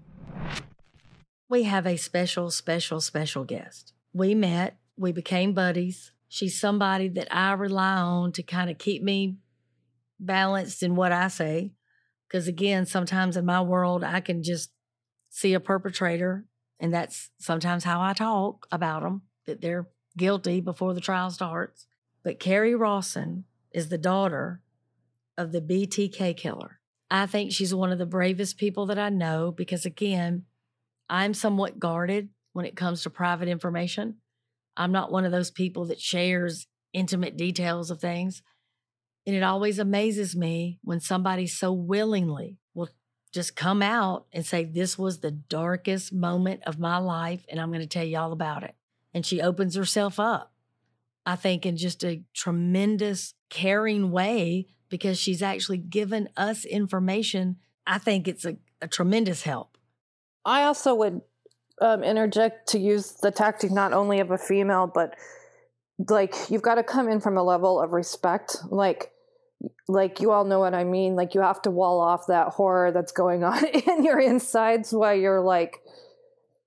We 1.49 1.63
have 1.63 1.85
a 1.85 1.97
special, 1.97 2.49
special, 2.49 2.99
special 2.99 3.43
guest. 3.43 3.93
We 4.13 4.33
met. 4.33 4.77
We 4.97 5.11
became 5.11 5.53
buddies. 5.53 6.11
She's 6.27 6.59
somebody 6.59 7.09
that 7.09 7.27
I 7.35 7.53
rely 7.53 7.95
on 7.95 8.31
to 8.33 8.43
kind 8.43 8.69
of 8.69 8.77
keep 8.77 9.03
me 9.03 9.37
balanced 10.19 10.81
in 10.81 10.95
what 10.95 11.11
I 11.11 11.27
say. 11.27 11.73
Because 12.27 12.47
again, 12.47 12.85
sometimes 12.87 13.37
in 13.37 13.45
my 13.45 13.61
world, 13.61 14.03
I 14.03 14.19
can 14.19 14.41
just 14.41 14.71
see 15.29 15.53
a 15.53 15.59
perpetrator 15.59 16.45
and 16.79 16.93
that's 16.93 17.29
sometimes 17.39 17.85
how 17.85 18.01
I 18.01 18.13
talk 18.13 18.67
about 18.69 19.03
them, 19.03 19.21
that 19.45 19.61
they're 19.61 19.87
guilty 20.17 20.59
before 20.59 20.93
the 20.93 20.99
trial 20.99 21.29
starts. 21.29 21.87
But 22.23 22.39
Kerri 22.39 22.77
Rawson 22.77 23.45
is 23.73 23.89
the 23.89 23.97
daughter 23.97 24.61
of 25.37 25.51
the 25.51 25.61
BTK 25.61 26.37
killer. 26.37 26.79
I 27.09 27.25
think 27.25 27.51
she's 27.51 27.75
one 27.75 27.91
of 27.91 27.99
the 27.99 28.05
bravest 28.05 28.57
people 28.57 28.85
that 28.87 28.97
I 28.97 29.09
know 29.09 29.51
because, 29.51 29.85
again, 29.85 30.45
I'm 31.09 31.33
somewhat 31.33 31.79
guarded 31.79 32.29
when 32.53 32.65
it 32.65 32.75
comes 32.75 33.03
to 33.03 33.09
private 33.09 33.47
information. 33.47 34.17
I'm 34.77 34.91
not 34.91 35.11
one 35.11 35.25
of 35.25 35.31
those 35.31 35.51
people 35.51 35.85
that 35.87 35.99
shares 35.99 36.67
intimate 36.93 37.37
details 37.37 37.91
of 37.91 37.99
things. 37.99 38.41
And 39.25 39.35
it 39.35 39.43
always 39.43 39.79
amazes 39.79 40.35
me 40.35 40.79
when 40.83 40.99
somebody 40.99 41.47
so 41.47 41.71
willingly 41.71 42.57
will 42.73 42.89
just 43.33 43.55
come 43.55 43.81
out 43.81 44.25
and 44.31 44.45
say, 44.45 44.63
This 44.63 44.97
was 44.97 45.19
the 45.19 45.31
darkest 45.31 46.13
moment 46.13 46.61
of 46.65 46.79
my 46.79 46.97
life, 46.97 47.45
and 47.49 47.59
I'm 47.59 47.69
going 47.69 47.81
to 47.81 47.87
tell 47.87 48.05
you 48.05 48.17
all 48.17 48.31
about 48.31 48.63
it. 48.63 48.75
And 49.13 49.25
she 49.25 49.41
opens 49.41 49.75
herself 49.75 50.19
up, 50.19 50.52
I 51.25 51.35
think, 51.35 51.65
in 51.65 51.77
just 51.77 52.03
a 52.03 52.21
tremendous, 52.33 53.33
caring 53.49 54.11
way 54.11 54.67
because 54.89 55.19
she's 55.19 55.41
actually 55.41 55.77
given 55.77 56.29
us 56.37 56.65
information. 56.65 57.57
I 57.87 57.97
think 57.97 58.27
it's 58.27 58.45
a, 58.45 58.57
a 58.81 58.87
tremendous 58.87 59.43
help. 59.43 59.77
I 60.45 60.63
also 60.63 60.93
would 60.95 61.21
um, 61.81 62.03
interject 62.03 62.69
to 62.69 62.79
use 62.79 63.13
the 63.21 63.31
tactic 63.31 63.71
not 63.71 63.93
only 63.93 64.19
of 64.19 64.31
a 64.31 64.37
female, 64.37 64.91
but 64.93 65.15
like 66.09 66.35
you've 66.49 66.61
got 66.61 66.75
to 66.75 66.83
come 66.83 67.09
in 67.09 67.19
from 67.21 67.37
a 67.37 67.43
level 67.43 67.81
of 67.81 67.91
respect. 67.91 68.57
Like, 68.69 69.11
like 69.87 70.19
you 70.19 70.31
all 70.31 70.43
know 70.43 70.59
what 70.59 70.73
I 70.73 70.83
mean. 70.83 71.15
Like 71.15 71.33
you 71.35 71.41
have 71.41 71.61
to 71.63 71.71
wall 71.71 71.99
off 71.99 72.27
that 72.27 72.49
horror 72.49 72.91
that's 72.91 73.11
going 73.11 73.43
on 73.45 73.65
in 73.65 74.03
your 74.03 74.19
insides 74.19 74.91
while 74.91 75.15
you're 75.15 75.41
like 75.41 75.79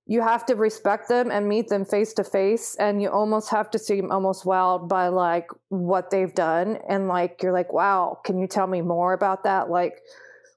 you 0.09 0.21
have 0.21 0.45
to 0.45 0.55
respect 0.55 1.09
them 1.09 1.29
and 1.29 1.47
meet 1.47 1.67
them 1.67 1.83
face 1.83 2.13
to 2.13 2.23
face 2.23 2.75
and 2.79 3.01
you 3.01 3.09
almost 3.09 3.49
have 3.49 3.69
to 3.69 3.77
seem 3.77 4.09
almost 4.09 4.45
wowed 4.45 4.87
by 4.87 5.09
like 5.09 5.49
what 5.67 6.09
they've 6.09 6.33
done. 6.33 6.79
And 6.87 7.09
like 7.09 7.43
you're 7.43 7.51
like 7.51 7.73
wow 7.73 8.19
can 8.23 8.39
you 8.39 8.47
tell 8.47 8.67
me 8.67 8.81
more 8.81 9.13
about 9.13 9.43
that? 9.43 9.69
Like 9.69 10.01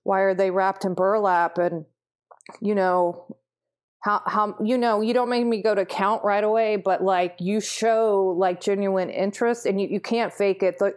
why 0.04 0.20
are 0.20 0.34
they 0.34 0.50
wrapped 0.50 0.84
in 0.84 0.94
burlap? 0.94 1.58
And 1.58 1.84
you 2.60 2.76
know 2.76 3.36
how 4.02 4.22
how 4.24 4.54
you 4.64 4.78
know 4.78 5.00
you 5.00 5.12
don't 5.12 5.28
make 5.28 5.44
me 5.44 5.62
go 5.62 5.74
to 5.74 5.84
count 5.84 6.24
right 6.24 6.42
away 6.42 6.76
but 6.76 7.02
like 7.02 7.36
you 7.38 7.60
show 7.60 8.34
like 8.38 8.60
genuine 8.60 9.10
interest 9.10 9.66
and 9.66 9.80
you, 9.80 9.88
you 9.88 10.00
can't 10.00 10.32
fake 10.32 10.62
it. 10.62 10.78
The, 10.78 10.94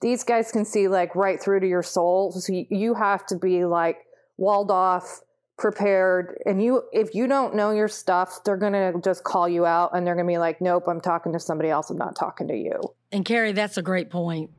these 0.00 0.22
guys 0.22 0.52
can 0.52 0.64
see 0.64 0.86
like 0.86 1.16
right 1.16 1.42
through 1.42 1.60
to 1.60 1.68
your 1.68 1.82
soul. 1.82 2.30
So 2.30 2.52
you 2.52 2.94
have 2.94 3.26
to 3.26 3.36
be 3.36 3.64
like 3.64 3.98
walled 4.36 4.70
off, 4.70 5.22
prepared. 5.58 6.40
And 6.44 6.62
you, 6.62 6.82
if 6.92 7.14
you 7.14 7.26
don't 7.26 7.54
know 7.54 7.70
your 7.70 7.88
stuff, 7.88 8.44
they're 8.44 8.56
going 8.56 8.72
to 8.72 9.00
just 9.02 9.24
call 9.24 9.48
you 9.48 9.64
out 9.64 9.90
and 9.94 10.06
they're 10.06 10.14
going 10.14 10.26
to 10.26 10.32
be 10.32 10.38
like, 10.38 10.60
nope, 10.60 10.84
I'm 10.86 11.00
talking 11.00 11.32
to 11.32 11.40
somebody 11.40 11.70
else. 11.70 11.90
I'm 11.90 11.96
not 11.96 12.16
talking 12.16 12.48
to 12.48 12.56
you. 12.56 12.80
And 13.10 13.24
Kerri, 13.24 13.54
that's 13.54 13.76
a 13.76 13.82
great 13.82 14.10
point. 14.10 14.50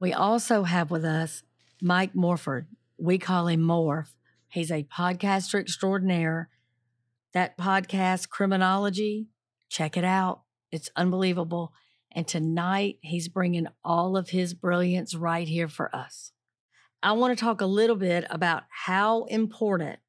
We 0.00 0.12
also 0.12 0.62
have 0.62 0.90
with 0.90 1.04
us 1.04 1.42
Mike 1.82 2.14
Morford. 2.14 2.66
We 2.98 3.18
call 3.18 3.48
him 3.48 3.60
Morph. 3.60 4.12
He's 4.48 4.70
a 4.70 4.84
podcaster 4.84 5.60
extraordinaire. 5.60 6.48
That 7.32 7.58
podcast, 7.58 8.28
Criminology, 8.28 9.26
check 9.68 9.96
it 9.96 10.04
out. 10.04 10.42
It's 10.70 10.90
unbelievable. 10.96 11.72
And 12.12 12.26
tonight, 12.26 12.98
he's 13.02 13.28
bringing 13.28 13.66
all 13.84 14.16
of 14.16 14.30
his 14.30 14.54
brilliance 14.54 15.14
right 15.14 15.46
here 15.46 15.68
for 15.68 15.94
us. 15.94 16.32
I 17.02 17.12
want 17.12 17.36
to 17.36 17.44
talk 17.44 17.60
a 17.60 17.66
little 17.66 17.96
bit 17.96 18.24
about 18.28 18.64
how 18.70 19.24
important 19.24 20.00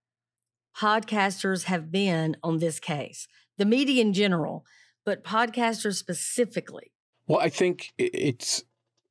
podcasters 0.76 1.64
have 1.66 1.92
been 1.92 2.36
on 2.42 2.58
this 2.58 2.80
case, 2.80 3.28
the 3.58 3.66
media 3.66 4.02
in 4.02 4.14
general, 4.14 4.66
but 5.06 5.24
podcasters 5.24 5.96
specifically. 5.96 6.92
Well, 7.28 7.40
I 7.40 7.50
think 7.50 7.94
it's 7.98 8.64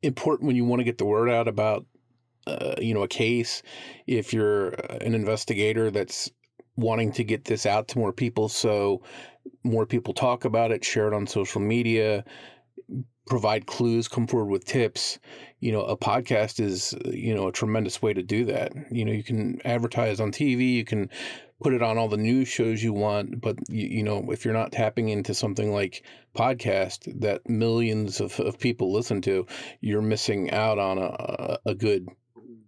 important 0.03 0.47
when 0.47 0.57
you 0.57 0.65
want 0.65 0.81
to 0.81 0.85
get 0.85 0.99
the 0.99 1.05
word 1.05 1.31
out 1.31 1.47
about, 1.47 1.87
uh, 2.47 2.75
you 2.81 2.95
know, 2.95 3.03
a 3.03 3.09
case. 3.09 3.63
If 4.07 4.33
you're 4.33 4.71
an 4.71 5.15
investigator 5.15 5.91
that's 5.91 6.31
wanting 6.77 7.13
to 7.13 7.25
get 7.25 7.45
this 7.45 7.65
out 7.65 7.89
to 7.89 7.99
more 7.99 8.13
people, 8.13 8.49
so 8.49 9.03
more 9.63 9.87
people 9.87 10.15
talk 10.15 10.45
about 10.45 10.73
it, 10.73 10.85
share 10.85 11.07
it 11.07 11.15
on 11.15 11.27
social 11.27 11.61
media, 11.61 12.25
provide 13.29 13.67
clues, 13.67 14.09
come 14.09 14.27
forward 14.27 14.51
with 14.51 14.65
tips. 14.65 15.19
You 15.61 15.73
know, 15.73 15.83
a 15.83 15.97
podcast 15.97 16.61
is, 16.61 16.95
you 17.05 17.35
know, 17.35 17.49
a 17.49 17.53
tremendous 17.53 18.01
way 18.01 18.13
to 18.15 18.23
do 18.23 18.45
that. 18.47 18.73
You 18.91 19.05
know, 19.05 19.13
you 19.13 19.23
can 19.23 19.61
advertise 19.65 20.21
on 20.21 20.33
TV, 20.33 20.73
you 20.75 20.85
can 20.85 21.11
put 21.63 21.75
it 21.75 21.83
on 21.83 21.99
all 21.99 22.09
the 22.09 22.17
news 22.17 22.49
shows 22.49 22.83
you 22.83 22.93
want, 22.93 23.41
but 23.41 23.57
you, 23.69 23.89
you 23.89 24.03
know, 24.03 24.25
if 24.31 24.45
you're 24.45 24.55
not 24.55 24.73
tapping 24.73 25.09
into 25.09 25.35
something 25.35 25.73
like 25.73 26.05
podcast 26.37 27.21
that 27.21 27.49
millions 27.49 28.21
of, 28.21 28.39
of 28.41 28.59
people 28.59 28.93
listen 28.93 29.21
to, 29.23 29.47
you're 29.81 30.03
missing 30.03 30.51
out 30.53 30.79
on 30.79 30.99
a, 30.99 31.59
a 31.67 31.75
good 31.75 32.07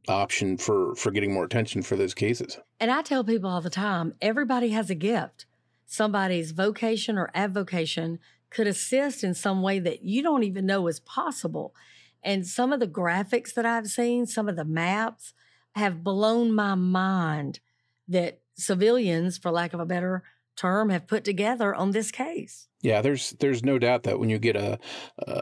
option 0.08 0.56
for 0.56 0.94
for 0.96 1.12
getting 1.12 1.32
more 1.32 1.44
attention 1.44 1.82
for 1.82 1.94
those 1.94 2.14
cases. 2.14 2.58
And 2.80 2.90
I 2.90 3.02
tell 3.02 3.22
people 3.22 3.48
all 3.48 3.60
the 3.60 3.70
time, 3.70 4.14
everybody 4.20 4.70
has 4.70 4.90
a 4.90 4.94
gift. 4.94 5.46
Somebody's 5.86 6.52
vocation 6.52 7.18
or 7.18 7.30
avocation 7.34 8.18
could 8.50 8.66
assist 8.66 9.24
in 9.24 9.34
some 9.34 9.62
way 9.62 9.78
that 9.78 10.02
you 10.04 10.22
don't 10.22 10.42
even 10.42 10.66
know 10.66 10.86
is 10.88 11.00
possible. 11.00 11.74
And 12.22 12.46
some 12.46 12.72
of 12.72 12.80
the 12.80 12.86
graphics 12.86 13.54
that 13.54 13.64
I've 13.64 13.86
seen, 13.86 14.26
some 14.26 14.48
of 14.48 14.56
the 14.56 14.64
maps 14.64 15.32
have 15.74 16.04
blown 16.04 16.52
my 16.52 16.74
mind 16.74 17.60
that 18.08 18.40
civilians, 18.54 19.38
for 19.38 19.50
lack 19.50 19.72
of 19.72 19.80
a 19.80 19.86
better 19.86 20.22
term, 20.56 20.90
have 20.90 21.06
put 21.06 21.24
together 21.24 21.74
on 21.74 21.92
this 21.92 22.10
case. 22.10 22.68
Yeah, 22.82 23.02
there's 23.02 23.30
there's 23.40 23.62
no 23.62 23.78
doubt 23.78 24.04
that 24.04 24.18
when 24.18 24.30
you 24.30 24.38
get 24.38 24.56
a 24.56 24.78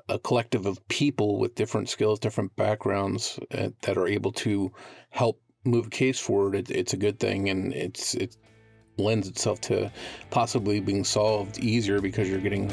a, 0.08 0.18
collective 0.18 0.66
of 0.66 0.86
people 0.88 1.38
with 1.38 1.54
different 1.54 1.88
skills, 1.88 2.18
different 2.18 2.54
backgrounds 2.56 3.38
uh, 3.52 3.70
that 3.82 3.96
are 3.96 4.08
able 4.08 4.32
to 4.32 4.72
help 5.10 5.40
move 5.64 5.86
a 5.86 5.90
case 5.90 6.18
forward, 6.18 6.54
it, 6.54 6.70
it's 6.70 6.94
a 6.94 6.96
good 6.96 7.20
thing, 7.20 7.48
and 7.48 7.72
it's 7.72 8.14
it 8.14 8.36
lends 8.96 9.28
itself 9.28 9.60
to 9.60 9.90
possibly 10.30 10.80
being 10.80 11.04
solved 11.04 11.58
easier 11.58 12.00
because 12.00 12.28
you're 12.28 12.40
getting 12.40 12.72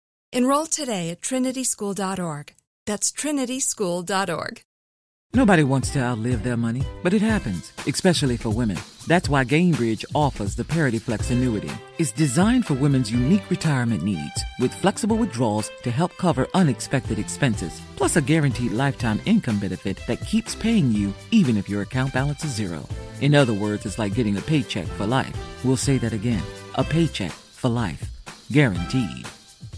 Enroll 0.33 0.65
today 0.65 1.09
at 1.09 1.19
trinityschool.org. 1.21 2.53
That's 2.85 3.11
trinityschool.org. 3.11 4.61
Nobody 5.33 5.63
wants 5.63 5.91
to 5.91 5.99
outlive 5.99 6.43
their 6.43 6.57
money, 6.57 6.83
but 7.03 7.13
it 7.13 7.21
happens, 7.21 7.71
especially 7.87 8.35
for 8.35 8.49
women. 8.49 8.77
That's 9.07 9.29
why 9.29 9.45
Gainbridge 9.45 10.03
offers 10.13 10.55
the 10.55 10.63
Parity 10.65 10.99
Flex 10.99 11.31
annuity. 11.31 11.71
It's 11.97 12.11
designed 12.11 12.65
for 12.65 12.73
women's 12.73 13.11
unique 13.11 13.49
retirement 13.49 14.03
needs 14.03 14.43
with 14.59 14.73
flexible 14.73 15.17
withdrawals 15.17 15.69
to 15.83 15.91
help 15.91 16.15
cover 16.17 16.47
unexpected 16.53 17.17
expenses, 17.17 17.81
plus 17.95 18.17
a 18.17 18.21
guaranteed 18.21 18.71
lifetime 18.71 19.21
income 19.25 19.59
benefit 19.59 19.99
that 20.07 20.25
keeps 20.25 20.55
paying 20.55 20.91
you 20.91 21.13
even 21.31 21.55
if 21.55 21.69
your 21.69 21.81
account 21.81 22.13
balance 22.13 22.43
is 22.43 22.53
zero. 22.53 22.85
In 23.21 23.35
other 23.35 23.53
words, 23.53 23.85
it's 23.85 23.99
like 23.99 24.15
getting 24.15 24.37
a 24.37 24.41
paycheck 24.41 24.87
for 24.87 25.05
life. 25.05 25.35
We'll 25.63 25.77
say 25.77 25.97
that 25.99 26.13
again 26.13 26.43
a 26.75 26.83
paycheck 26.83 27.31
for 27.31 27.69
life. 27.69 28.03
Guaranteed. 28.51 29.27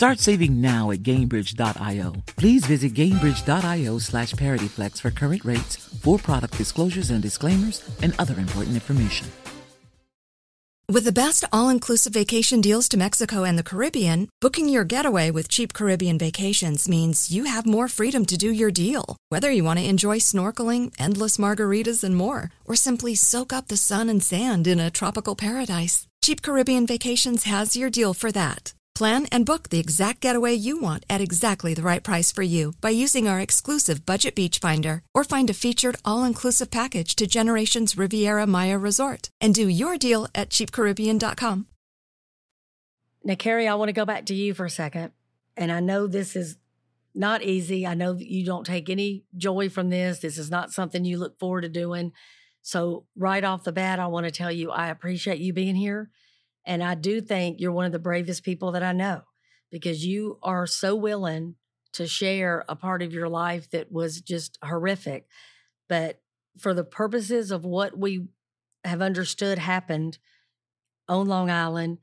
Start 0.00 0.18
saving 0.18 0.62
now 0.62 0.90
at 0.92 1.02
Gainbridge.io. 1.02 2.14
Please 2.38 2.64
visit 2.64 2.94
Gainbridge.io 2.94 3.98
slash 3.98 4.32
ParityFlex 4.32 4.98
for 4.98 5.10
current 5.10 5.44
rates, 5.44 5.76
for 5.76 6.16
product 6.16 6.56
disclosures 6.56 7.10
and 7.10 7.20
disclaimers, 7.20 7.86
and 8.02 8.14
other 8.18 8.32
important 8.40 8.76
information. 8.76 9.26
With 10.88 11.04
the 11.04 11.12
best 11.12 11.44
all-inclusive 11.52 12.14
vacation 12.14 12.62
deals 12.62 12.88
to 12.88 12.96
Mexico 12.96 13.44
and 13.44 13.58
the 13.58 13.62
Caribbean, 13.62 14.30
booking 14.40 14.70
your 14.70 14.84
getaway 14.84 15.30
with 15.30 15.50
cheap 15.50 15.74
Caribbean 15.74 16.18
vacations 16.18 16.88
means 16.88 17.30
you 17.30 17.44
have 17.44 17.66
more 17.66 17.86
freedom 17.86 18.24
to 18.24 18.38
do 18.38 18.50
your 18.50 18.70
deal. 18.70 19.18
Whether 19.28 19.50
you 19.50 19.64
want 19.64 19.80
to 19.80 19.86
enjoy 19.86 20.16
snorkeling, 20.16 20.94
endless 20.98 21.36
margaritas, 21.36 22.02
and 22.02 22.16
more, 22.16 22.52
or 22.64 22.74
simply 22.74 23.14
soak 23.14 23.52
up 23.52 23.68
the 23.68 23.76
sun 23.76 24.08
and 24.08 24.22
sand 24.22 24.66
in 24.66 24.80
a 24.80 24.90
tropical 24.90 25.36
paradise, 25.36 26.06
Cheap 26.24 26.40
Caribbean 26.40 26.86
Vacations 26.86 27.44
has 27.44 27.76
your 27.76 27.90
deal 27.90 28.14
for 28.14 28.32
that. 28.32 28.72
Plan 29.00 29.24
and 29.32 29.46
book 29.46 29.70
the 29.70 29.78
exact 29.78 30.20
getaway 30.20 30.52
you 30.52 30.78
want 30.78 31.06
at 31.08 31.22
exactly 31.22 31.72
the 31.72 31.80
right 31.80 32.02
price 32.04 32.30
for 32.30 32.42
you 32.42 32.74
by 32.82 32.90
using 32.90 33.26
our 33.26 33.40
exclusive 33.40 34.04
Budget 34.04 34.34
Beach 34.34 34.58
Finder 34.58 35.00
or 35.14 35.24
find 35.24 35.48
a 35.48 35.54
featured 35.54 35.96
all-inclusive 36.04 36.70
package 36.70 37.16
to 37.16 37.26
Generations 37.26 37.96
Riviera 37.96 38.46
Maya 38.46 38.76
Resort 38.76 39.30
and 39.40 39.54
do 39.54 39.68
your 39.68 39.96
deal 39.96 40.28
at 40.34 40.50
cheapcaribbean.com. 40.50 41.66
Now, 43.24 43.36
Kerri, 43.36 43.66
I 43.66 43.74
want 43.76 43.88
to 43.88 43.94
go 43.94 44.04
back 44.04 44.26
to 44.26 44.34
you 44.34 44.52
for 44.52 44.66
a 44.66 44.70
second. 44.70 45.12
And 45.56 45.72
I 45.72 45.80
know 45.80 46.06
this 46.06 46.36
is 46.36 46.58
not 47.14 47.42
easy. 47.42 47.86
I 47.86 47.94
know 47.94 48.18
you 48.18 48.44
don't 48.44 48.66
take 48.66 48.90
any 48.90 49.24
joy 49.34 49.70
from 49.70 49.88
this. 49.88 50.18
This 50.18 50.36
is 50.36 50.50
not 50.50 50.72
something 50.72 51.06
you 51.06 51.16
look 51.16 51.38
forward 51.38 51.62
to 51.62 51.70
doing. 51.70 52.12
So, 52.60 53.06
right 53.16 53.44
off 53.44 53.64
the 53.64 53.72
bat, 53.72 53.98
I 53.98 54.08
want 54.08 54.26
to 54.26 54.30
tell 54.30 54.52
you 54.52 54.70
I 54.70 54.88
appreciate 54.88 55.38
you 55.38 55.54
being 55.54 55.74
here. 55.74 56.10
And 56.66 56.82
I 56.82 56.94
do 56.94 57.20
think 57.20 57.60
you're 57.60 57.72
one 57.72 57.86
of 57.86 57.92
the 57.92 57.98
bravest 57.98 58.44
people 58.44 58.72
that 58.72 58.82
I 58.82 58.92
know 58.92 59.22
because 59.70 60.04
you 60.04 60.38
are 60.42 60.66
so 60.66 60.94
willing 60.94 61.54
to 61.92 62.06
share 62.06 62.64
a 62.68 62.76
part 62.76 63.02
of 63.02 63.12
your 63.12 63.28
life 63.28 63.70
that 63.70 63.90
was 63.90 64.20
just 64.20 64.58
horrific. 64.62 65.26
But 65.88 66.20
for 66.58 66.74
the 66.74 66.84
purposes 66.84 67.50
of 67.50 67.64
what 67.64 67.98
we 67.98 68.28
have 68.84 69.02
understood 69.02 69.58
happened 69.58 70.18
on 71.08 71.26
Long 71.26 71.50
Island, 71.50 71.98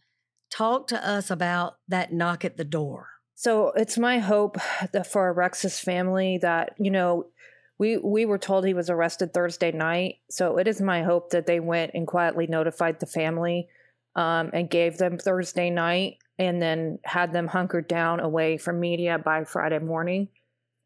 talk 0.50 0.88
to 0.88 1.08
us 1.08 1.30
about 1.30 1.78
that 1.88 2.12
knock 2.12 2.44
at 2.44 2.58
the 2.58 2.66
door. 2.66 3.08
So 3.36 3.72
it's 3.76 3.98
my 3.98 4.20
hope 4.20 4.58
that 4.92 5.08
for 5.08 5.32
Rex's 5.32 5.80
family 5.80 6.40
that, 6.42 6.74
you 6.80 6.92
know, 6.92 7.28
we 7.80 7.98
we 7.98 8.26
were 8.26 8.40
told 8.40 8.66
he 8.66 8.74
was 8.74 8.90
arrested 8.90 9.34
Thursday 9.34 9.72
night. 9.72 10.16
So 10.32 10.58
it 10.58 10.68
is 10.68 10.82
my 10.82 11.04
hope 11.04 11.30
that 11.30 11.46
they 11.46 11.60
went 11.60 11.92
and 11.94 12.08
quietly 12.08 12.48
notified 12.48 13.00
the 13.00 13.06
family 13.06 13.68
um, 14.18 14.50
and 14.52 14.70
gave 14.70 14.98
them 14.98 15.18
Thursday 15.18 15.70
night 15.70 16.18
and 16.40 16.62
then 16.62 17.00
had 17.04 17.32
them 17.32 17.48
hunkered 17.48 17.88
down 17.88 18.20
away 18.20 18.58
from 18.58 18.80
media 18.80 19.18
by 19.18 19.44
Friday 19.44 19.80
morning. 19.80 20.28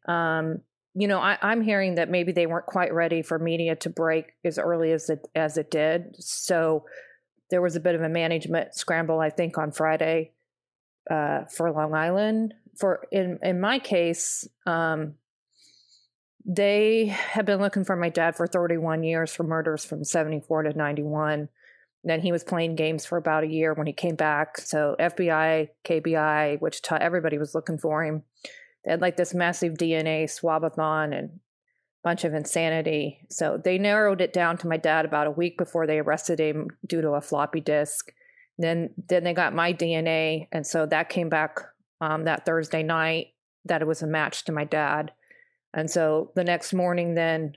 Um, 0.06 0.60
you 0.94 1.08
know, 1.08 1.18
I, 1.18 1.38
am 1.40 1.62
hearing 1.62 1.94
that 1.94 2.10
maybe 2.10 2.32
they 2.32 2.46
weren't 2.46 2.66
quite 2.66 2.92
ready 2.92 3.22
for 3.22 3.38
media 3.38 3.74
to 3.76 3.90
break 3.90 4.32
as 4.44 4.58
early 4.58 4.92
as 4.92 5.08
it 5.08 5.26
as 5.34 5.56
it 5.56 5.70
did. 5.70 6.14
So 6.18 6.84
there 7.50 7.62
was 7.62 7.76
a 7.76 7.80
bit 7.80 7.94
of 7.94 8.02
a 8.02 8.08
management 8.10 8.74
scramble, 8.74 9.18
I 9.18 9.30
think, 9.30 9.56
on 9.56 9.72
Friday 9.72 10.32
uh, 11.10 11.44
for 11.44 11.70
Long 11.72 11.94
Island. 11.94 12.52
For 12.78 13.06
in 13.10 13.38
in 13.42 13.58
my 13.58 13.78
case, 13.78 14.46
um, 14.66 15.14
they 16.44 17.06
have 17.06 17.46
been 17.46 17.60
looking 17.60 17.84
for 17.84 17.96
my 17.96 18.10
dad 18.10 18.36
for 18.36 18.46
31 18.46 19.02
years 19.02 19.34
for 19.34 19.44
murders 19.44 19.84
from 19.86 20.04
74 20.04 20.64
to 20.64 20.76
91. 20.76 21.48
Then 22.04 22.20
he 22.20 22.32
was 22.32 22.42
playing 22.42 22.76
games 22.76 23.04
for 23.04 23.16
about 23.16 23.44
a 23.44 23.48
year 23.48 23.74
when 23.74 23.86
he 23.86 23.92
came 23.92 24.16
back. 24.16 24.58
So 24.58 24.96
FBI, 24.98 25.68
KBI, 25.84 26.60
Wichita, 26.60 26.96
everybody 27.00 27.38
was 27.38 27.54
looking 27.54 27.78
for 27.78 28.04
him. 28.04 28.22
They 28.84 28.90
had 28.90 29.00
like 29.00 29.16
this 29.16 29.34
massive 29.34 29.74
DNA 29.74 30.24
swabathon 30.24 31.16
and 31.16 31.40
bunch 32.02 32.24
of 32.24 32.34
insanity. 32.34 33.20
So 33.30 33.60
they 33.62 33.78
narrowed 33.78 34.20
it 34.20 34.32
down 34.32 34.58
to 34.58 34.68
my 34.68 34.76
dad 34.76 35.04
about 35.04 35.26
a 35.26 35.32
week 35.32 35.56
before 35.56 35.86
they 35.86 35.98
arrested 35.98 36.40
him 36.40 36.68
due 36.86 37.00
to 37.00 37.10
a 37.10 37.20
floppy 37.20 37.60
disk. 37.60 38.12
Then 38.58 38.90
then 39.08 39.24
they 39.24 39.32
got 39.32 39.54
my 39.54 39.72
DNA, 39.72 40.48
and 40.52 40.66
so 40.66 40.84
that 40.86 41.08
came 41.08 41.28
back 41.28 41.60
um, 42.00 42.24
that 42.24 42.44
Thursday 42.44 42.82
night 42.82 43.28
that 43.64 43.80
it 43.80 43.88
was 43.88 44.02
a 44.02 44.06
match 44.06 44.44
to 44.44 44.52
my 44.52 44.64
dad. 44.64 45.12
And 45.72 45.90
so 45.90 46.32
the 46.34 46.44
next 46.44 46.74
morning, 46.74 47.14
then 47.14 47.54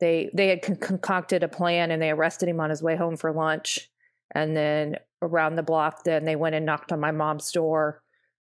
they 0.00 0.30
they 0.34 0.48
had 0.48 0.62
con- 0.62 0.76
concocted 0.76 1.42
a 1.42 1.48
plan 1.48 1.90
and 1.90 2.00
they 2.00 2.10
arrested 2.10 2.48
him 2.48 2.60
on 2.60 2.70
his 2.70 2.82
way 2.82 2.96
home 2.96 3.16
for 3.16 3.32
lunch 3.32 3.90
and 4.34 4.56
then 4.56 4.96
around 5.22 5.56
the 5.56 5.62
block 5.62 6.04
then 6.04 6.24
they 6.24 6.36
went 6.36 6.54
and 6.54 6.66
knocked 6.66 6.92
on 6.92 7.00
my 7.00 7.10
mom's 7.10 7.50
door 7.52 8.02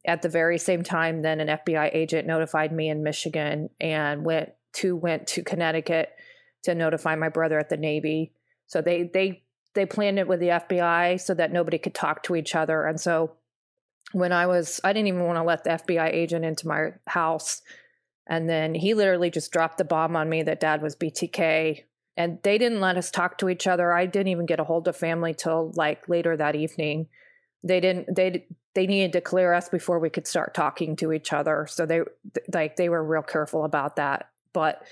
at 0.06 0.22
the 0.22 0.28
very 0.28 0.58
same 0.58 0.82
time 0.82 1.22
then 1.22 1.40
an 1.40 1.48
FBI 1.48 1.90
agent 1.94 2.26
notified 2.26 2.72
me 2.72 2.88
in 2.88 3.02
Michigan 3.02 3.70
and 3.80 4.24
went 4.24 4.50
to 4.74 4.96
went 4.96 5.26
to 5.28 5.42
Connecticut 5.42 6.10
to 6.64 6.74
notify 6.74 7.14
my 7.14 7.28
brother 7.28 7.58
at 7.58 7.68
the 7.68 7.76
Navy. 7.76 8.32
So 8.66 8.82
they 8.82 9.10
they 9.12 9.44
they 9.74 9.86
planned 9.86 10.18
it 10.18 10.28
with 10.28 10.40
the 10.40 10.48
FBI 10.48 11.20
so 11.20 11.34
that 11.34 11.52
nobody 11.52 11.78
could 11.78 11.94
talk 11.94 12.22
to 12.24 12.36
each 12.36 12.54
other. 12.54 12.84
And 12.84 13.00
so 13.00 13.32
when 14.12 14.32
I 14.32 14.46
was, 14.46 14.80
I 14.84 14.92
didn't 14.92 15.08
even 15.08 15.24
want 15.24 15.36
to 15.36 15.42
let 15.42 15.64
the 15.64 15.70
FBI 15.70 16.12
agent 16.12 16.44
into 16.44 16.68
my 16.68 16.92
house. 17.06 17.62
And 18.26 18.48
then 18.48 18.74
he 18.74 18.94
literally 18.94 19.30
just 19.30 19.52
dropped 19.52 19.78
the 19.78 19.84
bomb 19.84 20.16
on 20.16 20.28
me 20.28 20.42
that 20.42 20.60
dad 20.60 20.82
was 20.82 20.96
BTK. 20.96 21.84
And 22.16 22.38
they 22.42 22.58
didn't 22.58 22.80
let 22.80 22.96
us 22.96 23.10
talk 23.10 23.38
to 23.38 23.48
each 23.48 23.66
other. 23.66 23.92
I 23.92 24.06
didn't 24.06 24.28
even 24.28 24.46
get 24.46 24.60
a 24.60 24.64
hold 24.64 24.88
of 24.88 24.96
family 24.96 25.34
till 25.34 25.72
like 25.74 26.08
later 26.08 26.36
that 26.36 26.54
evening. 26.54 27.08
They 27.62 27.80
didn't, 27.80 28.14
they, 28.14 28.46
they 28.74 28.86
needed 28.86 29.12
to 29.14 29.20
clear 29.20 29.52
us 29.52 29.68
before 29.68 29.98
we 29.98 30.10
could 30.10 30.26
start 30.26 30.54
talking 30.54 30.96
to 30.96 31.12
each 31.12 31.32
other. 31.32 31.66
So 31.68 31.86
they, 31.86 32.02
like, 32.52 32.76
they 32.76 32.88
were 32.88 33.02
real 33.02 33.22
careful 33.22 33.64
about 33.64 33.96
that. 33.96 34.30
But 34.52 34.82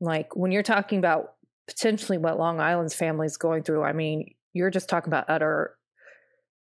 like, 0.00 0.34
when 0.34 0.52
you're 0.52 0.62
talking 0.62 0.98
about 0.98 1.34
potentially 1.66 2.18
what 2.18 2.38
Long 2.38 2.60
Island's 2.60 2.94
family 2.94 3.26
is 3.26 3.36
going 3.36 3.62
through, 3.62 3.82
I 3.82 3.92
mean, 3.92 4.34
you're 4.52 4.70
just 4.70 4.88
talking 4.88 5.10
about 5.10 5.28
utter 5.28 5.76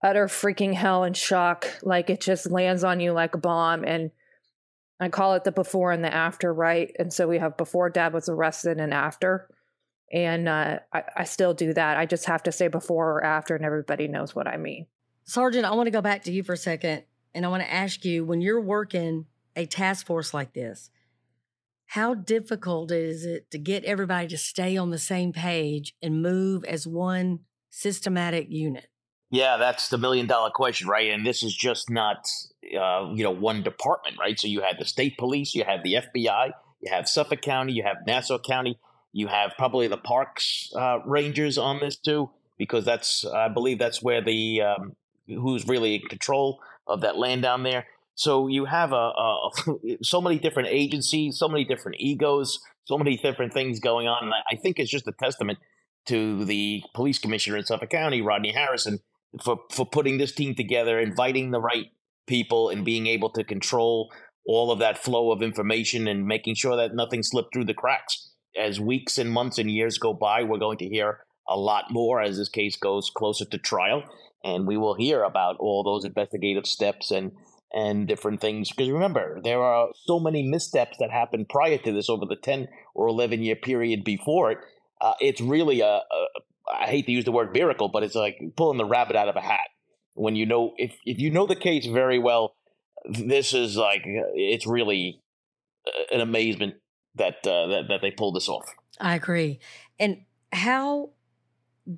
utter 0.04 0.28
freaking 0.28 0.74
hell 0.74 1.04
and 1.04 1.18
shock. 1.18 1.68
Like 1.82 2.10
it 2.10 2.22
just 2.22 2.52
lands 2.52 2.84
on 2.84 3.00
you 3.00 3.12
like 3.12 3.34
a 3.34 3.40
bomb. 3.40 3.84
And 3.84 4.12
I 5.00 5.10
call 5.10 5.34
it 5.34 5.44
the 5.44 5.52
before 5.52 5.92
and 5.92 6.04
the 6.04 6.14
after, 6.14 6.54
right? 6.54 6.96
And 6.98 7.12
so 7.12 7.28
we 7.28 7.40
have 7.40 7.58
before 7.58 7.90
dad 7.90 8.14
was 8.14 8.30
arrested 8.30 8.80
and 8.80 8.94
after. 8.94 9.50
And 10.12 10.48
uh, 10.48 10.80
I, 10.94 11.04
I 11.18 11.24
still 11.26 11.54
do 11.54 11.74
that. 11.74 11.98
I 11.98 12.06
just 12.06 12.26
have 12.26 12.44
to 12.44 12.52
say 12.52 12.68
before 12.68 13.12
or 13.12 13.24
after, 13.24 13.56
and 13.56 13.66
everybody 13.66 14.08
knows 14.08 14.36
what 14.36 14.48
I 14.48 14.58
mean. 14.58 14.88
Sergeant, 15.26 15.66
I 15.66 15.74
want 15.74 15.88
to 15.88 15.92
go 15.92 16.02
back 16.02 16.24
to 16.24 16.32
you 16.32 16.44
for 16.44 16.54
a 16.54 16.58
second. 16.58 17.04
And 17.34 17.46
I 17.46 17.50
want 17.50 17.64
to 17.64 17.74
ask 17.74 18.06
you 18.06 18.24
when 18.24 18.40
you're 18.40 18.62
working 18.62 19.26
a 19.56 19.66
task 19.66 20.06
force 20.06 20.34
like 20.34 20.54
this, 20.54 20.90
how 21.88 22.14
difficult 22.14 22.92
is 22.92 23.26
it 23.26 23.52
to 23.52 23.58
get 23.58 23.84
everybody 23.84 24.28
to 24.30 24.38
stay 24.38 24.78
on 24.78 24.92
the 24.92 24.98
same 24.98 25.34
page 25.34 25.94
and 26.02 26.22
move 26.22 26.64
as 26.64 26.88
one 26.88 27.40
systematic 27.70 28.48
unit? 28.50 28.88
Yeah, 29.36 29.58
that's 29.58 29.90
the 29.90 29.98
million 29.98 30.28
dollar 30.28 30.50
question, 30.50 30.88
right? 30.88 31.12
And 31.12 31.26
this 31.26 31.44
is 31.44 31.54
just 31.54 31.90
not, 31.90 32.26
uh, 32.74 33.12
you 33.14 33.22
know, 33.22 33.32
one 33.32 33.64
department, 33.64 34.16
right? 34.18 34.40
So 34.40 34.48
you 34.48 34.62
have 34.62 34.78
the 34.80 34.86
state 34.86 35.18
police, 35.18 35.54
you 35.54 35.66
have 35.66 35.84
the 35.84 35.96
FBI, 35.96 36.52
you 36.80 36.90
have 36.90 37.10
Suffolk 37.10 37.42
County, 37.42 37.74
you 37.74 37.84
have 37.84 37.98
Nassau 38.08 38.40
County, 38.40 38.80
you 39.12 39.28
have 39.28 39.52
probably 39.58 39.90
the 39.90 39.98
parks 39.98 40.72
uh, 40.74 41.00
rangers 41.06 41.58
on 41.58 41.82
this 41.82 41.98
too, 41.98 42.30
because 42.58 42.86
that's, 42.86 43.26
I 43.26 43.50
believe, 43.50 43.78
that's 43.78 44.02
where 44.02 44.22
the 44.22 44.62
um, 44.62 44.96
who's 45.28 45.68
really 45.68 45.96
in 45.96 46.04
control 46.04 46.62
of 46.88 47.02
that 47.02 47.18
land 47.18 47.42
down 47.42 47.64
there. 47.64 47.88
So 48.14 48.48
you 48.48 48.64
have 48.64 48.94
a, 48.94 48.96
a 48.96 49.50
so 50.02 50.22
many 50.22 50.40
different 50.40 50.70
agencies, 50.72 51.38
so 51.38 51.50
many 51.50 51.66
different 51.66 51.98
egos, 52.00 52.62
so 52.86 52.98
many 52.98 53.18
different 53.18 53.52
things 53.52 53.82
going 53.82 54.08
on. 54.08 54.24
And 54.24 54.34
I 54.34 54.56
think 54.56 54.80
it's 54.80 54.90
just 54.90 55.08
a 55.08 55.14
testament 55.20 55.60
to 56.06 56.46
the 56.46 56.84
police 56.94 57.20
commissioner 57.20 57.58
in 57.58 57.66
Suffolk 57.66 57.90
County, 57.90 58.22
Rodney 58.22 58.54
Harrison, 58.54 59.00
for 59.44 59.60
for 59.72 59.86
putting 59.86 60.18
this 60.18 60.34
team 60.34 60.56
together, 60.56 61.00
inviting 61.00 61.52
the 61.52 61.62
right 61.62 61.92
people, 62.28 62.70
and 62.70 62.86
being 62.86 63.08
able 63.08 63.30
to 63.32 63.44
control 63.44 64.12
all 64.48 64.72
of 64.72 64.80
that 64.80 64.98
flow 64.98 65.32
of 65.32 65.42
information 65.42 66.08
and 66.08 66.28
making 66.28 66.56
sure 66.56 66.76
that 66.76 66.94
nothing 66.94 67.24
slipped 67.24 67.54
through 67.54 67.66
the 67.66 67.74
cracks. 67.74 68.32
As 68.58 68.80
weeks 68.80 69.18
and 69.18 69.32
months 69.32 69.58
and 69.58 69.70
years 69.70 69.98
go 69.98 70.14
by, 70.14 70.44
we're 70.44 70.60
going 70.60 70.78
to 70.78 70.88
hear 70.88 71.20
a 71.48 71.58
lot 71.58 71.86
more 71.92 72.22
as 72.22 72.38
this 72.38 72.50
case 72.50 72.76
goes 72.76 73.10
closer 73.10 73.46
to 73.46 73.58
trial, 73.58 74.04
and 74.44 74.68
we 74.68 74.78
will 74.78 74.96
hear 74.96 75.24
about 75.24 75.58
all 75.60 75.84
those 75.84 76.06
investigative 76.06 76.66
steps 76.66 77.12
and 77.12 77.32
and 77.74 78.08
different 78.08 78.40
things. 78.40 78.70
Because 78.72 78.90
remember, 78.90 79.40
there 79.44 79.62
are 79.62 79.90
so 80.06 80.20
many 80.20 80.44
missteps 80.44 80.98
that 81.00 81.12
happened 81.12 81.50
prior 81.50 81.78
to 81.80 81.92
this 81.92 82.10
over 82.10 82.26
the 82.26 82.38
10 82.38 82.68
or 82.94 83.08
11 83.08 83.44
year 83.44 83.56
period 83.56 84.04
before 84.04 84.52
it. 84.52 84.60
Uh, 85.02 85.14
it's 85.20 85.42
really 85.42 85.82
a, 85.82 85.88
a, 85.88 86.26
I 86.72 86.88
hate 86.88 87.06
to 87.06 87.12
use 87.12 87.26
the 87.26 87.32
word 87.32 87.54
miracle, 87.54 87.90
but 87.90 88.04
it's 88.04 88.16
like 88.16 88.40
pulling 88.56 88.78
the 88.78 88.86
rabbit 88.86 89.16
out 89.16 89.30
of 89.30 89.36
a 89.36 89.42
hat. 89.42 89.70
When 90.14 90.36
you 90.36 90.46
know, 90.46 90.74
if 90.78 90.96
if 91.06 91.20
you 91.20 91.30
know 91.30 91.46
the 91.46 91.56
case 91.56 91.86
very 91.86 92.20
well, 92.20 92.56
this 93.08 93.54
is 93.54 93.76
like 93.76 94.02
it's 94.06 94.66
really 94.66 95.22
an 96.12 96.22
amazement 96.22 96.76
that 97.16 97.46
uh, 97.46 97.68
that 97.68 97.84
that 97.90 98.02
they 98.02 98.12
pulled 98.12 98.36
this 98.36 98.50
off. 98.50 98.66
I 99.00 99.16
agree. 99.16 99.60
And 100.00 100.22
how 100.52 101.12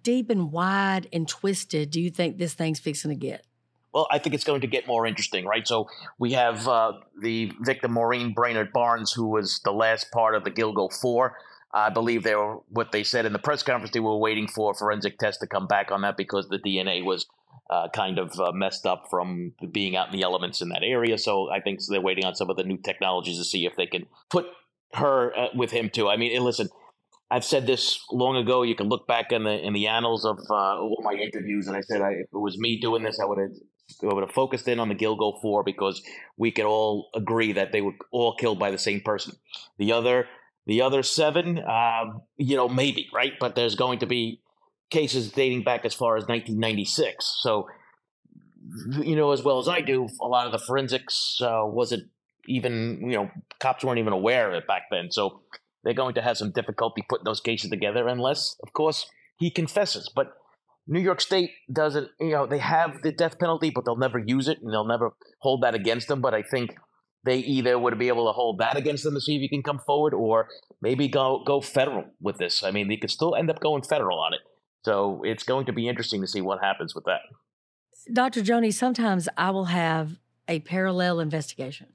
deep 0.01 0.29
and 0.29 0.51
wide 0.51 1.07
and 1.13 1.27
twisted 1.27 1.91
do 1.91 2.01
you 2.01 2.09
think 2.09 2.37
this 2.37 2.53
thing's 2.53 2.79
fixing 2.79 3.09
to 3.09 3.15
get? 3.15 3.45
Well, 3.93 4.07
I 4.11 4.19
think 4.19 4.35
it's 4.35 4.43
going 4.43 4.61
to 4.61 4.67
get 4.67 4.85
more 4.85 5.07
interesting, 5.07 5.45
right? 5.45 5.67
So 5.67 5.87
we 6.19 6.33
have 6.33 6.67
uh, 6.67 6.93
the 7.21 7.51
victim 7.61 7.93
Maureen 7.93 8.33
Brainard 8.33 8.71
Barnes, 8.73 9.11
who 9.11 9.27
was 9.27 9.61
the 9.63 9.71
last 9.71 10.11
part 10.11 10.35
of 10.35 10.43
the 10.43 10.51
Gilgo 10.51 10.91
Four. 10.93 11.37
I 11.73 11.89
believe 11.89 12.23
they 12.23 12.35
were 12.35 12.59
what 12.69 12.91
they 12.91 13.03
said 13.03 13.25
in 13.25 13.33
the 13.33 13.39
press 13.39 13.63
conference. 13.63 13.91
They 13.93 13.99
were 13.99 14.17
waiting 14.17 14.47
for 14.47 14.73
forensic 14.73 15.17
tests 15.19 15.39
to 15.41 15.47
come 15.47 15.67
back 15.67 15.91
on 15.91 16.01
that 16.01 16.17
because 16.17 16.47
the 16.47 16.59
DNA 16.59 17.03
was 17.03 17.25
uh, 17.69 17.89
kind 17.89 18.17
of 18.17 18.39
uh, 18.39 18.51
messed 18.53 18.85
up 18.85 19.05
from 19.09 19.53
being 19.71 19.95
out 19.95 20.07
in 20.07 20.13
the 20.13 20.23
elements 20.23 20.61
in 20.61 20.69
that 20.69 20.83
area. 20.83 21.17
So 21.17 21.49
I 21.51 21.59
think 21.59 21.79
they're 21.89 22.01
waiting 22.01 22.25
on 22.25 22.35
some 22.35 22.49
of 22.49 22.55
the 22.55 22.63
new 22.63 22.77
technologies 22.77 23.37
to 23.37 23.43
see 23.43 23.65
if 23.65 23.75
they 23.75 23.87
can 23.87 24.05
put 24.29 24.45
her 24.93 25.37
uh, 25.37 25.47
with 25.53 25.71
him 25.71 25.89
too. 25.89 26.07
I 26.07 26.15
mean, 26.15 26.41
listen, 26.41 26.69
I've 27.29 27.43
said 27.43 27.67
this 27.67 27.99
long 28.11 28.37
ago. 28.37 28.63
You 28.63 28.75
can 28.75 28.87
look 28.87 29.05
back 29.05 29.31
in 29.31 29.43
the 29.43 29.59
in 29.59 29.73
the 29.73 29.87
annals 29.87 30.23
of 30.23 30.39
uh, 30.49 30.79
all 30.79 31.01
my 31.03 31.13
interviews, 31.13 31.67
and 31.67 31.75
I 31.75 31.81
said 31.81 32.01
I, 32.01 32.11
if 32.11 32.27
it 32.33 32.37
was 32.37 32.57
me 32.57 32.79
doing 32.79 33.03
this, 33.03 33.19
I 33.21 33.25
would 33.25 33.39
have. 33.39 33.51
I 34.03 34.13
would 34.13 34.23
have 34.23 34.33
focused 34.33 34.67
in 34.67 34.81
on 34.81 34.89
the 34.89 34.95
Gilgo 34.95 35.41
Four 35.41 35.63
because 35.63 36.01
we 36.35 36.51
could 36.51 36.65
all 36.65 37.09
agree 37.15 37.53
that 37.53 37.71
they 37.71 37.81
were 37.81 37.93
all 38.11 38.35
killed 38.35 38.59
by 38.59 38.69
the 38.69 38.77
same 38.77 38.99
person. 38.99 39.33
The 39.77 39.93
other 39.93 40.27
the 40.67 40.81
other 40.81 41.01
seven, 41.01 41.59
uh, 41.59 42.03
you 42.35 42.57
know, 42.57 42.67
maybe, 42.67 43.07
right? 43.13 43.33
But 43.39 43.55
there's 43.55 43.75
going 43.75 43.99
to 43.99 44.05
be 44.05 44.41
cases 44.91 45.31
dating 45.31 45.63
back 45.63 45.85
as 45.85 45.93
far 45.93 46.17
as 46.17 46.23
1996. 46.27 47.39
So, 47.41 47.69
you 49.01 49.15
know, 49.15 49.31
as 49.31 49.41
well 49.41 49.59
as 49.59 49.69
I 49.69 49.79
do, 49.79 50.07
a 50.21 50.27
lot 50.27 50.45
of 50.45 50.51
the 50.51 50.59
forensics 50.59 51.39
uh, 51.41 51.61
wasn't 51.63 52.09
even, 52.47 52.99
you 53.01 53.15
know, 53.15 53.31
cops 53.59 53.83
weren't 53.83 53.99
even 53.99 54.13
aware 54.13 54.49
of 54.49 54.55
it 54.55 54.67
back 54.67 54.83
then. 54.91 55.09
So 55.09 55.41
they're 55.83 55.93
going 55.93 56.15
to 56.15 56.21
have 56.21 56.37
some 56.37 56.51
difficulty 56.51 57.03
putting 57.07 57.25
those 57.25 57.39
cases 57.39 57.69
together 57.69 58.07
unless, 58.07 58.57
of 58.61 58.73
course, 58.73 59.09
he 59.37 59.49
confesses. 59.49 60.11
But 60.13 60.33
New 60.85 60.99
York 60.99 61.21
State 61.21 61.51
doesn't, 61.71 62.09
you 62.19 62.31
know, 62.31 62.45
they 62.45 62.59
have 62.59 63.01
the 63.03 63.13
death 63.13 63.39
penalty, 63.39 63.71
but 63.73 63.85
they'll 63.85 63.95
never 63.95 64.19
use 64.19 64.49
it 64.49 64.61
and 64.61 64.73
they'll 64.73 64.87
never 64.87 65.11
hold 65.39 65.63
that 65.63 65.75
against 65.75 66.09
them. 66.09 66.19
But 66.19 66.33
I 66.33 66.41
think 66.41 66.77
they 67.27 67.39
either 67.39 67.77
would 67.77 67.99
be 67.99 68.07
able 68.07 68.25
to 68.27 68.31
hold 68.31 68.59
that 68.59 68.77
against 68.77 69.03
them 69.03 69.13
to 69.13 69.21
see 69.21 69.35
if 69.35 69.41
he 69.41 69.49
can 69.49 69.61
come 69.61 69.79
forward, 69.79 70.13
or 70.13 70.47
maybe 70.81 71.07
go 71.07 71.43
go 71.45 71.61
federal 71.61 72.05
with 72.21 72.37
this. 72.37 72.63
I 72.63 72.71
mean, 72.71 72.87
they 72.87 72.97
could 72.97 73.11
still 73.11 73.35
end 73.35 73.49
up 73.49 73.59
going 73.59 73.83
federal 73.83 74.19
on 74.19 74.33
it. 74.33 74.39
So 74.85 75.21
it's 75.23 75.43
going 75.43 75.65
to 75.65 75.73
be 75.73 75.87
interesting 75.87 76.21
to 76.21 76.27
see 76.27 76.41
what 76.41 76.63
happens 76.63 76.95
with 76.95 77.03
that. 77.05 77.19
Dr. 78.13 78.41
Joni, 78.41 78.73
sometimes 78.73 79.27
I 79.35 79.49
will 79.49 79.65
have 79.65 80.17
a 80.47 80.59
parallel 80.61 81.19
investigation. 81.19 81.87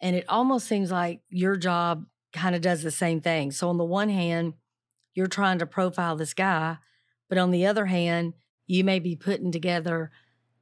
And 0.00 0.14
it 0.14 0.26
almost 0.28 0.68
seems 0.68 0.90
like 0.90 1.22
your 1.30 1.56
job 1.56 2.04
kind 2.34 2.54
of 2.54 2.60
does 2.60 2.82
the 2.82 2.90
same 2.90 3.22
thing. 3.22 3.50
So, 3.50 3.70
on 3.70 3.78
the 3.78 3.84
one 3.84 4.10
hand, 4.10 4.52
you're 5.14 5.26
trying 5.26 5.58
to 5.60 5.66
profile 5.66 6.16
this 6.16 6.34
guy, 6.34 6.76
but 7.30 7.38
on 7.38 7.50
the 7.50 7.64
other 7.64 7.86
hand, 7.86 8.34
you 8.66 8.84
may 8.84 8.98
be 8.98 9.16
putting 9.16 9.50
together 9.50 10.10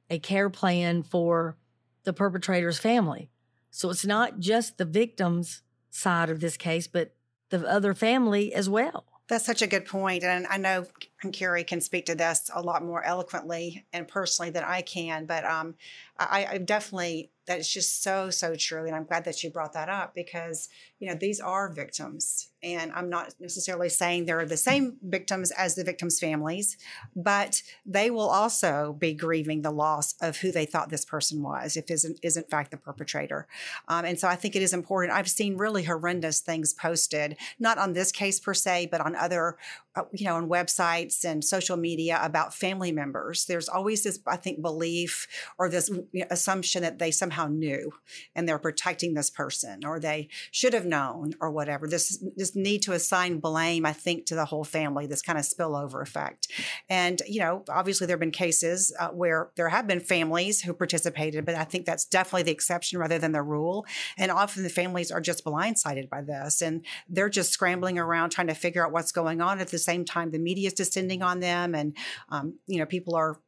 a 0.09 0.19
care 0.19 0.49
plan 0.49 1.03
for 1.03 1.57
the 2.05 2.13
perpetrator's 2.13 2.79
family. 2.79 3.29
So 3.75 3.89
it's 3.89 4.05
not 4.05 4.39
just 4.39 4.77
the 4.77 4.85
victim's 4.85 5.61
side 5.89 6.29
of 6.29 6.39
this 6.39 6.55
case, 6.55 6.87
but 6.87 7.13
the 7.49 7.67
other 7.67 7.93
family 7.93 8.53
as 8.53 8.69
well. 8.69 9.03
That's 9.27 9.45
such 9.45 9.61
a 9.61 9.67
good 9.67 9.85
point. 9.85 10.23
And 10.23 10.47
I 10.47 10.55
know 10.55 10.85
Kerri 11.21 11.67
can 11.67 11.81
speak 11.81 12.05
to 12.05 12.15
this 12.15 12.49
a 12.53 12.61
lot 12.61 12.83
more 12.83 13.03
eloquently 13.03 13.85
and 13.91 14.07
personally 14.07 14.49
than 14.49 14.63
I 14.63 14.81
can, 14.81 15.25
but 15.25 15.43
um, 15.43 15.75
I, 16.17 16.47
I 16.51 16.57
definitely 16.59 17.31
that 17.47 17.59
is 17.59 17.71
just 17.71 18.01
so 18.01 18.29
so 18.29 18.55
true 18.55 18.85
and 18.85 18.95
i'm 18.95 19.05
glad 19.05 19.25
that 19.25 19.43
you 19.43 19.49
brought 19.49 19.73
that 19.73 19.89
up 19.89 20.13
because 20.15 20.69
you 20.99 21.07
know 21.07 21.15
these 21.15 21.39
are 21.39 21.71
victims 21.71 22.49
and 22.65 22.91
i'm 22.93 23.09
not 23.09 23.33
necessarily 23.39 23.89
saying 23.89 24.25
they're 24.25 24.45
the 24.45 24.57
same 24.57 24.97
victims 25.03 25.51
as 25.51 25.75
the 25.75 25.83
victims 25.83 26.19
families 26.19 26.77
but 27.15 27.61
they 27.85 28.09
will 28.09 28.29
also 28.29 28.95
be 28.99 29.13
grieving 29.13 29.61
the 29.61 29.71
loss 29.71 30.15
of 30.21 30.37
who 30.37 30.51
they 30.51 30.65
thought 30.65 30.89
this 30.89 31.05
person 31.05 31.41
was 31.41 31.77
if 31.77 31.89
isn't 31.89 32.19
is 32.23 32.35
in 32.37 32.43
fact 32.43 32.71
the 32.71 32.77
perpetrator. 32.77 33.47
Um, 33.87 34.05
and 34.05 34.19
so 34.19 34.27
i 34.27 34.35
think 34.35 34.55
it 34.55 34.61
is 34.61 34.73
important. 34.73 35.13
I've 35.13 35.29
seen 35.29 35.57
really 35.57 35.83
horrendous 35.83 36.39
things 36.39 36.73
posted 36.73 37.37
not 37.59 37.77
on 37.77 37.93
this 37.93 38.11
case 38.11 38.39
per 38.39 38.53
se 38.53 38.87
but 38.91 39.01
on 39.01 39.15
other 39.15 39.57
uh, 39.95 40.03
you 40.11 40.25
know 40.25 40.35
on 40.35 40.49
websites 40.49 41.23
and 41.23 41.43
social 41.43 41.77
media 41.77 42.19
about 42.21 42.53
family 42.53 42.91
members. 42.91 43.45
There's 43.45 43.69
always 43.69 44.03
this 44.03 44.19
i 44.25 44.35
think 44.35 44.61
belief 44.61 45.27
or 45.57 45.69
this 45.69 45.91
assumption 46.29 46.81
that 46.81 46.99
they 46.99 47.11
somehow 47.11 47.47
knew 47.47 47.91
and 48.35 48.47
they're 48.47 48.59
protecting 48.59 49.13
this 49.13 49.29
person 49.29 49.85
or 49.85 49.99
they 49.99 50.27
should 50.51 50.73
have 50.73 50.85
known 50.85 51.33
or 51.39 51.51
whatever. 51.51 51.87
This 51.87 52.23
this 52.35 52.54
need 52.55 52.81
to 52.83 52.93
assign 52.93 53.39
blame, 53.39 53.85
I 53.85 53.93
think, 53.93 54.25
to 54.27 54.35
the 54.35 54.45
whole 54.45 54.63
family, 54.63 55.07
this 55.07 55.21
kind 55.21 55.37
of 55.37 55.45
spillover 55.45 56.01
effect. 56.01 56.47
And, 56.89 57.21
you 57.27 57.39
know, 57.39 57.63
obviously 57.69 58.07
there 58.07 58.15
have 58.15 58.19
been 58.19 58.31
cases 58.31 58.95
uh, 58.99 59.09
where 59.09 59.49
there 59.55 59.69
have 59.69 59.87
been 59.87 59.99
families 59.99 60.61
who 60.61 60.73
participated, 60.73 61.45
but 61.45 61.55
I 61.55 61.63
think 61.63 61.85
that's 61.85 62.05
definitely 62.05 62.43
the 62.43 62.51
exception 62.51 62.99
rather 62.99 63.19
than 63.19 63.31
the 63.31 63.41
rule. 63.41 63.85
And 64.17 64.31
often 64.31 64.63
the 64.63 64.69
families 64.69 65.11
are 65.11 65.21
just 65.21 65.43
blindsided 65.43 66.09
by 66.09 66.21
this 66.21 66.61
and 66.61 66.85
they're 67.09 67.29
just 67.29 67.51
scrambling 67.51 67.99
around 67.99 68.29
trying 68.29 68.47
to 68.47 68.55
figure 68.55 68.85
out 68.85 68.91
what's 68.91 69.11
going 69.11 69.41
on. 69.41 69.59
At 69.59 69.69
the 69.69 69.77
same 69.77 70.05
time, 70.05 70.31
the 70.31 70.39
media 70.39 70.67
is 70.67 70.73
descending 70.73 71.21
on 71.21 71.39
them 71.39 71.75
and, 71.75 71.95
um, 72.29 72.59
you 72.67 72.79
know, 72.79 72.85
people 72.85 73.15
are 73.15 73.39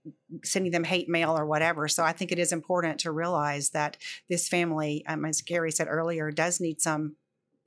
sending 0.43 0.71
them 0.71 0.83
hate 0.83 1.09
mail 1.09 1.37
or 1.37 1.45
whatever. 1.45 1.87
So 1.87 2.03
I 2.03 2.11
think 2.11 2.31
it 2.31 2.39
is 2.39 2.51
important 2.51 2.99
to 2.99 3.11
realize 3.11 3.69
that 3.69 3.97
this 4.29 4.47
family, 4.47 5.05
um, 5.07 5.25
as 5.25 5.41
Gary 5.41 5.71
said 5.71 5.87
earlier, 5.89 6.31
does 6.31 6.59
need 6.59 6.81
some 6.81 7.15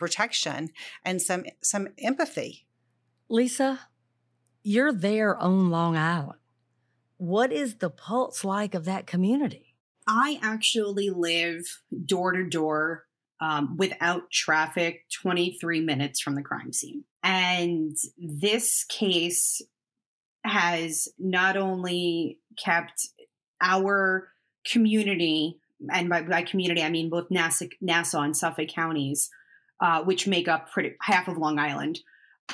protection 0.01 0.71
and 1.05 1.23
some 1.23 1.45
some 1.63 1.89
empathy. 1.99 2.67
Lisa, 3.29 3.81
you're 4.65 4.93
there 4.93 5.37
on 5.37 5.71
Long 5.71 5.97
Island. 5.97 6.41
What 7.19 7.53
is 7.53 7.77
the 7.77 7.91
pulse 7.91 8.45
like 8.45 8.75
of 8.75 8.87
that 8.87 9.07
community? 9.07 9.77
I 10.07 10.41
actually 10.43 11.11
live 11.11 11.83
door 12.05 12.33
to 12.33 12.49
door 12.49 13.05
um, 13.41 13.77
without 13.77 14.31
traffic, 14.31 15.05
23 15.23 15.81
minutes 15.81 16.21
from 16.21 16.35
the 16.35 16.43
crime 16.43 16.73
scene. 16.73 17.05
And 17.23 17.97
this 18.19 18.85
case 18.85 19.63
has 20.45 21.09
not 21.19 21.57
only 21.57 22.39
kept 22.63 23.09
our 23.61 24.29
community, 24.67 25.59
and 25.93 26.09
by, 26.09 26.23
by 26.23 26.43
community, 26.43 26.83
I 26.83 26.91
mean 26.91 27.09
both 27.09 27.31
Nassau, 27.31 27.67
Nassau 27.81 28.23
and 28.23 28.37
Suffolk 28.37 28.69
counties, 28.69 29.31
uh, 29.81 30.03
which 30.03 30.27
make 30.27 30.49
up 30.49 30.71
pretty, 30.71 30.95
half 31.01 31.29
of 31.29 31.39
Long 31.39 31.59
Island, 31.59 32.01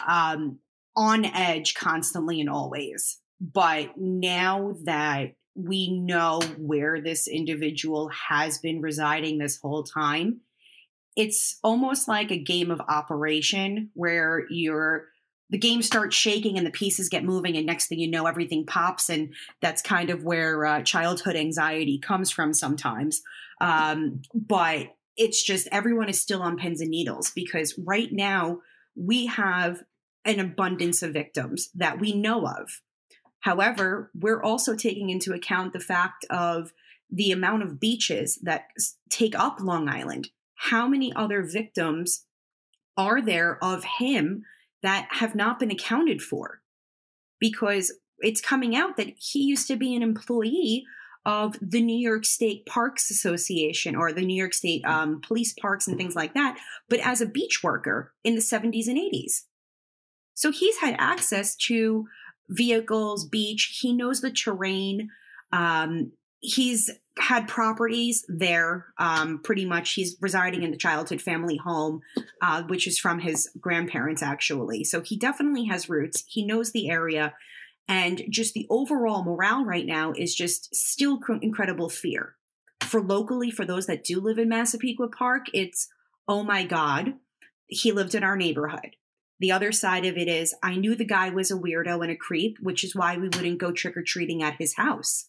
um, 0.06 0.58
on 0.96 1.24
edge 1.24 1.74
constantly 1.74 2.40
and 2.40 2.50
always. 2.50 3.18
But 3.40 3.96
now 3.96 4.74
that 4.84 5.34
we 5.54 5.98
know 5.98 6.40
where 6.58 7.00
this 7.00 7.26
individual 7.26 8.08
has 8.08 8.58
been 8.58 8.80
residing 8.80 9.38
this 9.38 9.58
whole 9.60 9.82
time, 9.82 10.40
it's 11.16 11.58
almost 11.64 12.08
like 12.08 12.30
a 12.30 12.38
game 12.38 12.70
of 12.70 12.80
operation 12.80 13.90
where 13.94 14.44
you're 14.50 15.06
the 15.48 15.58
game 15.58 15.80
starts 15.80 16.16
shaking 16.16 16.58
and 16.58 16.66
the 16.66 16.72
pieces 16.72 17.08
get 17.08 17.24
moving 17.24 17.56
and 17.56 17.66
next 17.66 17.86
thing 17.86 18.00
you 18.00 18.10
know 18.10 18.26
everything 18.26 18.66
pops 18.66 19.08
and 19.08 19.32
that's 19.62 19.80
kind 19.80 20.10
of 20.10 20.24
where 20.24 20.66
uh, 20.66 20.82
childhood 20.82 21.36
anxiety 21.36 21.98
comes 21.98 22.30
from 22.30 22.52
sometimes 22.52 23.22
um, 23.60 24.20
but 24.34 24.88
it's 25.16 25.42
just 25.42 25.68
everyone 25.72 26.08
is 26.08 26.20
still 26.20 26.42
on 26.42 26.56
pins 26.56 26.80
and 26.80 26.90
needles 26.90 27.32
because 27.34 27.78
right 27.84 28.12
now 28.12 28.60
we 28.94 29.26
have 29.26 29.82
an 30.24 30.40
abundance 30.40 31.02
of 31.02 31.12
victims 31.12 31.70
that 31.74 32.00
we 32.00 32.12
know 32.12 32.46
of. 32.46 32.80
However 33.40 34.10
we're 34.14 34.42
also 34.42 34.74
taking 34.74 35.10
into 35.10 35.32
account 35.32 35.72
the 35.72 35.80
fact 35.80 36.24
of 36.30 36.72
the 37.10 37.30
amount 37.30 37.62
of 37.62 37.80
beaches 37.80 38.38
that 38.42 38.68
take 39.08 39.38
up 39.38 39.60
long 39.60 39.88
island. 39.88 40.30
How 40.56 40.88
many 40.88 41.12
other 41.14 41.42
victims 41.42 42.24
are 42.96 43.20
there 43.20 43.62
of 43.62 43.84
him 43.98 44.44
that 44.82 45.08
have 45.12 45.34
not 45.34 45.58
been 45.58 45.70
accounted 45.70 46.20
for? 46.22 46.62
Because 47.38 47.92
it's 48.18 48.40
coming 48.40 48.74
out 48.74 48.96
that 48.96 49.12
he 49.16 49.42
used 49.42 49.68
to 49.68 49.76
be 49.76 49.94
an 49.94 50.02
employee 50.02 50.84
of 51.26 51.58
the 51.60 51.82
New 51.82 51.96
York 51.96 52.24
State 52.24 52.64
Parks 52.66 53.10
Association 53.10 53.96
or 53.96 54.12
the 54.12 54.24
New 54.24 54.36
York 54.36 54.54
State 54.54 54.84
um, 54.84 55.20
police 55.20 55.52
parks 55.52 55.88
and 55.88 55.98
things 55.98 56.14
like 56.14 56.34
that, 56.34 56.56
but 56.88 57.00
as 57.00 57.20
a 57.20 57.26
beach 57.26 57.64
worker 57.64 58.12
in 58.22 58.36
the 58.36 58.40
70s 58.40 58.86
and 58.86 58.96
80s. 58.96 59.42
So 60.34 60.52
he's 60.52 60.76
had 60.78 60.94
access 60.98 61.56
to 61.66 62.06
vehicles, 62.48 63.26
beach. 63.26 63.78
He 63.80 63.92
knows 63.92 64.20
the 64.20 64.30
terrain. 64.30 65.08
Um, 65.52 66.12
he's 66.38 66.90
had 67.18 67.48
properties 67.48 68.24
there. 68.28 68.86
Um, 68.98 69.40
pretty 69.42 69.64
much, 69.64 69.94
he's 69.94 70.16
residing 70.20 70.62
in 70.62 70.70
the 70.70 70.76
childhood 70.76 71.20
family 71.20 71.56
home, 71.56 72.02
uh, 72.40 72.62
which 72.64 72.86
is 72.86 73.00
from 73.00 73.18
his 73.18 73.50
grandparents, 73.58 74.22
actually. 74.22 74.84
So 74.84 75.00
he 75.00 75.16
definitely 75.16 75.64
has 75.64 75.88
roots. 75.88 76.22
He 76.28 76.46
knows 76.46 76.70
the 76.70 76.88
area. 76.88 77.34
And 77.88 78.22
just 78.28 78.54
the 78.54 78.66
overall 78.68 79.22
morale 79.22 79.64
right 79.64 79.86
now 79.86 80.12
is 80.16 80.34
just 80.34 80.74
still 80.74 81.20
incredible 81.40 81.88
fear. 81.88 82.34
For 82.82 83.00
locally, 83.00 83.50
for 83.50 83.64
those 83.64 83.86
that 83.86 84.04
do 84.04 84.20
live 84.20 84.38
in 84.38 84.48
Massapequa 84.48 85.08
Park, 85.08 85.46
it's, 85.52 85.88
oh 86.26 86.42
my 86.42 86.64
God, 86.64 87.14
he 87.66 87.92
lived 87.92 88.14
in 88.14 88.24
our 88.24 88.36
neighborhood. 88.36 88.96
The 89.38 89.52
other 89.52 89.70
side 89.70 90.06
of 90.06 90.16
it 90.16 90.28
is, 90.28 90.54
I 90.62 90.76
knew 90.76 90.94
the 90.94 91.04
guy 91.04 91.30
was 91.30 91.50
a 91.50 91.56
weirdo 91.56 92.02
and 92.02 92.10
a 92.10 92.16
creep, 92.16 92.56
which 92.60 92.82
is 92.82 92.96
why 92.96 93.16
we 93.16 93.28
wouldn't 93.28 93.58
go 93.58 93.70
trick 93.70 93.96
or 93.96 94.02
treating 94.02 94.42
at 94.42 94.56
his 94.56 94.76
house. 94.76 95.28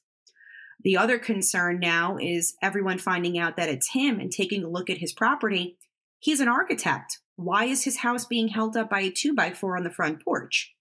The 0.84 0.98
other 0.98 1.20
concern 1.20 1.80
now 1.80 2.18
is 2.18 2.56
everyone 2.62 3.00
finding 3.00 3.38
out 3.38 3.58
that 3.58 3.70
it's 3.70 3.92
him 3.92 4.20
and 4.20 4.32
taking 4.32 4.64
a 4.64 4.70
look 4.70 4.90
at 4.90 5.00
his 5.00 5.12
property. 5.12 5.78
He's 6.20 6.40
an 6.40 6.48
architect. 6.48 7.20
Why 7.36 7.66
is 7.66 7.84
his 7.84 7.98
house 7.98 8.26
being 8.26 8.48
held 8.48 8.78
up 8.78 8.90
by 8.90 9.02
a 9.02 9.12
two 9.12 9.34
by 9.34 9.52
four 9.52 9.78
on 9.78 9.84
the 9.84 9.92
front 9.92 10.24
porch? 10.24 10.74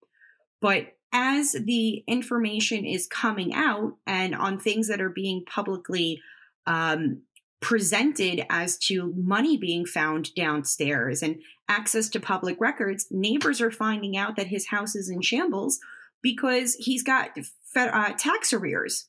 But 0.60 0.95
as 1.12 1.52
the 1.52 2.04
information 2.06 2.84
is 2.84 3.06
coming 3.06 3.54
out 3.54 3.96
and 4.06 4.34
on 4.34 4.58
things 4.58 4.88
that 4.88 5.00
are 5.00 5.10
being 5.10 5.44
publicly 5.44 6.20
um, 6.66 7.22
presented 7.60 8.44
as 8.50 8.76
to 8.76 9.14
money 9.16 9.56
being 9.56 9.86
found 9.86 10.34
downstairs 10.34 11.22
and 11.22 11.40
access 11.68 12.08
to 12.10 12.20
public 12.20 12.60
records, 12.60 13.06
neighbors 13.10 13.60
are 13.60 13.70
finding 13.70 14.16
out 14.16 14.36
that 14.36 14.48
his 14.48 14.68
house 14.68 14.94
is 14.94 15.08
in 15.08 15.20
shambles 15.20 15.78
because 16.22 16.74
he's 16.74 17.02
got 17.02 17.30
uh, 17.76 18.12
tax 18.18 18.52
arrears 18.52 19.08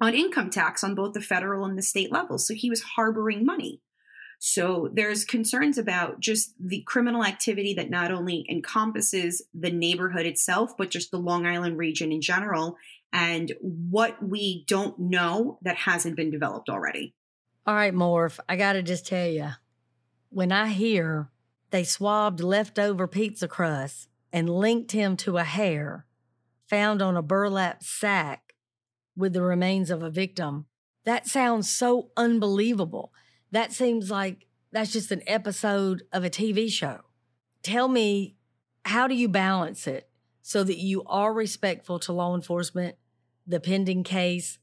on 0.00 0.14
income 0.14 0.50
tax 0.50 0.82
on 0.82 0.94
both 0.94 1.12
the 1.12 1.20
federal 1.20 1.64
and 1.64 1.76
the 1.76 1.82
state 1.82 2.10
level. 2.10 2.38
So 2.38 2.54
he 2.54 2.70
was 2.70 2.82
harboring 2.96 3.44
money. 3.44 3.80
So 4.42 4.88
there's 4.90 5.26
concerns 5.26 5.76
about 5.76 6.18
just 6.18 6.54
the 6.58 6.82
criminal 6.86 7.26
activity 7.26 7.74
that 7.74 7.90
not 7.90 8.10
only 8.10 8.46
encompasses 8.48 9.42
the 9.52 9.70
neighborhood 9.70 10.24
itself, 10.24 10.78
but 10.78 10.90
just 10.90 11.10
the 11.10 11.18
Long 11.18 11.46
Island 11.46 11.76
region 11.76 12.10
in 12.10 12.22
general, 12.22 12.78
and 13.12 13.52
what 13.60 14.22
we 14.26 14.64
don't 14.66 14.98
know 14.98 15.58
that 15.60 15.76
hasn't 15.76 16.16
been 16.16 16.30
developed 16.30 16.70
already. 16.70 17.14
All 17.66 17.74
right, 17.74 17.92
Morph, 17.92 18.38
I 18.48 18.56
got 18.56 18.72
to 18.72 18.82
just 18.82 19.06
tell 19.06 19.28
you, 19.28 19.50
when 20.30 20.52
I 20.52 20.68
hear 20.68 21.28
they 21.68 21.84
swabbed 21.84 22.40
leftover 22.40 23.06
pizza 23.06 23.46
crust 23.46 24.08
and 24.32 24.48
linked 24.48 24.92
him 24.92 25.18
to 25.18 25.36
a 25.36 25.44
hair 25.44 26.06
found 26.66 27.02
on 27.02 27.14
a 27.14 27.22
burlap 27.22 27.82
sack 27.82 28.54
with 29.14 29.34
the 29.34 29.42
remains 29.42 29.90
of 29.90 30.02
a 30.02 30.08
victim. 30.08 30.64
That 31.04 31.26
sounds 31.26 31.68
so 31.68 32.10
unbelievable. 32.16 33.12
That 33.52 33.72
seems 33.72 34.10
like 34.10 34.46
that's 34.72 34.92
just 34.92 35.10
an 35.10 35.22
episode 35.26 36.04
of 36.12 36.24
a 36.24 36.30
TV 36.30 36.70
show. 36.70 37.00
Tell 37.62 37.88
me, 37.88 38.36
how 38.84 39.06
do 39.06 39.14
you 39.14 39.28
balance 39.28 39.86
it 39.86 40.08
so 40.42 40.64
that 40.64 40.78
you 40.78 41.02
are 41.04 41.32
respectful 41.32 41.98
to 42.00 42.12
law 42.12 42.34
enforcement, 42.34 42.96
the 43.46 43.60
pending 43.60 44.04
case, 44.04 44.58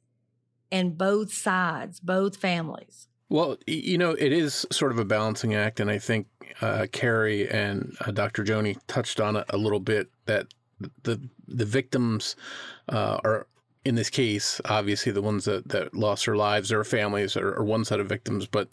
and 0.71 0.97
both 0.97 1.34
sides, 1.34 2.00
both 2.00 2.38
families? 2.38 3.08
Well, 3.30 3.58
you 3.67 3.97
know, 3.97 4.12
it 4.12 4.32
is 4.32 4.65
sort 4.71 4.91
of 4.91 5.00
a 5.00 5.06
balancing 5.06 5.54
act. 5.54 5.80
And 5.80 5.91
I 5.91 6.00
think 6.00 6.28
uh, 6.62 6.88
Kerri 6.91 7.54
and 7.54 7.95
uh, 8.02 8.12
Dr. 8.12 8.43
Joni 8.43 8.80
touched 8.88 9.19
on 9.19 9.36
it 9.36 9.45
a 9.50 9.58
little 9.58 9.82
bit 9.82 10.10
that 10.26 10.47
the 11.04 11.19
the 11.47 11.65
victims 11.65 12.36
uh, 12.89 13.19
are 13.23 13.47
in 13.88 13.95
this 13.95 14.10
case, 14.10 14.60
obviously 14.65 15.13
the 15.13 15.21
ones 15.21 15.45
that, 15.45 15.69
that 15.69 15.95
lost 15.95 16.26
their 16.26 16.36
lives, 16.36 16.69
their 16.69 16.84
families 16.84 17.38
are, 17.38 17.56
are 17.56 17.63
one 17.63 17.86
set 17.86 18.02
of 18.02 18.08
victims, 18.10 18.45
but 18.45 18.67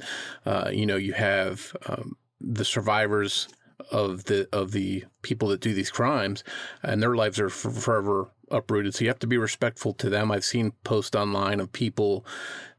uh, 0.44 0.70
you 0.72 0.86
know 0.86 0.96
you 0.96 1.12
have 1.12 1.76
um, 1.86 2.16
the 2.40 2.64
survivors 2.64 3.48
of 3.90 4.24
the 4.24 4.48
of 4.52 4.72
the 4.72 5.04
people 5.22 5.48
that 5.48 5.60
do 5.60 5.72
these 5.72 5.90
crimes, 5.90 6.42
and 6.82 7.00
their 7.00 7.14
lives 7.14 7.38
are 7.38 7.48
forever 7.48 8.30
uprooted. 8.50 8.94
So 8.94 9.04
you 9.04 9.08
have 9.08 9.18
to 9.20 9.26
be 9.26 9.38
respectful 9.38 9.94
to 9.94 10.10
them. 10.10 10.30
I've 10.30 10.44
seen 10.44 10.72
posts 10.84 11.16
online 11.16 11.60
of 11.60 11.72
people 11.72 12.26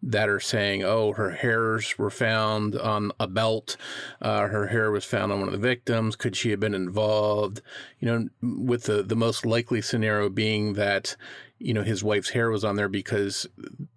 that 0.04 0.30
are 0.30 0.40
saying, 0.40 0.84
"Oh, 0.84 1.14
her 1.14 1.32
hairs 1.32 1.98
were 1.98 2.10
found 2.10 2.76
on 2.76 3.12
a 3.20 3.28
belt. 3.28 3.78
Uh, 4.22 4.48
her 4.48 4.68
hair 4.68 4.92
was 4.92 5.06
found 5.06 5.32
on 5.32 5.40
one 5.40 5.48
of 5.48 5.54
the 5.54 5.68
victims. 5.68 6.16
Could 6.16 6.36
she 6.36 6.52
have 6.52 6.60
been 6.60 6.76
involved?" 6.76 7.62
You 8.00 8.08
know, 8.08 8.30
with 8.42 8.84
the 8.84 9.04
the 9.04 9.16
most 9.16 9.46
likely 9.46 9.82
scenario 9.82 10.30
being 10.30 10.74
that 10.74 11.16
you 11.60 11.74
know 11.74 11.84
his 11.84 12.04
wife's 12.04 12.30
hair 12.30 12.50
was 12.50 12.64
on 12.64 12.76
there 12.76 12.90
because 12.90 13.48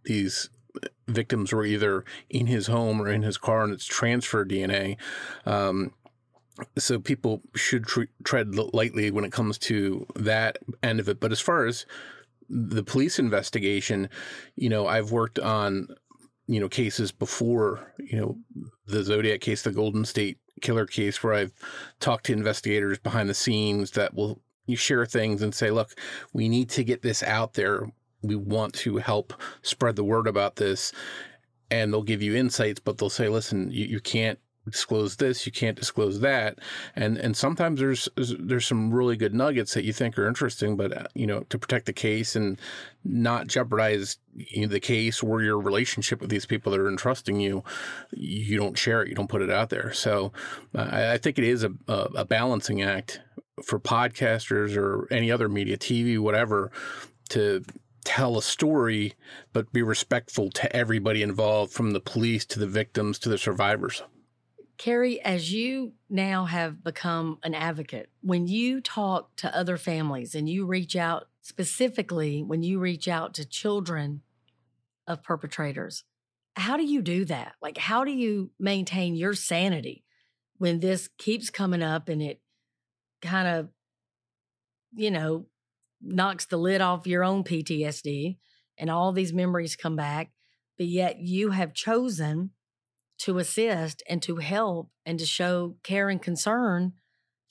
these 0.05 0.51
victims 1.07 1.53
were 1.53 1.65
either 1.65 2.05
in 2.29 2.47
his 2.47 2.67
home 2.67 3.01
or 3.01 3.09
in 3.09 3.23
his 3.23 3.39
car, 3.39 3.65
and 3.65 3.73
it's 3.73 3.87
transfer 3.87 4.45
DNA. 4.45 4.97
Um, 5.47 5.93
so 6.77 6.99
people 6.99 7.43
should 7.55 7.87
tre- 7.87 8.09
tread 8.25 8.55
lightly 8.55 9.11
when 9.11 9.25
it 9.25 9.33
comes 9.33 9.59
to 9.59 10.07
that 10.17 10.59
end 10.83 11.01
of 11.01 11.09
it. 11.09 11.21
But 11.21 11.33
as 11.33 11.41
far 11.41 11.67
as 11.67 11.87
the 12.49 12.83
police 12.83 13.19
investigation, 13.19 14.09
you 14.57 14.69
know, 14.69 14.87
I've 14.87 15.13
worked 15.13 15.39
on 15.39 15.89
you 16.47 16.61
know 16.61 16.69
cases 16.69 17.13
before, 17.13 17.93
you 17.99 18.19
know, 18.19 18.39
the 18.87 19.05
Zodiac 19.05 19.41
case, 19.41 19.63
the 19.63 19.73
Golden 19.73 20.05
State 20.05 20.39
killer 20.61 20.87
case 20.87 21.23
where 21.23 21.35
I've 21.35 21.53
talked 22.01 22.27
to 22.27 22.33
investigators 22.33 22.99
behind 22.99 23.29
the 23.29 23.35
scenes 23.35 23.93
that 23.93 24.15
will 24.15 24.41
you 24.69 24.77
share 24.77 25.07
things 25.07 25.43
and 25.43 25.55
say, 25.55 25.71
look, 25.71 25.95
we 26.33 26.49
need 26.49 26.69
to 26.71 26.85
get 26.85 27.03
this 27.03 27.23
out 27.23 27.55
there. 27.55 27.91
We 28.23 28.37
want 28.37 28.75
to 28.75 28.97
help 28.99 29.33
spread 29.63 29.97
the 29.97 30.05
word 30.05 30.27
about 30.27 30.57
this. 30.57 30.93
And 31.71 31.93
they'll 31.93 32.03
give 32.03 32.23
you 32.23 32.35
insights, 32.35 32.81
but 32.81 32.99
they'll 32.99 33.11
say, 33.11 33.29
listen, 33.29 33.71
you, 33.71 33.85
you 33.87 34.01
can't 34.01 34.39
disclose 34.69 35.17
this, 35.17 35.47
you 35.47 35.53
can't 35.53 35.77
disclose 35.77 36.21
that, 36.21 36.59
and 36.95 37.17
and 37.17 37.37
sometimes 37.37 37.81
there's 37.81 38.09
there's 38.17 38.67
some 38.67 38.93
really 38.93 39.17
good 39.17 39.35
nuggets 39.35 39.75
that 39.75 39.85
you 39.85 39.93
think 39.93 40.19
are 40.19 40.29
interesting, 40.29 40.77
but 40.77 40.97
uh, 40.97 41.07
you 41.15 41.27
know 41.27 41.41
to 41.51 41.59
protect 41.59 41.87
the 41.87 41.93
case 41.93 42.37
and 42.37 42.61
not 43.05 43.47
jeopardize 43.47 44.19
you 44.35 44.63
know, 44.63 44.69
the 44.69 44.81
case 44.81 45.23
or 45.23 45.43
your 45.43 45.59
relationship 45.59 46.21
with 46.21 46.31
these 46.31 46.47
people 46.47 46.73
that 46.73 46.81
are 46.81 46.89
entrusting 46.89 47.41
you, 47.41 47.65
you 48.13 48.57
don't 48.57 48.77
share 48.77 49.03
it, 49.03 49.09
you 49.09 49.15
don't 49.15 49.31
put 49.31 49.43
it 49.43 49.51
out 49.51 49.71
there. 49.71 49.93
So 49.93 50.33
uh, 50.75 50.89
I, 50.91 51.19
think 51.19 51.39
it 51.39 51.45
is 51.45 51.65
a, 51.65 51.73
a 51.89 52.25
balancing 52.25 52.83
act 52.83 53.21
for 53.65 53.79
podcasters 53.79 54.77
or 54.77 55.09
any 55.11 55.31
other 55.31 55.49
media, 55.49 55.77
TV, 55.77 56.19
whatever, 56.19 56.71
to 57.31 57.65
tell 58.05 58.39
a 58.39 58.43
story, 58.43 59.15
but 59.53 59.73
be 59.73 59.83
respectful 59.83 60.51
to 60.51 60.75
everybody 60.75 61.23
involved, 61.23 61.73
from 61.73 61.91
the 61.91 62.01
police 62.01 62.45
to 62.47 62.59
the 62.59 62.67
victims 62.67 63.19
to 63.19 63.29
the 63.29 63.39
survivors. 63.39 64.03
Kerri, 64.79 65.19
as 65.19 65.53
you 65.53 65.93
now 66.09 66.45
have 66.45 66.85
become 66.85 67.39
an 67.43 67.55
advocate, 67.55 68.11
when 68.21 68.47
you 68.47 68.81
talk 68.81 69.35
to 69.37 69.55
other 69.55 69.77
families 69.77 70.35
and 70.37 70.49
you 70.49 70.67
reach 70.67 70.95
out 70.95 71.29
specifically 71.43 72.43
when 72.43 72.63
you 72.63 72.79
reach 72.79 73.09
out 73.09 73.35
to 73.35 73.45
children 73.45 74.23
of 75.07 75.23
perpetrators, 75.23 76.05
how 76.55 76.77
do 76.77 76.85
you 76.85 77.03
do 77.03 77.25
that? 77.25 77.55
Like, 77.61 77.79
how 77.79 78.05
do 78.05 78.13
you 78.13 78.51
maintain 78.59 79.17
your 79.17 79.35
sanity 79.35 80.05
when 80.59 80.79
this 80.79 81.09
keeps 81.19 81.51
coming 81.51 81.83
up 81.83 82.09
and 82.09 82.23
it 82.23 82.41
kind 83.21 83.49
of, 83.49 83.69
you 84.95 85.11
know, 85.11 85.47
knocks 86.01 86.47
the 86.47 86.57
lid 86.57 86.81
off 86.81 87.07
your 87.07 87.25
own 87.25 87.43
PTSD 87.43 88.37
and 88.77 88.91
all 88.91 89.13
these 89.13 89.33
memories 89.33 89.75
come 89.75 89.97
back, 89.97 90.31
but 90.77 90.87
yet 90.87 91.19
you 91.19 91.51
have 91.51 91.75
chosen 91.75 92.51
to 93.19 93.39
assist 93.39 94.03
and 94.09 94.23
to 94.23 94.37
help 94.37 94.91
and 95.05 95.19
to 95.19 95.27
show 95.27 95.77
care 95.83 96.09
and 96.09 96.23
concern 96.23 96.93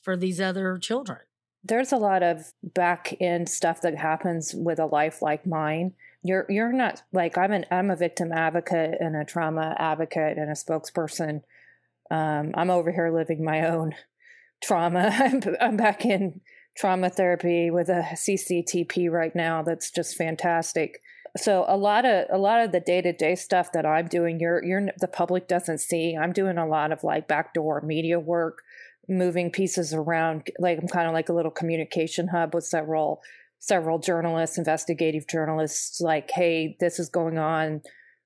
for 0.01 0.15
these 0.15 0.39
other 0.39 0.77
children. 0.77 1.19
There's 1.63 1.91
a 1.91 1.97
lot 1.97 2.23
of 2.23 2.53
back 2.63 3.15
end 3.19 3.49
stuff 3.49 3.81
that 3.81 3.95
happens 3.95 4.53
with 4.55 4.79
a 4.79 4.85
life 4.85 5.21
like 5.21 5.45
mine. 5.45 5.93
You're 6.23 6.45
you're 6.49 6.71
not 6.71 7.03
like 7.11 7.37
I'm 7.37 7.51
an 7.51 7.65
I'm 7.69 7.91
a 7.91 7.95
victim 7.95 8.31
advocate 8.31 8.95
and 8.99 9.15
a 9.15 9.25
trauma 9.25 9.75
advocate 9.77 10.37
and 10.37 10.49
a 10.49 10.53
spokesperson. 10.53 11.41
Um, 12.09 12.51
I'm 12.53 12.69
over 12.69 12.91
here 12.91 13.11
living 13.13 13.43
my 13.43 13.67
own 13.67 13.93
trauma. 14.63 15.09
I'm, 15.13 15.41
I'm 15.59 15.77
back 15.77 16.05
in 16.05 16.39
trauma 16.77 17.09
therapy 17.09 17.69
with 17.69 17.89
a 17.89 18.03
CCTP 18.13 19.09
right 19.09 19.35
now. 19.35 19.63
That's 19.63 19.91
just 19.91 20.15
fantastic 20.15 21.01
so 21.37 21.65
a 21.67 21.77
lot 21.77 22.05
of 22.05 22.25
a 22.31 22.37
lot 22.37 22.59
of 22.61 22.71
the 22.71 22.79
day-to-day 22.79 23.35
stuff 23.35 23.71
that 23.71 23.85
i'm 23.85 24.07
doing 24.07 24.39
you're 24.39 24.63
you're 24.63 24.87
the 24.99 25.07
public 25.07 25.47
doesn't 25.47 25.79
see. 25.79 26.15
I'm 26.19 26.33
doing 26.33 26.57
a 26.57 26.67
lot 26.67 26.91
of 26.91 27.03
like 27.03 27.27
backdoor 27.27 27.81
media 27.81 28.19
work 28.19 28.63
moving 29.07 29.51
pieces 29.51 29.93
around 29.93 30.49
like 30.59 30.77
i'm 30.81 30.87
kind 30.87 31.07
of 31.07 31.13
like 31.13 31.29
a 31.29 31.33
little 31.33 31.51
communication 31.51 32.27
hub 32.27 32.53
with 32.53 32.65
several 32.65 33.21
several 33.59 33.99
journalists 33.99 34.57
investigative 34.57 35.27
journalists 35.27 36.01
like 36.01 36.29
hey 36.31 36.75
this 36.79 36.99
is 36.99 37.09
going 37.09 37.37
on. 37.37 37.81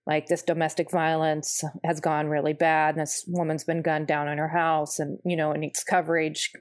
Like 0.08 0.26
this 0.26 0.42
domestic 0.42 0.90
violence 0.90 1.64
has 1.84 2.00
gone 2.00 2.28
really 2.28 2.54
bad 2.54 2.96
this 2.96 3.24
woman's 3.28 3.64
been 3.64 3.84
gunned 3.84 4.08
down 4.08 4.28
in 4.28 4.40
her 4.40 4.48
house 4.48 4.98
and 4.98 5.20
you 5.24 5.38
know 5.38 5.52
it 5.52 5.60
needs 5.60 5.84
coverage. 5.84 6.52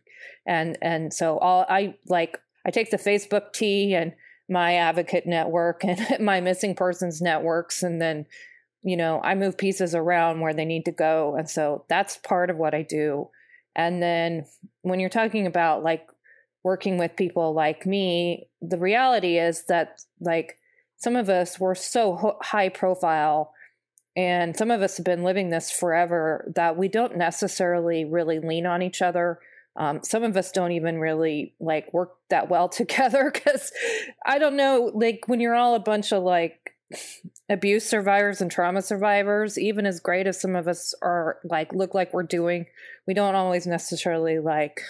And 0.46 0.76
and 0.82 1.12
so 1.12 1.38
all 1.38 1.64
i 1.68 1.94
like 2.06 2.38
i 2.66 2.70
take 2.70 2.90
the 2.90 2.98
facebook 2.98 3.54
tea 3.54 3.94
and 3.94 4.12
my 4.50 4.74
advocate 4.74 5.26
network 5.26 5.84
and 5.84 6.20
my 6.20 6.40
missing 6.40 6.74
persons 6.74 7.22
networks. 7.22 7.82
And 7.82 8.00
then 8.00 8.26
you 8.82 8.96
know 8.96 9.20
i 9.22 9.34
move 9.34 9.58
pieces 9.58 9.94
around 9.94 10.40
where 10.40 10.54
they 10.54 10.64
need 10.64 10.84
to 10.84 10.92
go. 10.92 11.36
And 11.38 11.48
so 11.48 11.84
that's 11.88 12.16
part 12.18 12.50
of 12.50 12.56
what 12.56 12.74
i 12.74 12.82
do. 12.82 13.28
And 13.76 14.02
then 14.02 14.44
when 14.82 15.00
you're 15.00 15.08
talking 15.08 15.46
about 15.46 15.82
like 15.82 16.06
working 16.62 16.98
with 16.98 17.16
people 17.16 17.54
like 17.54 17.86
me 17.86 18.48
the 18.60 18.78
reality 18.78 19.38
is 19.38 19.64
that 19.66 20.00
like 20.20 20.56
some 20.96 21.16
of 21.16 21.30
us 21.30 21.58
were 21.58 21.74
so 21.74 22.36
high 22.42 22.68
profile 22.68 23.54
and 24.16 24.56
some 24.56 24.70
of 24.70 24.82
us 24.82 24.96
have 24.96 25.06
been 25.06 25.22
living 25.22 25.50
this 25.50 25.70
forever 25.70 26.52
that 26.54 26.76
we 26.76 26.88
don't 26.88 27.16
necessarily 27.16 28.04
really 28.04 28.38
lean 28.38 28.66
on 28.66 28.82
each 28.82 29.00
other 29.00 29.38
um, 29.76 30.00
some 30.02 30.24
of 30.24 30.36
us 30.36 30.50
don't 30.52 30.72
even 30.72 30.98
really 30.98 31.54
like 31.60 31.92
work 31.92 32.14
that 32.28 32.50
well 32.50 32.68
together 32.68 33.30
because 33.32 33.72
I 34.24 34.38
don't 34.38 34.56
know, 34.56 34.90
like 34.94 35.24
when 35.26 35.40
you're 35.40 35.54
all 35.54 35.74
a 35.74 35.80
bunch 35.80 36.12
of 36.12 36.22
like 36.22 36.74
abuse 37.48 37.86
survivors 37.86 38.40
and 38.40 38.50
trauma 38.50 38.82
survivors, 38.82 39.58
even 39.58 39.86
as 39.86 40.00
great 40.00 40.26
as 40.26 40.40
some 40.40 40.56
of 40.56 40.66
us 40.66 40.92
are 41.02 41.38
like 41.44 41.72
look 41.72 41.94
like 41.94 42.12
we're 42.12 42.22
doing, 42.24 42.66
we 43.06 43.14
don't 43.14 43.34
always 43.36 43.66
necessarily 43.66 44.38
like 44.38 44.80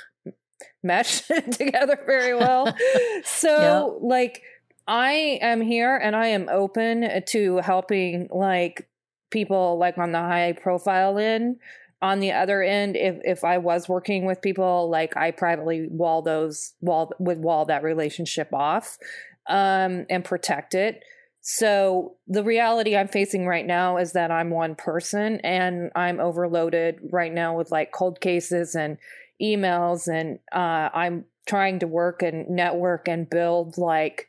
mesh 0.83 1.22
together 1.53 1.99
very 2.07 2.35
well. 2.35 2.66
so 3.24 3.93
yep. 3.95 4.03
like 4.03 4.43
I 4.89 5.39
am 5.43 5.61
here 5.61 5.97
and 5.97 6.16
I 6.16 6.28
am 6.28 6.49
open 6.49 7.22
to 7.26 7.57
helping 7.59 8.28
like 8.31 8.89
people 9.31 9.78
like 9.78 9.97
on 9.99 10.12
the 10.12 10.18
high 10.18 10.53
profile 10.53 11.18
end 11.18 11.57
on 12.03 12.20
the 12.20 12.32
other 12.32 12.62
end, 12.62 12.96
if 12.96 13.18
if 13.24 13.44
I 13.44 13.59
was 13.59 13.88
working 13.88 14.24
with 14.24 14.40
people, 14.40 14.88
like 14.90 15.16
I 15.16 15.30
privately 15.30 15.88
wall 15.90 16.22
those 16.22 16.72
wall 16.80 17.12
would 17.18 17.40
wall 17.40 17.66
that 17.66 17.82
relationship 17.82 18.53
off 18.53 18.98
um, 19.46 20.07
and 20.09 20.24
protect 20.24 20.74
it. 20.74 21.03
So 21.42 22.16
the 22.26 22.44
reality 22.44 22.96
I'm 22.96 23.09
facing 23.09 23.46
right 23.46 23.66
now 23.66 23.96
is 23.96 24.12
that 24.12 24.30
I'm 24.30 24.51
one 24.51 24.74
person 24.74 25.40
and 25.42 25.90
I'm 25.94 26.20
overloaded 26.20 27.01
right 27.11 27.32
now 27.32 27.57
with 27.57 27.70
like 27.70 27.92
cold 27.92 28.20
cases 28.20 28.74
and 28.74 28.98
emails, 29.42 30.07
and 30.07 30.38
uh, 30.53 30.90
I'm 30.94 31.24
trying 31.46 31.80
to 31.80 31.86
work 31.86 32.22
and 32.22 32.48
network 32.48 33.09
and 33.09 33.28
build 33.28 33.76
like 33.76 34.26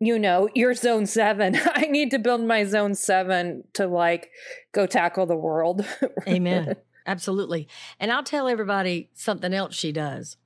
you 0.00 0.18
know, 0.18 0.48
your 0.54 0.74
zone 0.74 1.06
seven. 1.06 1.56
I 1.74 1.82
need 1.82 2.10
to 2.10 2.18
build 2.18 2.42
my 2.42 2.64
zone 2.64 2.94
seven 2.94 3.64
to 3.74 3.86
like 3.86 4.30
go 4.72 4.86
tackle 4.86 5.26
the 5.26 5.36
world. 5.36 5.84
Amen. 6.26 6.76
Absolutely. 7.06 7.68
And 7.98 8.10
I'll 8.10 8.24
tell 8.24 8.48
everybody 8.48 9.10
something 9.14 9.52
else 9.52 9.74
she 9.74 9.92
does. 9.92 10.36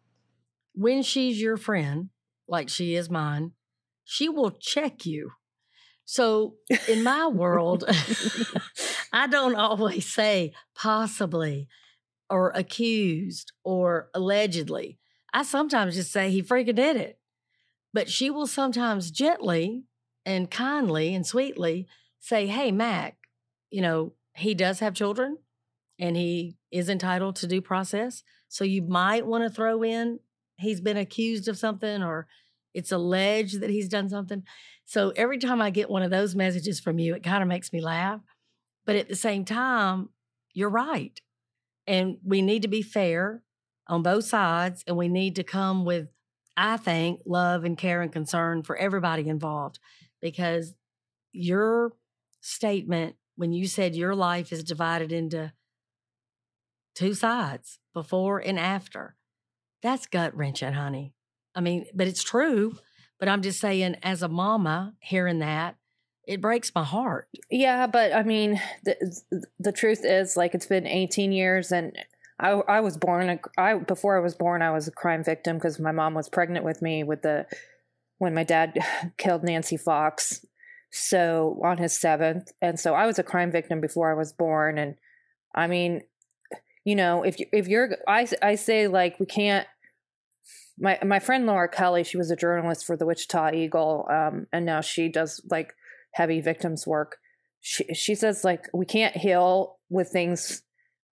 When 0.75 1.03
she's 1.03 1.41
your 1.41 1.57
friend, 1.57 2.09
like 2.49 2.69
she 2.69 2.97
is 2.97 3.09
mine, 3.09 3.53
she 4.05 4.29
will 4.29 4.51
check 4.51 5.07
you. 5.07 5.31
So 6.05 6.57
in 6.89 7.03
my 7.03 7.27
world, 7.29 7.85
I 9.13 9.27
don't 9.29 9.55
always 9.55 10.13
say 10.13 10.53
possibly 10.75 11.69
or 12.29 12.51
accused 12.51 13.53
or 13.63 14.11
allegedly. 14.15 14.99
I 15.33 15.43
sometimes 15.43 15.95
just 15.95 16.13
say 16.13 16.31
he 16.31 16.43
freaking 16.43 16.77
did 16.77 16.97
it. 16.97 17.19
But 17.95 18.11
she 18.11 18.29
will 18.29 18.47
sometimes 18.47 19.11
gently 19.11 19.85
and 20.27 20.51
kindly 20.51 21.15
and 21.15 21.27
sweetly 21.27 21.87
say, 22.21 22.47
Hey, 22.47 22.71
Mac, 22.71 23.17
you 23.71 23.81
know, 23.81 24.13
he 24.35 24.53
does 24.55 24.81
have 24.81 24.93
children 24.93 25.39
and 25.99 26.17
he 26.17 26.59
is 26.71 26.91
entitled 26.91 27.37
to 27.37 27.47
due 27.47 27.63
process. 27.63 28.23
So 28.49 28.65
you 28.65 28.83
might 28.83 29.27
want 29.27 29.45
to 29.45 29.51
throw 29.51 29.83
in 29.83 30.19
he's 30.57 30.81
been 30.81 30.97
accused 30.97 31.49
of 31.49 31.59
something 31.59 32.03
or 32.03 32.27
it's 32.73 32.93
alleged 32.93 33.61
that 33.61 33.71
he's 33.71 33.89
done 33.89 34.09
something. 34.09 34.43
So 34.85 35.13
every 35.17 35.39
time 35.39 35.63
I 35.63 35.71
get 35.71 35.91
one 35.91 36.03
of 36.03 36.11
those 36.11 36.35
messages 36.35 36.81
from 36.81 36.99
you, 36.99 37.15
it 37.15 37.23
kind 37.23 37.43
of 37.43 37.49
makes 37.49 37.73
me 37.73 37.81
laugh. 37.81 38.21
But 38.85 38.97
at 38.97 39.09
the 39.09 39.17
same 39.17 39.45
time, 39.45 40.11
you're 40.53 40.71
right. 40.71 41.21
And 41.87 42.19
we 42.25 42.43
need 42.43 42.63
to 42.63 42.69
be 42.69 42.83
fair 42.83 43.43
on 43.87 44.03
both 44.03 44.25
sides 44.25 44.83
and 44.87 44.97
we 44.97 45.09
need 45.09 45.37
to 45.37 45.45
come 45.45 45.85
with 45.85 46.09
I 46.57 46.77
think, 46.77 47.21
love 47.27 47.65
and 47.65 47.77
care 47.77 48.03
and 48.03 48.13
concern 48.13 48.63
for 48.63 48.77
everybody 48.77 49.29
involved 49.29 49.79
because 50.21 50.75
your 51.33 51.93
statement 52.41 53.17
when 53.37 53.53
you 53.53 53.67
said 53.67 53.97
your 53.97 54.15
life 54.15 54.53
is 54.53 54.63
divided 54.63 55.13
into 55.13 55.53
two 56.95 57.15
sides, 57.15 57.79
before 57.93 58.39
and 58.39 58.59
after, 58.59 59.17
that's 59.83 60.07
gut 60.07 60.37
wrenching, 60.37 60.73
honey. 60.73 61.15
I 61.55 61.61
mean, 61.61 61.87
but 61.95 62.07
it's 62.07 62.23
true. 62.23 62.77
But 63.19 63.29
I'm 63.29 63.43
just 63.43 63.61
saying, 63.61 63.97
as 64.03 64.23
a 64.23 64.29
mama, 64.29 64.95
hearing 65.01 65.39
that, 65.39 65.77
it 66.27 66.41
breaks 66.41 66.73
my 66.75 66.85
heart. 66.85 67.29
Yeah, 67.51 67.87
but 67.87 68.13
I 68.13 68.23
mean, 68.23 68.61
the 68.85 69.21
the 69.59 69.73
truth 69.73 70.01
is, 70.05 70.37
like, 70.37 70.55
it's 70.55 70.67
been 70.67 70.87
18 70.87 71.33
years, 71.33 71.71
and 71.71 71.97
I, 72.39 72.51
I 72.51 72.81
was 72.81 72.97
born. 72.97 73.39
I 73.57 73.75
before 73.75 74.17
I 74.17 74.21
was 74.21 74.35
born, 74.35 74.63
I 74.63 74.73
was 74.73 74.89
a 74.89 74.93
crime 74.93 75.23
victim 75.23 75.57
because 75.57 75.79
my 75.79 75.93
mom 75.93 76.15
was 76.15 76.29
pregnant 76.29 76.65
with 76.65 76.83
me 76.83 77.05
with 77.05 77.23
the 77.23 77.47
when 78.19 78.35
my 78.35 78.45
dad 78.45 78.79
killed 79.19 79.45
Nancy 79.45 79.77
Fox. 79.77 80.45
So 80.91 81.61
on 81.65 81.79
his 81.79 81.99
seventh, 81.99 82.53
and 82.63 82.79
so 82.79 82.95
I 82.95 83.07
was 83.07 83.19
a 83.19 83.25
crime 83.25 83.51
victim 83.51 83.81
before 83.81 84.13
I 84.13 84.15
was 84.15 84.33
born. 84.33 84.79
And 84.79 84.95
I 85.55 85.67
mean, 85.67 86.03
you 86.85 86.95
know, 86.95 87.25
if 87.25 87.41
you, 87.41 87.47
if 87.53 87.67
you're, 87.67 87.97
I 88.07 88.29
I 88.43 88.55
say 88.57 88.89
like 88.89 89.19
we 89.21 89.27
can't. 89.27 89.67
My 90.77 90.99
my 91.05 91.21
friend 91.21 91.47
Laura 91.47 91.69
Kelly, 91.69 92.03
she 92.03 92.17
was 92.17 92.33
a 92.33 92.37
journalist 92.37 92.85
for 92.85 92.97
the 92.97 93.07
Wichita 93.07 93.53
Eagle, 93.55 94.07
um, 94.11 94.47
and 94.53 94.67
now 94.67 94.81
she 94.81 95.09
does 95.09 95.41
like 95.49 95.73
heavy 96.13 96.41
victims 96.41 96.85
work. 96.85 97.19
She 97.61 97.85
she 97.95 98.17
says 98.17 98.45
like 98.45 98.67
we 98.75 98.85
can't 98.85 99.17
heal 99.17 99.79
with 99.89 100.09
things 100.09 100.63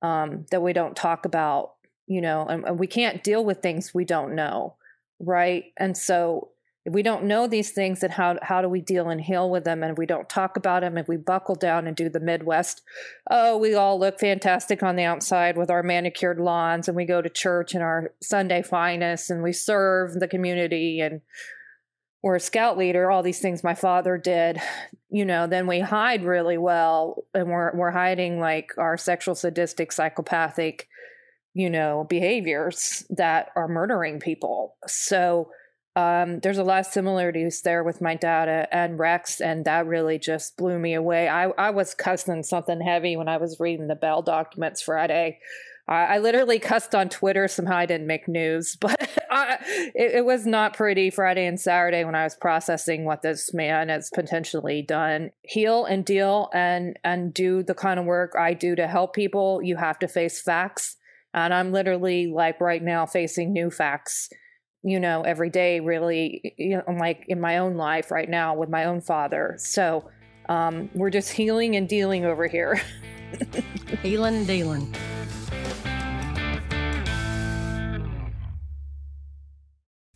um, 0.02 0.46
that 0.50 0.62
we 0.62 0.72
don't 0.72 0.96
talk 0.96 1.24
about, 1.24 1.74
you 2.06 2.20
know, 2.20 2.46
and, 2.46 2.64
and 2.64 2.78
we 2.78 2.86
can't 2.86 3.22
deal 3.22 3.44
with 3.44 3.62
things 3.62 3.94
we 3.94 4.04
don't 4.04 4.34
know, 4.34 4.74
right? 5.20 5.64
And 5.76 5.96
so 5.96 6.50
if 6.84 6.92
we 6.92 7.02
don't 7.02 7.24
know 7.24 7.46
these 7.46 7.70
things, 7.70 8.00
then 8.00 8.10
how 8.10 8.38
how 8.42 8.60
do 8.60 8.68
we 8.68 8.80
deal 8.80 9.08
and 9.08 9.20
heal 9.20 9.48
with 9.48 9.62
them? 9.62 9.82
And 9.82 9.92
if 9.92 9.98
we 9.98 10.06
don't 10.06 10.28
talk 10.28 10.56
about 10.56 10.82
them, 10.82 10.98
if 10.98 11.06
we 11.06 11.16
buckle 11.16 11.54
down 11.54 11.86
and 11.86 11.96
do 11.96 12.08
the 12.08 12.18
Midwest, 12.18 12.82
oh, 13.30 13.56
we 13.56 13.74
all 13.74 14.00
look 14.00 14.18
fantastic 14.18 14.82
on 14.82 14.96
the 14.96 15.04
outside 15.04 15.56
with 15.56 15.70
our 15.70 15.84
manicured 15.84 16.40
lawns, 16.40 16.88
and 16.88 16.96
we 16.96 17.04
go 17.04 17.22
to 17.22 17.28
church 17.28 17.74
in 17.74 17.82
our 17.82 18.12
Sunday 18.20 18.62
finest, 18.62 19.30
and 19.30 19.44
we 19.44 19.52
serve 19.52 20.14
the 20.14 20.26
community, 20.26 21.00
and 21.00 21.20
we're 22.22 22.36
a 22.36 22.40
scout 22.40 22.78
leader. 22.78 23.10
All 23.10 23.22
these 23.22 23.40
things 23.40 23.64
my 23.64 23.74
father 23.74 24.16
did, 24.16 24.60
you 25.10 25.24
know. 25.24 25.46
Then 25.46 25.66
we 25.66 25.80
hide 25.80 26.24
really 26.24 26.58
well, 26.58 27.24
and 27.34 27.48
we're 27.48 27.76
we're 27.76 27.90
hiding 27.90 28.38
like 28.38 28.72
our 28.78 28.96
sexual, 28.96 29.34
sadistic, 29.34 29.90
psychopathic, 29.92 30.88
you 31.54 31.68
know, 31.68 32.06
behaviors 32.08 33.04
that 33.10 33.50
are 33.56 33.68
murdering 33.68 34.20
people. 34.20 34.76
So 34.86 35.50
um, 35.94 36.40
there's 36.40 36.58
a 36.58 36.64
lot 36.64 36.80
of 36.80 36.86
similarities 36.86 37.60
there 37.62 37.84
with 37.84 38.00
my 38.00 38.14
dad 38.14 38.68
and 38.72 38.98
Rex, 38.98 39.40
and 39.40 39.64
that 39.64 39.86
really 39.86 40.18
just 40.18 40.56
blew 40.56 40.78
me 40.78 40.94
away. 40.94 41.28
I, 41.28 41.48
I 41.58 41.70
was 41.70 41.92
cussing 41.92 42.42
something 42.44 42.80
heavy 42.80 43.16
when 43.16 43.28
I 43.28 43.36
was 43.36 43.60
reading 43.60 43.88
the 43.88 43.94
Bell 43.94 44.22
documents 44.22 44.80
Friday. 44.80 45.38
I, 45.88 46.04
I 46.04 46.18
literally 46.18 46.58
cussed 46.58 46.94
on 46.94 47.08
Twitter. 47.08 47.48
Somehow 47.48 47.76
I 47.76 47.86
didn't 47.86 48.06
make 48.06 48.28
news, 48.28 48.76
but 48.80 49.08
I, 49.30 49.58
it, 49.94 50.16
it 50.16 50.24
was 50.24 50.46
not 50.46 50.74
pretty 50.74 51.10
Friday 51.10 51.46
and 51.46 51.60
Saturday 51.60 52.04
when 52.04 52.14
I 52.14 52.24
was 52.24 52.34
processing 52.34 53.04
what 53.04 53.22
this 53.22 53.52
man 53.52 53.88
has 53.88 54.10
potentially 54.14 54.82
done. 54.82 55.30
Heal 55.42 55.84
and 55.84 56.04
deal 56.04 56.50
and 56.52 56.98
and 57.04 57.32
do 57.34 57.62
the 57.62 57.74
kind 57.74 57.98
of 57.98 58.06
work 58.06 58.34
I 58.38 58.54
do 58.54 58.74
to 58.76 58.86
help 58.86 59.14
people. 59.14 59.60
You 59.62 59.76
have 59.76 59.98
to 60.00 60.08
face 60.08 60.40
facts, 60.40 60.96
and 61.34 61.52
I'm 61.52 61.72
literally 61.72 62.26
like 62.28 62.60
right 62.60 62.82
now 62.82 63.06
facing 63.06 63.52
new 63.52 63.70
facts 63.70 64.28
you 64.84 64.98
know, 64.98 65.22
every 65.22 65.50
day, 65.50 65.80
really, 65.80 66.54
you 66.58 66.76
know, 66.76 66.82
like 66.98 67.24
in 67.28 67.40
my 67.40 67.58
own 67.58 67.76
life 67.76 68.10
right 68.10 68.28
now 68.28 68.54
with 68.54 68.68
my 68.68 68.84
own 68.84 69.00
father. 69.00 69.54
So 69.58 70.10
um, 70.48 70.90
we're 70.94 71.10
just 71.10 71.32
healing 71.32 71.76
and 71.76 71.88
dealing 71.88 72.24
over 72.24 72.46
here. 72.46 72.82
healing 74.02 74.34
and 74.34 74.46
dealing. 74.46 74.94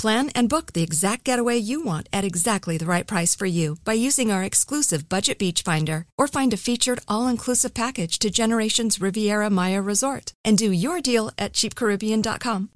Plan 0.00 0.30
and 0.34 0.48
book 0.48 0.72
the 0.72 0.82
exact 0.82 1.24
getaway 1.24 1.58
you 1.58 1.84
want 1.84 2.08
at 2.10 2.24
exactly 2.24 2.78
the 2.78 2.86
right 2.86 3.06
price 3.06 3.34
for 3.34 3.44
you 3.44 3.76
by 3.84 3.92
using 3.92 4.32
our 4.32 4.42
exclusive 4.42 5.10
Budget 5.10 5.38
Beach 5.38 5.60
Finder 5.60 6.06
or 6.16 6.26
find 6.26 6.54
a 6.54 6.56
featured 6.56 7.00
all-inclusive 7.06 7.74
package 7.74 8.18
to 8.20 8.30
Generations 8.30 8.98
Riviera 8.98 9.50
Maya 9.50 9.82
Resort 9.82 10.32
and 10.42 10.56
do 10.56 10.72
your 10.72 11.02
deal 11.02 11.30
at 11.36 11.52
cheapcaribbean.com. 11.52 12.70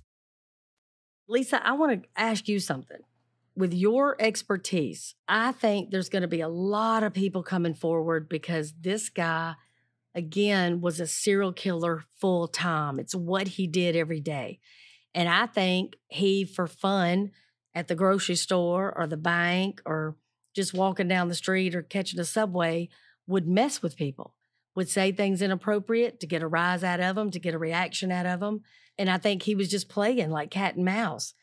Lisa, 1.26 1.66
I 1.66 1.72
want 1.72 2.02
to 2.02 2.08
ask 2.14 2.46
you 2.46 2.60
something. 2.60 3.00
With 3.56 3.72
your 3.72 4.20
expertise, 4.20 5.14
I 5.26 5.52
think 5.52 5.90
there's 5.90 6.10
going 6.10 6.22
to 6.22 6.28
be 6.28 6.42
a 6.42 6.48
lot 6.48 7.04
of 7.04 7.14
people 7.14 7.42
coming 7.42 7.72
forward 7.72 8.28
because 8.28 8.74
this 8.78 9.08
guy 9.08 9.54
again 10.14 10.82
was 10.82 11.00
a 11.00 11.06
serial 11.06 11.54
killer 11.54 12.04
full 12.20 12.48
time. 12.48 12.98
It's 12.98 13.14
what 13.14 13.48
he 13.48 13.66
did 13.66 13.96
every 13.96 14.20
day. 14.20 14.58
And 15.14 15.28
I 15.28 15.46
think 15.46 15.94
he, 16.08 16.44
for 16.44 16.66
fun 16.66 17.30
at 17.74 17.88
the 17.88 17.94
grocery 17.94 18.34
store 18.34 18.92
or 18.96 19.06
the 19.06 19.16
bank 19.16 19.80
or 19.86 20.16
just 20.54 20.74
walking 20.74 21.08
down 21.08 21.28
the 21.28 21.34
street 21.34 21.74
or 21.74 21.82
catching 21.82 22.20
a 22.20 22.24
subway, 22.24 22.88
would 23.26 23.46
mess 23.46 23.82
with 23.82 23.96
people, 23.96 24.34
would 24.74 24.88
say 24.88 25.12
things 25.12 25.42
inappropriate 25.42 26.20
to 26.20 26.26
get 26.26 26.42
a 26.42 26.46
rise 26.46 26.84
out 26.84 27.00
of 27.00 27.16
them, 27.16 27.30
to 27.30 27.38
get 27.38 27.54
a 27.54 27.58
reaction 27.58 28.12
out 28.12 28.26
of 28.26 28.40
them. 28.40 28.62
And 28.98 29.10
I 29.10 29.18
think 29.18 29.42
he 29.42 29.54
was 29.54 29.68
just 29.68 29.88
playing 29.88 30.30
like 30.30 30.50
cat 30.50 30.76
and 30.76 30.84
mouse. 30.84 31.34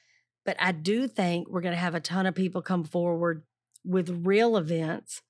But 0.45 0.57
I 0.59 0.71
do 0.71 1.07
think 1.07 1.47
we're 1.49 1.61
going 1.61 1.73
to 1.73 1.79
have 1.79 1.95
a 1.95 1.99
ton 1.99 2.25
of 2.25 2.35
people 2.35 2.61
come 2.61 2.83
forward 2.83 3.43
with 3.85 4.25
real 4.25 4.57
events. 4.57 5.21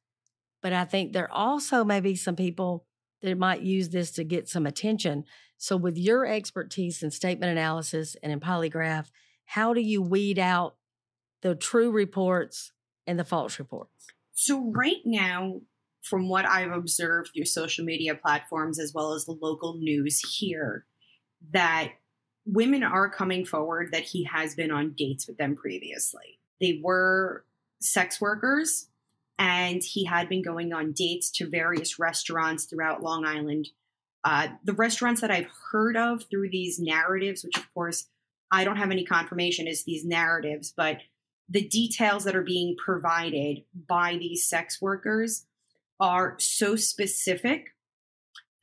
But 0.61 0.73
I 0.73 0.85
think 0.85 1.13
there 1.13 1.31
also 1.31 1.83
may 1.83 1.99
be 1.99 2.15
some 2.15 2.35
people 2.35 2.85
that 3.21 3.37
might 3.37 3.61
use 3.61 3.89
this 3.89 4.11
to 4.11 4.23
get 4.23 4.49
some 4.49 4.65
attention. 4.65 5.25
So, 5.61 5.77
with 5.77 5.95
your 5.95 6.25
expertise 6.25 7.03
in 7.03 7.11
statement 7.11 7.51
analysis 7.51 8.17
and 8.23 8.33
in 8.33 8.39
polygraph, 8.39 9.11
how 9.45 9.75
do 9.75 9.81
you 9.81 10.01
weed 10.01 10.39
out 10.39 10.75
the 11.43 11.53
true 11.53 11.91
reports 11.91 12.71
and 13.05 13.19
the 13.19 13.23
false 13.23 13.59
reports? 13.59 14.07
So, 14.33 14.71
right 14.75 15.03
now, 15.05 15.61
from 16.01 16.29
what 16.29 16.47
I've 16.47 16.71
observed 16.71 17.29
through 17.35 17.45
social 17.45 17.85
media 17.85 18.15
platforms 18.15 18.79
as 18.79 18.91
well 18.95 19.13
as 19.13 19.25
the 19.25 19.37
local 19.39 19.77
news 19.77 20.19
here, 20.39 20.87
that 21.53 21.91
women 22.43 22.81
are 22.81 23.07
coming 23.07 23.45
forward 23.45 23.89
that 23.91 24.01
he 24.01 24.23
has 24.23 24.55
been 24.55 24.71
on 24.71 24.95
dates 24.97 25.27
with 25.27 25.37
them 25.37 25.55
previously. 25.55 26.39
They 26.59 26.81
were 26.83 27.45
sex 27.79 28.19
workers 28.19 28.87
and 29.37 29.83
he 29.83 30.05
had 30.05 30.27
been 30.27 30.41
going 30.41 30.73
on 30.73 30.93
dates 30.93 31.29
to 31.33 31.47
various 31.47 31.99
restaurants 31.99 32.65
throughout 32.65 33.03
Long 33.03 33.25
Island. 33.25 33.67
Uh, 34.23 34.49
the 34.63 34.73
restaurants 34.73 35.21
that 35.21 35.31
I've 35.31 35.49
heard 35.71 35.97
of 35.97 36.25
through 36.29 36.49
these 36.49 36.79
narratives, 36.79 37.43
which 37.43 37.57
of 37.57 37.73
course 37.73 38.07
I 38.51 38.63
don't 38.63 38.77
have 38.77 38.91
any 38.91 39.05
confirmation 39.05 39.67
is 39.67 39.83
these 39.83 40.05
narratives, 40.05 40.73
but 40.75 40.97
the 41.49 41.67
details 41.67 42.23
that 42.23 42.35
are 42.35 42.43
being 42.43 42.75
provided 42.77 43.63
by 43.87 44.17
these 44.17 44.47
sex 44.47 44.81
workers 44.81 45.45
are 45.99 46.35
so 46.39 46.75
specific 46.75 47.75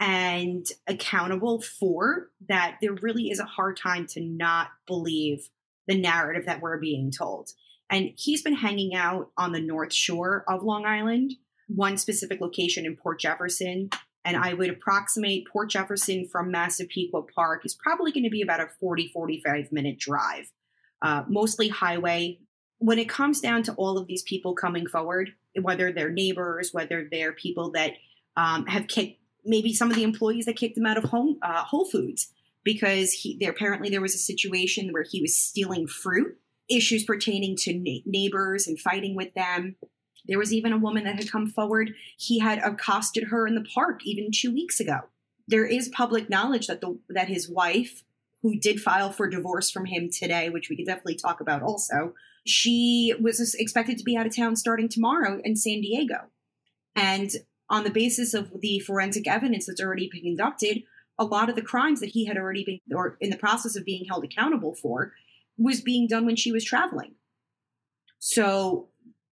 and 0.01 0.67
accountable 0.87 1.61
for 1.61 2.31
that 2.49 2.77
there 2.81 2.95
really 2.95 3.31
is 3.31 3.41
a 3.41 3.45
hard 3.45 3.77
time 3.77 4.07
to 4.07 4.21
not 4.21 4.69
believe 4.87 5.49
the 5.87 5.99
narrative 5.99 6.47
that 6.47 6.61
we're 6.61 6.79
being 6.79 7.11
told. 7.11 7.51
And 7.91 8.11
he's 8.17 8.43
been 8.43 8.55
hanging 8.55 8.95
out 8.95 9.31
on 9.37 9.53
the 9.53 9.61
North 9.61 9.93
Shore 9.93 10.45
of 10.47 10.63
Long 10.63 10.85
Island, 10.85 11.35
one 11.69 11.97
specific 11.97 12.41
location 12.41 12.87
in 12.87 12.97
Port 12.97 13.21
Jefferson. 13.21 13.91
And 14.29 14.37
I 14.37 14.53
would 14.53 14.69
approximate 14.69 15.49
Port 15.49 15.71
Jefferson 15.71 16.29
from 16.31 16.51
Massapequa 16.51 17.23
Park 17.35 17.65
is 17.65 17.75
probably 17.75 18.13
going 18.13 18.25
to 18.25 18.31
be 18.31 18.43
about 18.43 18.61
a 18.61 18.69
40, 18.79 19.09
45 19.09 19.73
minute 19.73 19.99
drive, 19.99 20.53
uh, 21.01 21.23
mostly 21.27 21.69
highway. 21.69 22.39
When 22.77 22.99
it 22.99 23.09
comes 23.09 23.41
down 23.41 23.63
to 23.65 23.73
all 23.73 23.97
of 23.97 24.07
these 24.07 24.23
people 24.23 24.55
coming 24.55 24.87
forward, 24.87 25.31
whether 25.59 25.91
they're 25.93 26.13
neighbors, 26.13 26.75
whether 26.75 27.09
they're 27.11 27.33
people 27.33 27.71
that 27.71 27.95
um, 28.37 28.67
have 28.67 28.87
kicked, 28.87 29.19
maybe 29.47 29.73
some 29.73 29.91
of 29.91 29.97
the 29.97 30.05
employees 30.05 30.45
that 30.45 30.57
kicked 30.57 30.75
them 30.75 30.85
out 30.85 30.99
of 30.99 31.05
home, 31.05 31.39
uh, 31.41 31.65
Whole 31.65 31.87
Foods 31.87 32.31
because 32.65 33.13
he, 33.13 33.43
apparently 33.47 33.89
there 33.89 34.03
was 34.03 34.15
a 34.15 34.19
situation 34.19 34.93
where 34.93 35.05
he 35.11 35.23
was 35.23 35.39
stealing 35.39 35.87
fruit 35.87 36.37
issues 36.69 37.03
pertaining 37.03 37.57
to 37.57 37.73
na- 37.73 38.03
neighbors 38.05 38.67
and 38.67 38.79
fighting 38.79 39.17
with 39.17 39.33
them. 39.33 39.77
There 40.29 40.39
was 40.39 40.53
even 40.53 40.73
a 40.73 40.79
woman 40.79 41.05
that 41.05 41.17
had 41.17 41.31
come 41.31 41.47
forward. 41.49 41.95
He 42.19 42.39
had 42.39 42.59
accosted 42.59 43.25
her 43.25 43.47
in 43.47 43.55
the 43.55 43.67
park 43.75 44.01
even 44.05 44.31
two 44.33 44.53
weeks 44.53 44.79
ago. 44.79 45.01
There 45.47 45.65
is 45.65 45.89
public 45.89 46.29
knowledge 46.29 46.67
that 46.67 46.81
the 46.81 46.99
that 47.09 47.29
his 47.29 47.49
wife, 47.49 48.05
who 48.43 48.59
did 48.59 48.81
file 48.81 49.11
for 49.11 49.29
divorce 49.29 49.71
from 49.71 49.87
him 49.87 50.11
today, 50.13 50.51
which 50.51 50.69
we 50.69 50.77
could 50.77 50.87
definitely 50.87 51.17
talk 51.17 51.41
about 51.41 51.63
also, 51.63 52.15
she 52.47 53.15
was 53.21 53.55
expected 53.55 53.99
to 53.99 54.05
be 54.05 54.17
out 54.17 54.27
of 54.27 54.37
town 54.37 54.57
starting 54.57 54.89
tomorrow 54.89 55.41
in 55.43 55.57
San 55.57 55.81
Diego. 55.81 56.29
And 56.95 57.31
on 57.71 57.85
the 57.85 57.91
basis 57.91 58.35
of 58.35 58.61
the 58.61 58.81
forensic 58.81 59.27
evidence 59.27 59.67
that's 59.67 59.81
already 59.81 60.09
been 60.11 60.23
conducted, 60.23 60.83
a 61.19 61.25
lot 61.25 61.49
of 61.49 61.57
the 61.57 61.63
crimes 61.63 62.01
that 62.01 62.11
he 62.11 62.27
had 62.27 62.37
already 62.37 62.65
been 62.65 62.97
or 62.97 63.17
in 63.21 63.31
the 63.31 63.37
process 63.37 63.77
of 63.77 63.85
being 63.85 64.05
held 64.07 64.25
accountable 64.25 64.75
for 64.75 65.13
was 65.57 65.81
being 65.81 66.07
done 66.07 66.25
when 66.25 66.37
she 66.37 66.53
was 66.53 66.65
traveling. 66.65 67.15
So 68.21 68.88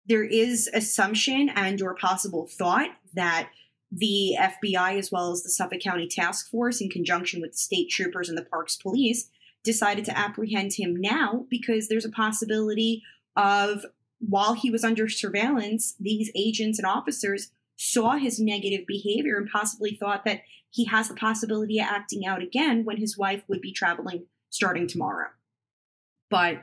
there 0.06 0.24
is 0.24 0.68
assumption 0.72 1.48
and 1.50 1.80
or 1.80 1.94
possible 1.94 2.46
thought 2.46 2.90
that 3.14 3.48
the 3.90 4.36
FBI 4.38 4.98
as 4.98 5.12
well 5.12 5.30
as 5.30 5.42
the 5.42 5.50
Suffolk 5.50 5.80
County 5.80 6.08
Task 6.08 6.50
Force 6.50 6.80
in 6.80 6.88
conjunction 6.88 7.40
with 7.40 7.52
the 7.52 7.58
state 7.58 7.90
troopers 7.90 8.28
and 8.28 8.36
the 8.36 8.44
Parks 8.44 8.76
Police 8.76 9.28
decided 9.62 10.04
to 10.06 10.18
apprehend 10.18 10.72
him 10.74 10.96
now 10.96 11.46
because 11.48 11.88
there's 11.88 12.04
a 12.04 12.10
possibility 12.10 13.02
of 13.36 13.84
while 14.18 14.54
he 14.54 14.70
was 14.70 14.84
under 14.84 15.08
surveillance 15.08 15.94
these 15.98 16.30
agents 16.34 16.78
and 16.78 16.86
officers 16.86 17.50
saw 17.76 18.12
his 18.12 18.38
negative 18.38 18.86
behavior 18.86 19.36
and 19.36 19.48
possibly 19.50 19.94
thought 19.94 20.24
that 20.24 20.42
he 20.70 20.84
has 20.86 21.08
the 21.08 21.14
possibility 21.14 21.78
of 21.78 21.86
acting 21.86 22.26
out 22.26 22.42
again 22.42 22.84
when 22.84 22.96
his 22.96 23.18
wife 23.18 23.42
would 23.48 23.60
be 23.60 23.72
traveling 23.72 24.26
starting 24.50 24.86
tomorrow 24.86 25.28
but 26.30 26.62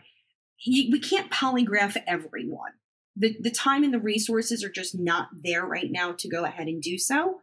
he, 0.58 0.90
we 0.92 1.00
can't 1.00 1.32
polygraph 1.32 1.98
everyone. 2.06 2.74
The, 3.16 3.36
the 3.40 3.52
time 3.52 3.84
and 3.84 3.94
the 3.94 4.00
resources 4.00 4.64
are 4.64 4.70
just 4.70 4.98
not 4.98 5.30
there 5.44 5.66
right 5.66 5.92
now 5.92 6.14
to 6.14 6.30
go 6.30 6.46
ahead 6.46 6.68
and 6.68 6.82
do 6.82 6.98
so. 6.98 7.42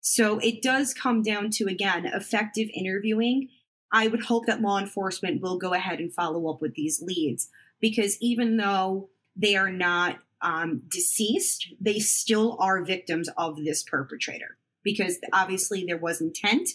So 0.00 0.38
it 0.38 0.62
does 0.62 0.94
come 0.94 1.22
down 1.22 1.50
to, 1.52 1.66
again, 1.66 2.06
effective 2.06 2.68
interviewing. 2.74 3.48
I 3.92 4.08
would 4.08 4.24
hope 4.24 4.46
that 4.46 4.60
law 4.60 4.78
enforcement 4.78 5.40
will 5.40 5.58
go 5.58 5.72
ahead 5.72 6.00
and 6.00 6.12
follow 6.12 6.50
up 6.50 6.60
with 6.60 6.74
these 6.74 7.02
leads 7.02 7.48
because 7.80 8.18
even 8.20 8.56
though 8.56 9.08
they 9.34 9.56
are 9.56 9.70
not 9.70 10.18
um, 10.42 10.82
deceased, 10.88 11.68
they 11.80 11.98
still 11.98 12.56
are 12.60 12.84
victims 12.84 13.28
of 13.36 13.64
this 13.64 13.82
perpetrator 13.82 14.58
because 14.84 15.18
obviously 15.32 15.84
there 15.84 15.96
was 15.96 16.20
intent 16.20 16.68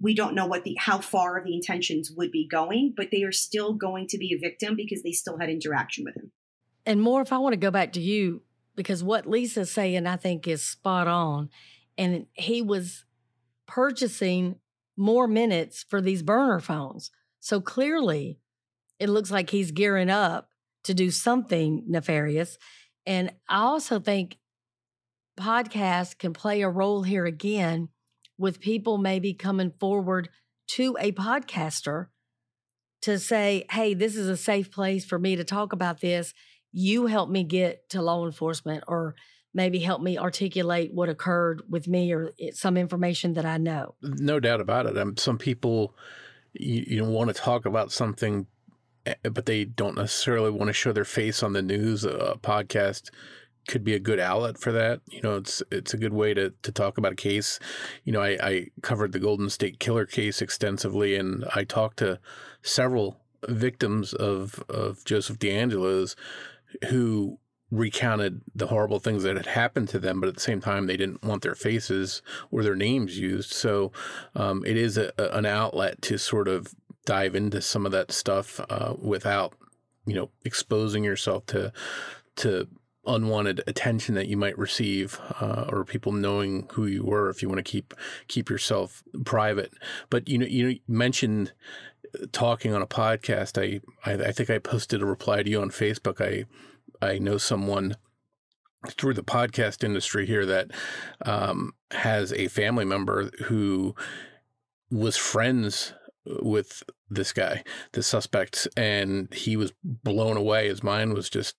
we 0.00 0.14
don't 0.14 0.34
know 0.34 0.46
what 0.46 0.64
the 0.64 0.76
how 0.78 0.98
far 0.98 1.42
the 1.44 1.54
intentions 1.54 2.10
would 2.10 2.30
be 2.30 2.46
going, 2.46 2.94
but 2.96 3.10
they 3.10 3.22
are 3.22 3.32
still 3.32 3.72
going 3.72 4.06
to 4.08 4.18
be 4.18 4.32
a 4.32 4.38
victim 4.38 4.76
because 4.76 5.02
they 5.02 5.12
still 5.12 5.38
had 5.38 5.50
interaction 5.50 6.04
with 6.04 6.16
him. 6.16 6.30
And 6.88 7.02
more, 7.02 7.20
if 7.20 7.34
I 7.34 7.38
want 7.38 7.52
to 7.52 7.58
go 7.58 7.70
back 7.70 7.92
to 7.92 8.00
you, 8.00 8.40
because 8.74 9.04
what 9.04 9.26
Lisa's 9.26 9.70
saying, 9.70 10.06
I 10.06 10.16
think, 10.16 10.48
is 10.48 10.64
spot 10.64 11.06
on. 11.06 11.50
And 11.98 12.24
he 12.32 12.62
was 12.62 13.04
purchasing 13.66 14.56
more 14.96 15.28
minutes 15.28 15.84
for 15.86 16.00
these 16.00 16.22
burner 16.22 16.60
phones. 16.60 17.10
So 17.40 17.60
clearly, 17.60 18.38
it 18.98 19.10
looks 19.10 19.30
like 19.30 19.50
he's 19.50 19.70
gearing 19.70 20.08
up 20.08 20.48
to 20.84 20.94
do 20.94 21.10
something 21.10 21.84
nefarious. 21.86 22.56
And 23.04 23.34
I 23.50 23.58
also 23.58 24.00
think 24.00 24.38
podcasts 25.38 26.16
can 26.16 26.32
play 26.32 26.62
a 26.62 26.70
role 26.70 27.02
here 27.02 27.26
again 27.26 27.90
with 28.38 28.60
people 28.60 28.96
maybe 28.96 29.34
coming 29.34 29.72
forward 29.78 30.30
to 30.68 30.96
a 30.98 31.12
podcaster 31.12 32.06
to 33.02 33.18
say, 33.18 33.66
hey, 33.72 33.92
this 33.92 34.16
is 34.16 34.26
a 34.26 34.38
safe 34.38 34.70
place 34.70 35.04
for 35.04 35.18
me 35.18 35.36
to 35.36 35.44
talk 35.44 35.74
about 35.74 36.00
this. 36.00 36.32
You 36.72 37.06
help 37.06 37.30
me 37.30 37.44
get 37.44 37.88
to 37.90 38.02
law 38.02 38.24
enforcement 38.26 38.84
or 38.86 39.14
maybe 39.54 39.78
help 39.78 40.02
me 40.02 40.18
articulate 40.18 40.92
what 40.92 41.08
occurred 41.08 41.62
with 41.68 41.88
me 41.88 42.12
or 42.12 42.32
some 42.52 42.76
information 42.76 43.34
that 43.34 43.46
I 43.46 43.56
know. 43.56 43.94
No 44.02 44.38
doubt 44.40 44.60
about 44.60 44.86
it. 44.86 44.96
Um, 44.98 45.16
some 45.16 45.38
people 45.38 45.94
you, 46.52 46.84
you 46.86 47.04
want 47.04 47.28
to 47.28 47.34
talk 47.34 47.66
about 47.66 47.92
something, 47.92 48.46
eh, 49.06 49.14
but 49.22 49.46
they 49.46 49.64
don't 49.64 49.96
necessarily 49.96 50.50
want 50.50 50.68
to 50.68 50.72
show 50.72 50.92
their 50.92 51.04
face 51.04 51.42
on 51.42 51.52
the 51.52 51.62
news. 51.62 52.04
A 52.04 52.38
podcast 52.40 53.10
could 53.68 53.84
be 53.84 53.94
a 53.94 53.98
good 53.98 54.18
outlet 54.18 54.58
for 54.58 54.72
that. 54.72 55.00
You 55.08 55.20
know, 55.22 55.36
it's 55.36 55.62
it's 55.70 55.94
a 55.94 55.98
good 55.98 56.12
way 56.12 56.34
to 56.34 56.52
to 56.62 56.72
talk 56.72 56.98
about 56.98 57.12
a 57.12 57.16
case. 57.16 57.58
You 58.04 58.12
know, 58.12 58.22
I, 58.22 58.38
I 58.42 58.66
covered 58.82 59.12
the 59.12 59.20
Golden 59.20 59.50
State 59.50 59.78
Killer 59.78 60.06
case 60.06 60.42
extensively, 60.42 61.16
and 61.16 61.44
I 61.54 61.64
talked 61.64 61.98
to 61.98 62.18
several 62.62 63.20
victims 63.46 64.12
of 64.12 64.62
of 64.68 65.04
Joseph 65.04 65.38
DeAngelo's 65.38 66.16
who 66.88 67.38
recounted 67.70 68.40
the 68.54 68.68
horrible 68.68 68.98
things 68.98 69.22
that 69.22 69.36
had 69.36 69.46
happened 69.46 69.88
to 69.90 69.98
them, 69.98 70.20
but 70.20 70.28
at 70.28 70.34
the 70.34 70.40
same 70.40 70.60
time, 70.60 70.86
they 70.86 70.96
didn't 70.96 71.22
want 71.22 71.42
their 71.42 71.54
faces 71.54 72.22
or 72.50 72.62
their 72.62 72.74
names 72.74 73.18
used. 73.18 73.52
So 73.52 73.92
um, 74.34 74.64
it 74.64 74.76
is 74.76 74.96
a, 74.96 75.12
an 75.18 75.44
outlet 75.44 76.00
to 76.02 76.18
sort 76.18 76.48
of 76.48 76.74
dive 77.04 77.34
into 77.34 77.60
some 77.60 77.84
of 77.84 77.92
that 77.92 78.12
stuff 78.12 78.60
uh, 78.70 78.94
without, 78.98 79.54
you 80.06 80.14
know, 80.14 80.30
exposing 80.44 81.04
yourself 81.04 81.46
to 81.46 81.72
to 82.36 82.68
unwanted 83.06 83.62
attention 83.66 84.14
that 84.14 84.28
you 84.28 84.36
might 84.36 84.56
receive 84.58 85.18
uh, 85.40 85.64
or 85.70 85.84
people 85.84 86.12
knowing 86.12 86.68
who 86.72 86.86
you 86.86 87.02
were 87.02 87.30
if 87.30 87.42
you 87.42 87.48
want 87.48 87.58
to 87.58 87.62
keep 87.62 87.94
keep 88.28 88.50
yourself 88.50 89.02
private 89.24 89.72
but 90.10 90.28
you 90.28 90.36
know 90.36 90.46
you 90.46 90.78
mentioned 90.86 91.52
talking 92.32 92.74
on 92.74 92.82
a 92.82 92.86
podcast 92.86 93.60
I, 93.60 93.80
I, 94.08 94.14
I 94.14 94.32
think 94.32 94.50
i 94.50 94.58
posted 94.58 95.02
a 95.02 95.06
reply 95.06 95.42
to 95.42 95.50
you 95.50 95.60
on 95.60 95.70
facebook 95.70 96.20
i 96.20 96.44
i 97.06 97.18
know 97.18 97.38
someone 97.38 97.96
through 98.86 99.14
the 99.14 99.24
podcast 99.24 99.82
industry 99.82 100.26
here 100.26 100.46
that 100.46 100.70
um, 101.24 101.72
has 101.90 102.32
a 102.32 102.48
family 102.48 102.84
member 102.84 103.30
who 103.44 103.94
was 104.90 105.16
friends 105.16 105.94
with 106.42 106.82
this 107.10 107.32
guy, 107.32 107.64
the 107.92 108.02
suspect, 108.02 108.68
and 108.76 109.32
he 109.32 109.56
was 109.56 109.72
blown 109.82 110.36
away. 110.36 110.68
His 110.68 110.82
mind 110.82 111.14
was 111.14 111.30
just 111.30 111.56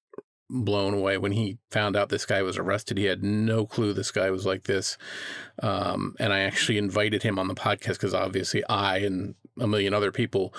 blown 0.50 0.93
away 0.93 1.18
when 1.18 1.32
he 1.32 1.60
found 1.70 1.95
out 1.95 2.10
this 2.10 2.26
guy 2.26 2.41
was 2.41 2.58
arrested. 2.58 2.97
He 2.97 3.06
had 3.06 3.24
no 3.24 3.66
clue 3.66 3.93
this 3.93 4.12
guy 4.12 4.32
was 4.32 4.45
like 4.45 4.64
this. 4.64 4.97
Um, 5.62 6.16
and 6.20 6.34
I 6.34 6.39
actually 6.39 6.78
invited 6.78 7.24
him 7.24 7.38
on 7.38 7.47
the 7.47 7.56
podcast 7.56 7.93
because 7.93 8.14
obviously 8.14 8.64
I 8.68 8.97
and 9.00 9.36
a 9.60 9.68
million 9.68 9.93
other 9.93 10.12
people 10.12 10.53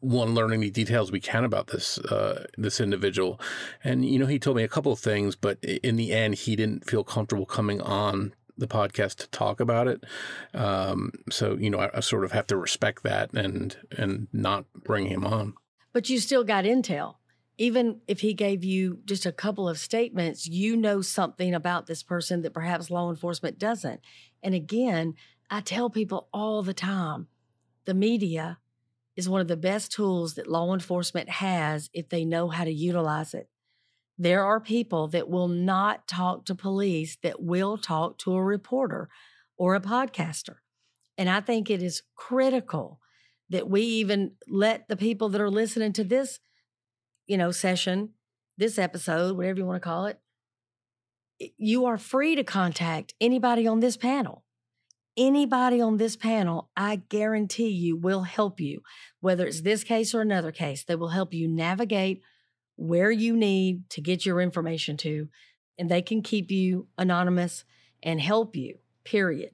want 0.00 0.30
to 0.30 0.34
learn 0.34 0.52
any 0.52 0.70
details 0.70 1.12
we 1.12 1.20
can 1.20 1.44
about 1.44 1.68
this 1.68 1.98
uh, 1.98 2.46
this 2.56 2.80
individual. 2.80 3.40
And 3.84 4.04
you 4.04 4.18
know, 4.18 4.26
he 4.26 4.38
told 4.38 4.56
me 4.56 4.62
a 4.62 4.68
couple 4.68 4.92
of 4.92 4.98
things, 4.98 5.36
but 5.36 5.62
in 5.62 5.96
the 5.96 6.12
end, 6.12 6.36
he 6.36 6.56
didn't 6.56 6.88
feel 6.88 7.04
comfortable 7.04 7.46
coming 7.46 7.80
on 7.80 8.34
the 8.56 8.68
podcast 8.68 9.16
to 9.16 9.28
talk 9.28 9.60
about 9.60 9.88
it. 9.88 10.04
Um, 10.54 11.12
so 11.30 11.56
you 11.56 11.70
know, 11.70 11.78
I, 11.78 11.90
I 11.94 12.00
sort 12.00 12.24
of 12.24 12.32
have 12.32 12.46
to 12.48 12.56
respect 12.56 13.02
that 13.02 13.32
and 13.32 13.76
and 13.96 14.28
not 14.32 14.64
bring 14.74 15.06
him 15.06 15.24
on. 15.24 15.54
But 15.92 16.08
you 16.08 16.18
still 16.18 16.44
got 16.44 16.64
intel 16.64 17.16
even 17.60 18.00
if 18.08 18.20
he 18.20 18.32
gave 18.32 18.64
you 18.64 19.00
just 19.04 19.26
a 19.26 19.32
couple 19.32 19.68
of 19.68 19.78
statements, 19.78 20.48
you 20.48 20.74
know 20.74 21.02
something 21.02 21.54
about 21.54 21.86
this 21.86 22.02
person 22.02 22.40
that 22.40 22.54
perhaps 22.54 22.90
law 22.90 23.10
enforcement 23.10 23.58
doesn't. 23.58 24.00
And 24.42 24.54
again, 24.54 25.12
I 25.50 25.60
tell 25.60 25.90
people 25.90 26.28
all 26.32 26.62
the 26.62 26.72
time 26.72 27.28
the 27.84 27.94
media 27.94 28.58
is 29.16 29.28
one 29.28 29.40
of 29.40 29.48
the 29.48 29.56
best 29.56 29.92
tools 29.92 30.34
that 30.34 30.46
law 30.46 30.72
enforcement 30.72 31.28
has 31.28 31.90
if 31.92 32.08
they 32.08 32.24
know 32.24 32.48
how 32.48 32.64
to 32.64 32.72
utilize 32.72 33.34
it. 33.34 33.48
There 34.18 34.44
are 34.44 34.60
people 34.60 35.08
that 35.08 35.28
will 35.28 35.48
not 35.48 36.06
talk 36.06 36.44
to 36.46 36.54
police 36.54 37.16
that 37.22 37.42
will 37.42 37.78
talk 37.78 38.18
to 38.18 38.34
a 38.34 38.42
reporter 38.42 39.08
or 39.56 39.74
a 39.74 39.80
podcaster. 39.80 40.56
And 41.16 41.28
I 41.28 41.40
think 41.40 41.70
it 41.70 41.82
is 41.82 42.02
critical 42.14 43.00
that 43.48 43.68
we 43.68 43.82
even 43.82 44.32
let 44.48 44.88
the 44.88 44.96
people 44.96 45.28
that 45.30 45.40
are 45.40 45.50
listening 45.50 45.92
to 45.94 46.04
this 46.04 46.38
you 47.30 47.38
know, 47.38 47.52
session, 47.52 48.08
this 48.58 48.76
episode, 48.76 49.36
whatever 49.36 49.60
you 49.60 49.64
want 49.64 49.80
to 49.80 49.88
call 49.88 50.06
it, 50.06 50.18
you 51.56 51.84
are 51.84 51.96
free 51.96 52.34
to 52.34 52.42
contact 52.42 53.14
anybody 53.20 53.68
on 53.68 53.78
this 53.78 53.96
panel. 53.96 54.42
Anybody 55.20 55.80
on 55.82 55.98
this 55.98 56.16
panel, 56.16 56.70
I 56.76 56.96
guarantee 56.96 57.68
you, 57.68 57.94
will 57.94 58.22
help 58.22 58.58
you, 58.58 58.82
whether 59.20 59.46
it's 59.46 59.60
this 59.60 59.84
case 59.84 60.14
or 60.14 60.22
another 60.22 60.50
case. 60.50 60.82
They 60.82 60.96
will 60.96 61.10
help 61.10 61.34
you 61.34 61.46
navigate 61.46 62.22
where 62.76 63.10
you 63.10 63.36
need 63.36 63.88
to 63.90 64.00
get 64.00 64.24
your 64.24 64.40
information 64.40 64.96
to, 64.96 65.28
and 65.78 65.90
they 65.90 66.00
can 66.00 66.22
keep 66.22 66.50
you 66.50 66.88
anonymous 66.96 67.64
and 68.02 68.20
help 68.20 68.56
you, 68.56 68.78
period. 69.04 69.50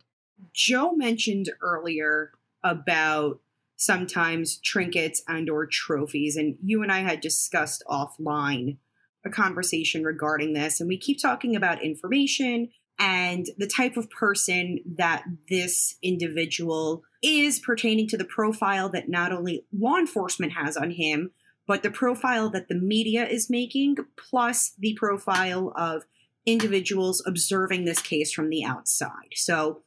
Joe 0.54 0.92
mentioned 0.92 1.50
earlier 1.60 2.30
about 2.62 3.40
sometimes 3.76 4.58
trinkets 4.58 5.22
and 5.26 5.50
or 5.50 5.66
trophies 5.66 6.36
and 6.36 6.56
you 6.62 6.82
and 6.82 6.90
I 6.90 7.00
had 7.00 7.20
discussed 7.20 7.84
offline 7.90 8.78
a 9.24 9.28
conversation 9.28 10.02
regarding 10.02 10.54
this 10.54 10.80
and 10.80 10.88
we 10.88 10.96
keep 10.96 11.20
talking 11.20 11.54
about 11.54 11.84
information 11.84 12.70
and 12.98 13.46
the 13.58 13.66
type 13.66 13.96
of 13.96 14.10
person 14.10 14.78
that 14.96 15.24
this 15.48 15.96
individual 16.02 17.02
is 17.22 17.58
pertaining 17.58 18.08
to 18.08 18.16
the 18.16 18.24
profile 18.24 18.88
that 18.88 19.08
not 19.08 19.32
only 19.32 19.64
law 19.76 19.96
enforcement 19.96 20.52
has 20.52 20.76
on 20.76 20.92
him 20.92 21.30
but 21.66 21.82
the 21.82 21.90
profile 21.90 22.48
that 22.48 22.68
the 22.68 22.76
media 22.76 23.26
is 23.26 23.50
making 23.50 23.96
plus 24.16 24.72
the 24.78 24.94
profile 24.98 25.72
of 25.76 26.04
individuals 26.46 27.22
observing 27.26 27.84
this 27.84 28.00
case 28.00 28.32
from 28.32 28.50
the 28.50 28.64
outside 28.64 29.32
so 29.34 29.82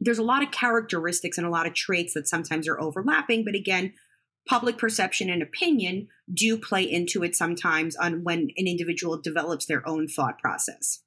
there's 0.00 0.18
a 0.18 0.24
lot 0.24 0.42
of 0.42 0.50
characteristics 0.50 1.38
and 1.38 1.46
a 1.46 1.50
lot 1.50 1.66
of 1.66 1.74
traits 1.74 2.14
that 2.14 2.28
sometimes 2.28 2.68
are 2.68 2.80
overlapping. 2.80 3.44
But 3.44 3.54
again, 3.54 3.94
public 4.46 4.78
perception 4.78 5.30
and 5.30 5.42
opinion 5.42 6.08
do 6.32 6.58
play 6.58 6.82
into 6.82 7.22
it 7.22 7.34
sometimes 7.34 7.96
on 7.96 8.22
when 8.24 8.50
an 8.56 8.66
individual 8.66 9.20
develops 9.20 9.66
their 9.66 9.86
own 9.88 10.06
thought 10.06 10.38
process. 10.38 11.00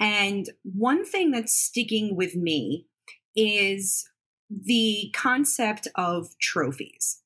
And 0.00 0.48
one 0.62 1.04
thing 1.04 1.30
that's 1.30 1.54
sticking 1.54 2.14
with 2.14 2.36
me 2.36 2.86
is 3.34 4.08
the 4.50 5.12
concept 5.14 5.88
of 5.94 6.38
trophies. 6.40 7.22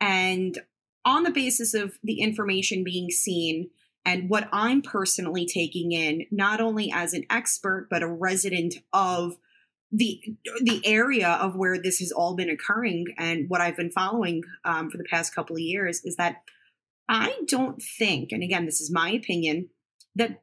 And 0.00 0.58
on 1.04 1.22
the 1.22 1.30
basis 1.30 1.74
of 1.74 1.98
the 2.02 2.20
information 2.20 2.82
being 2.84 3.10
seen 3.10 3.70
and 4.06 4.28
what 4.28 4.48
I'm 4.52 4.82
personally 4.82 5.46
taking 5.46 5.92
in, 5.92 6.26
not 6.30 6.60
only 6.60 6.90
as 6.92 7.14
an 7.14 7.24
expert, 7.30 7.88
but 7.90 8.02
a 8.02 8.08
resident 8.08 8.74
of 8.92 9.36
the 9.92 10.20
the 10.62 10.84
area 10.84 11.28
of 11.28 11.54
where 11.54 11.80
this 11.80 12.00
has 12.00 12.10
all 12.10 12.34
been 12.34 12.50
occurring 12.50 13.06
and 13.16 13.48
what 13.48 13.60
I've 13.60 13.76
been 13.76 13.92
following 13.92 14.42
um, 14.64 14.90
for 14.90 14.98
the 14.98 15.04
past 15.04 15.34
couple 15.34 15.54
of 15.54 15.60
years 15.60 16.00
is 16.04 16.16
that 16.16 16.42
I 17.08 17.38
don't 17.46 17.80
think, 17.80 18.32
and 18.32 18.42
again, 18.42 18.64
this 18.64 18.80
is 18.80 18.90
my 18.90 19.10
opinion, 19.10 19.68
that 20.16 20.42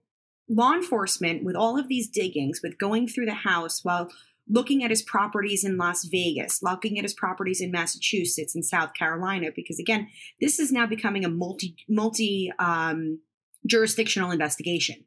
law 0.50 0.74
enforcement, 0.74 1.44
with 1.44 1.56
all 1.56 1.78
of 1.80 1.88
these 1.88 2.10
diggings, 2.10 2.62
with 2.64 2.78
going 2.78 3.08
through 3.08 3.26
the 3.26 3.34
house 3.34 3.84
while 3.84 4.10
looking 4.50 4.84
at 4.84 4.90
his 4.90 5.02
properties 5.02 5.64
in 5.64 5.78
Las 5.78 6.04
Vegas, 6.06 6.62
looking 6.62 6.98
at 6.98 7.04
his 7.06 7.14
properties 7.14 7.62
in 7.62 7.72
Massachusetts 7.72 8.54
and 8.54 8.66
South 8.66 8.94
Carolina, 8.94 9.48
because 9.56 9.80
again, 9.80 10.10
this 10.40 10.60
is 10.60 10.72
now 10.72 10.86
becoming 10.86 11.24
a 11.24 11.30
multi 11.30 11.76
multi 11.88 12.52
um, 12.60 13.20
jurisdictional 13.66 14.32
investigation. 14.32 15.06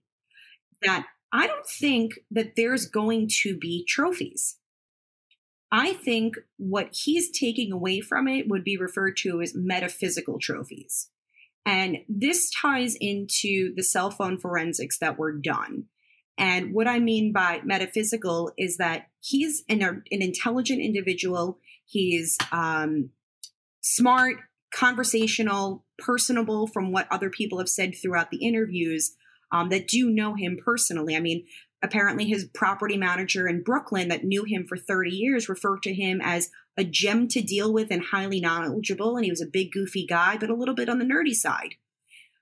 That 0.82 1.06
I 1.32 1.46
don't 1.46 1.66
think 1.66 2.20
that 2.30 2.56
there's 2.56 2.86
going 2.86 3.28
to 3.42 3.56
be 3.56 3.84
trophies. 3.84 4.56
I 5.72 5.94
think 5.94 6.36
what 6.56 6.90
he's 6.92 7.36
taking 7.36 7.72
away 7.72 8.00
from 8.00 8.28
it 8.28 8.48
would 8.48 8.62
be 8.62 8.76
referred 8.76 9.16
to 9.18 9.42
as 9.42 9.54
metaphysical 9.56 10.38
trophies. 10.38 11.10
And 11.66 11.98
this 12.08 12.50
ties 12.50 12.94
into 13.00 13.74
the 13.74 13.82
cell 13.82 14.10
phone 14.10 14.38
forensics 14.38 14.98
that 14.98 15.18
were 15.18 15.32
done. 15.32 15.84
And 16.36 16.74
what 16.74 16.88
I 16.88 16.98
mean 16.98 17.32
by 17.32 17.60
metaphysical 17.64 18.52
is 18.58 18.76
that 18.78 19.06
he's 19.20 19.62
an, 19.68 19.82
an 19.82 20.02
intelligent 20.10 20.80
individual. 20.80 21.58
He's 21.86 22.36
um, 22.52 23.10
smart, 23.82 24.36
conversational, 24.74 25.84
personable 25.98 26.66
from 26.66 26.90
what 26.90 27.06
other 27.10 27.30
people 27.30 27.58
have 27.58 27.68
said 27.68 27.94
throughout 27.94 28.30
the 28.30 28.44
interviews 28.44 29.14
um, 29.52 29.68
that 29.68 29.86
do 29.86 30.10
know 30.10 30.34
him 30.34 30.58
personally. 30.62 31.14
I 31.14 31.20
mean, 31.20 31.46
apparently 31.84 32.24
his 32.24 32.46
property 32.46 32.96
manager 32.96 33.46
in 33.46 33.62
Brooklyn 33.62 34.08
that 34.08 34.24
knew 34.24 34.44
him 34.44 34.66
for 34.66 34.76
30 34.76 35.10
years 35.10 35.48
referred 35.48 35.82
to 35.82 35.94
him 35.94 36.20
as 36.22 36.50
a 36.78 36.82
gem 36.82 37.28
to 37.28 37.42
deal 37.42 37.72
with 37.72 37.88
and 37.90 38.02
highly 38.02 38.40
knowledgeable. 38.40 39.16
And 39.16 39.24
he 39.24 39.30
was 39.30 39.42
a 39.42 39.46
big, 39.46 39.70
goofy 39.70 40.06
guy, 40.06 40.38
but 40.38 40.48
a 40.48 40.54
little 40.54 40.74
bit 40.74 40.88
on 40.88 40.98
the 40.98 41.04
nerdy 41.04 41.34
side. 41.34 41.74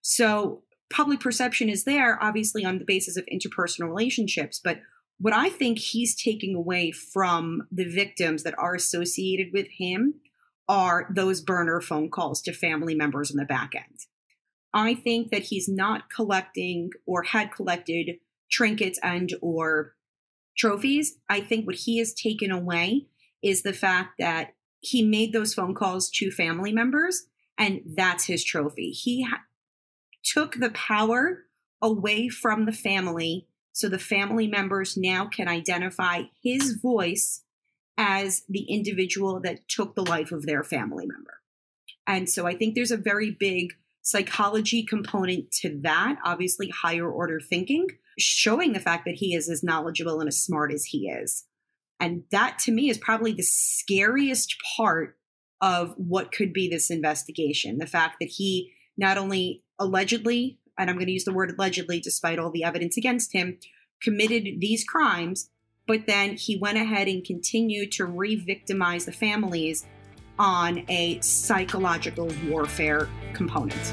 So 0.01 0.63
public 0.91 1.19
perception 1.19 1.69
is 1.69 1.83
there, 1.85 2.23
obviously, 2.23 2.65
on 2.65 2.79
the 2.79 2.85
basis 2.85 3.17
of 3.17 3.27
interpersonal 3.27 3.89
relationships. 3.89 4.61
But 4.63 4.81
what 5.19 5.35
I 5.35 5.49
think 5.49 5.79
he's 5.79 6.15
taking 6.15 6.55
away 6.55 6.93
from 6.93 7.67
the 7.73 7.85
victims 7.85 8.45
that 8.45 8.59
are 8.59 8.77
associated 8.77 9.53
with 9.53 9.67
him 9.77 10.15
are 10.69 11.09
those 11.15 11.41
burner 11.41 11.81
phone 11.81 12.11
calls 12.11 12.41
to 12.43 12.53
family 12.53 12.95
members 12.95 13.33
on 13.33 13.37
the 13.37 13.45
back 13.45 13.75
end. 13.75 14.07
I 14.73 14.95
think 14.95 15.31
that 15.31 15.43
he's 15.43 15.69
not 15.69 16.11
collecting 16.15 16.91
or 17.07 17.25
had 17.25 17.53
collected 17.53 18.19
trinkets 18.53 19.01
and 19.03 19.33
or 19.41 19.95
trophies. 20.57 21.17
I 21.29 21.41
think 21.41 21.67
what 21.67 21.77
he 21.77 21.99
has 21.99 22.13
taken 22.13 22.51
away 22.51 23.07
is 23.43 23.63
the 23.63 23.73
fact 23.73 24.19
that 24.19 24.55
he 24.81 25.03
made 25.03 25.33
those 25.33 25.55
phone 25.55 25.75
calls 25.75 26.11
to 26.11 26.31
family 26.31 26.73
members 26.73 27.25
and 27.59 27.81
that's 27.97 28.27
his 28.27 28.45
trophy. 28.45 28.91
He 28.91 29.23
ha- 29.23 29.43
took 30.25 30.57
the 30.57 30.71
power 30.71 31.45
away 31.81 32.29
from 32.29 32.67
the 32.67 32.73
family 32.73 33.47
so 33.73 33.89
the 33.89 33.99
family 33.99 34.47
members 34.47 34.97
now 34.97 35.27
can 35.27 35.49
identify 35.49 36.25
his 36.43 36.75
voice 36.75 37.43
as 37.97 38.43
the 38.49 38.65
individual 38.65 39.41
that 39.41 39.67
took 39.69 39.95
the 39.95 40.05
life 40.05 40.31
of 40.31 40.45
their 40.45 40.63
family 40.63 41.07
member. 41.07 41.41
And 42.07 42.29
so 42.29 42.47
I 42.47 42.55
think 42.55 42.75
there's 42.75 42.91
a 42.91 42.97
very 42.97 43.31
big 43.31 43.75
psychology 44.03 44.83
component 44.83 45.51
to 45.53 45.81
that, 45.83 46.19
obviously 46.25 46.69
higher 46.69 47.11
order 47.11 47.41
thinking, 47.41 47.87
showing 48.19 48.73
the 48.73 48.81
fact 48.81 49.05
that 49.05 49.17
he 49.17 49.35
is 49.35 49.49
as 49.49 49.63
knowledgeable 49.63 50.21
and 50.21 50.29
as 50.29 50.43
smart 50.43 50.73
as 50.73 50.85
he 50.85 51.09
is. 51.09 51.45
And 52.01 52.25
that 52.31 52.59
to 52.61 52.73
me 52.73 52.91
is 52.91 52.99
probably 52.99 53.33
the 53.33 53.43
scariest 53.43 54.57
part 54.77 55.17
of 55.61 55.95
what 55.97 56.33
could 56.33 56.53
be 56.53 56.69
this 56.69 56.91
investigation. 56.91 57.79
The 57.79 57.87
fact 57.87 58.17
that 58.21 58.29
he 58.29 58.73
not 58.97 59.17
only 59.17 59.63
allegedly, 59.79 60.59
and 60.77 60.91
I'm 60.91 60.97
going 60.97 61.07
to 61.07 61.13
use 61.13 61.25
the 61.25 61.33
word 61.33 61.53
allegedly 61.53 62.01
despite 62.01 62.39
all 62.39 62.51
the 62.51 62.65
evidence 62.65 62.97
against 62.97 63.33
him, 63.33 63.59
committed 64.03 64.61
these 64.61 64.85
crimes, 64.85 65.51
but 65.87 66.07
then 66.07 66.37
he 66.37 66.57
went 66.57 66.79
ahead 66.79 67.09
and 67.09 67.25
continued 67.25 67.93
to 67.93 68.05
re 68.05 68.35
victimize 68.37 69.05
the 69.05 69.13
families 69.13 69.87
on 70.39 70.85
a 70.89 71.21
psychological 71.21 72.31
warfare 72.49 73.09
component. 73.33 73.93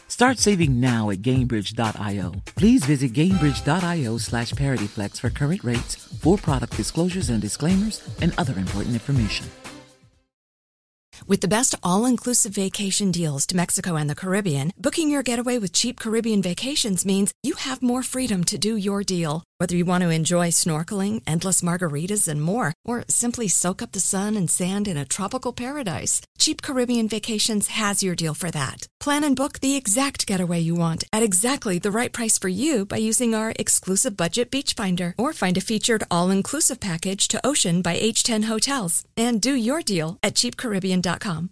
Start 0.21 0.37
saving 0.37 0.79
now 0.79 1.09
at 1.09 1.23
Gainbridge.io. 1.23 2.33
Please 2.55 2.85
visit 2.85 3.11
Gainbridge.io 3.11 4.17
slash 4.19 4.51
ParityFlex 4.51 5.19
for 5.19 5.31
current 5.31 5.63
rates, 5.63 5.95
for 5.95 6.37
product 6.37 6.77
disclosures 6.77 7.31
and 7.31 7.41
disclaimers, 7.41 8.07
and 8.21 8.31
other 8.37 8.53
important 8.59 8.93
information. 8.93 9.47
With 11.25 11.41
the 11.41 11.47
best 11.47 11.73
all 11.81 12.05
inclusive 12.05 12.53
vacation 12.53 13.09
deals 13.09 13.47
to 13.47 13.55
Mexico 13.55 13.95
and 13.95 14.07
the 14.07 14.13
Caribbean, 14.13 14.71
booking 14.77 15.09
your 15.09 15.23
getaway 15.23 15.57
with 15.57 15.73
cheap 15.73 15.99
Caribbean 15.99 16.43
vacations 16.43 17.03
means 17.03 17.33
you 17.41 17.55
have 17.55 17.81
more 17.81 18.03
freedom 18.03 18.43
to 18.43 18.59
do 18.59 18.75
your 18.75 19.01
deal. 19.01 19.43
Whether 19.57 19.75
you 19.75 19.85
want 19.85 20.03
to 20.03 20.11
enjoy 20.11 20.49
snorkeling, 20.49 21.23
endless 21.25 21.63
margaritas, 21.63 22.27
and 22.27 22.43
more, 22.43 22.75
or 22.85 23.05
simply 23.07 23.47
soak 23.47 23.81
up 23.81 23.93
the 23.93 23.99
sun 23.99 24.35
and 24.35 24.51
sand 24.51 24.87
in 24.87 24.97
a 24.97 25.05
tropical 25.05 25.51
paradise, 25.51 26.21
Cheap 26.37 26.61
Caribbean 26.61 27.07
Vacations 27.07 27.69
has 27.69 28.03
your 28.03 28.13
deal 28.13 28.35
for 28.35 28.51
that. 28.51 28.87
Plan 29.01 29.23
and 29.23 29.35
book 29.35 29.61
the 29.61 29.75
exact 29.75 30.27
getaway 30.27 30.59
you 30.59 30.75
want 30.75 31.05
at 31.11 31.23
exactly 31.23 31.79
the 31.79 31.89
right 31.89 32.13
price 32.13 32.37
for 32.37 32.49
you 32.49 32.85
by 32.85 32.97
using 32.97 33.33
our 33.33 33.51
exclusive 33.57 34.15
budget 34.15 34.51
beach 34.51 34.75
finder 34.75 35.15
or 35.17 35.33
find 35.33 35.57
a 35.57 35.61
featured 35.61 36.03
all-inclusive 36.11 36.79
package 36.79 37.27
to 37.29 37.43
Ocean 37.43 37.81
by 37.81 37.97
H10 37.97 38.43
Hotels 38.43 39.03
and 39.17 39.41
do 39.41 39.55
your 39.55 39.81
deal 39.81 40.19
at 40.21 40.35
cheapcaribbean.com. 40.35 41.49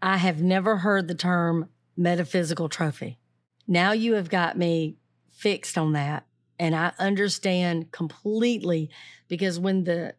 I 0.00 0.18
have 0.18 0.40
never 0.40 0.76
heard 0.76 1.08
the 1.08 1.16
term 1.16 1.70
metaphysical 1.96 2.68
trophy. 2.68 3.18
Now 3.66 3.90
you 3.90 4.12
have 4.12 4.30
got 4.30 4.56
me 4.56 4.98
fixed 5.32 5.76
on 5.76 5.94
that 5.94 6.26
and 6.60 6.76
I 6.76 6.92
understand 7.00 7.90
completely 7.90 8.88
because 9.26 9.58
when 9.58 9.82
the 9.82 10.14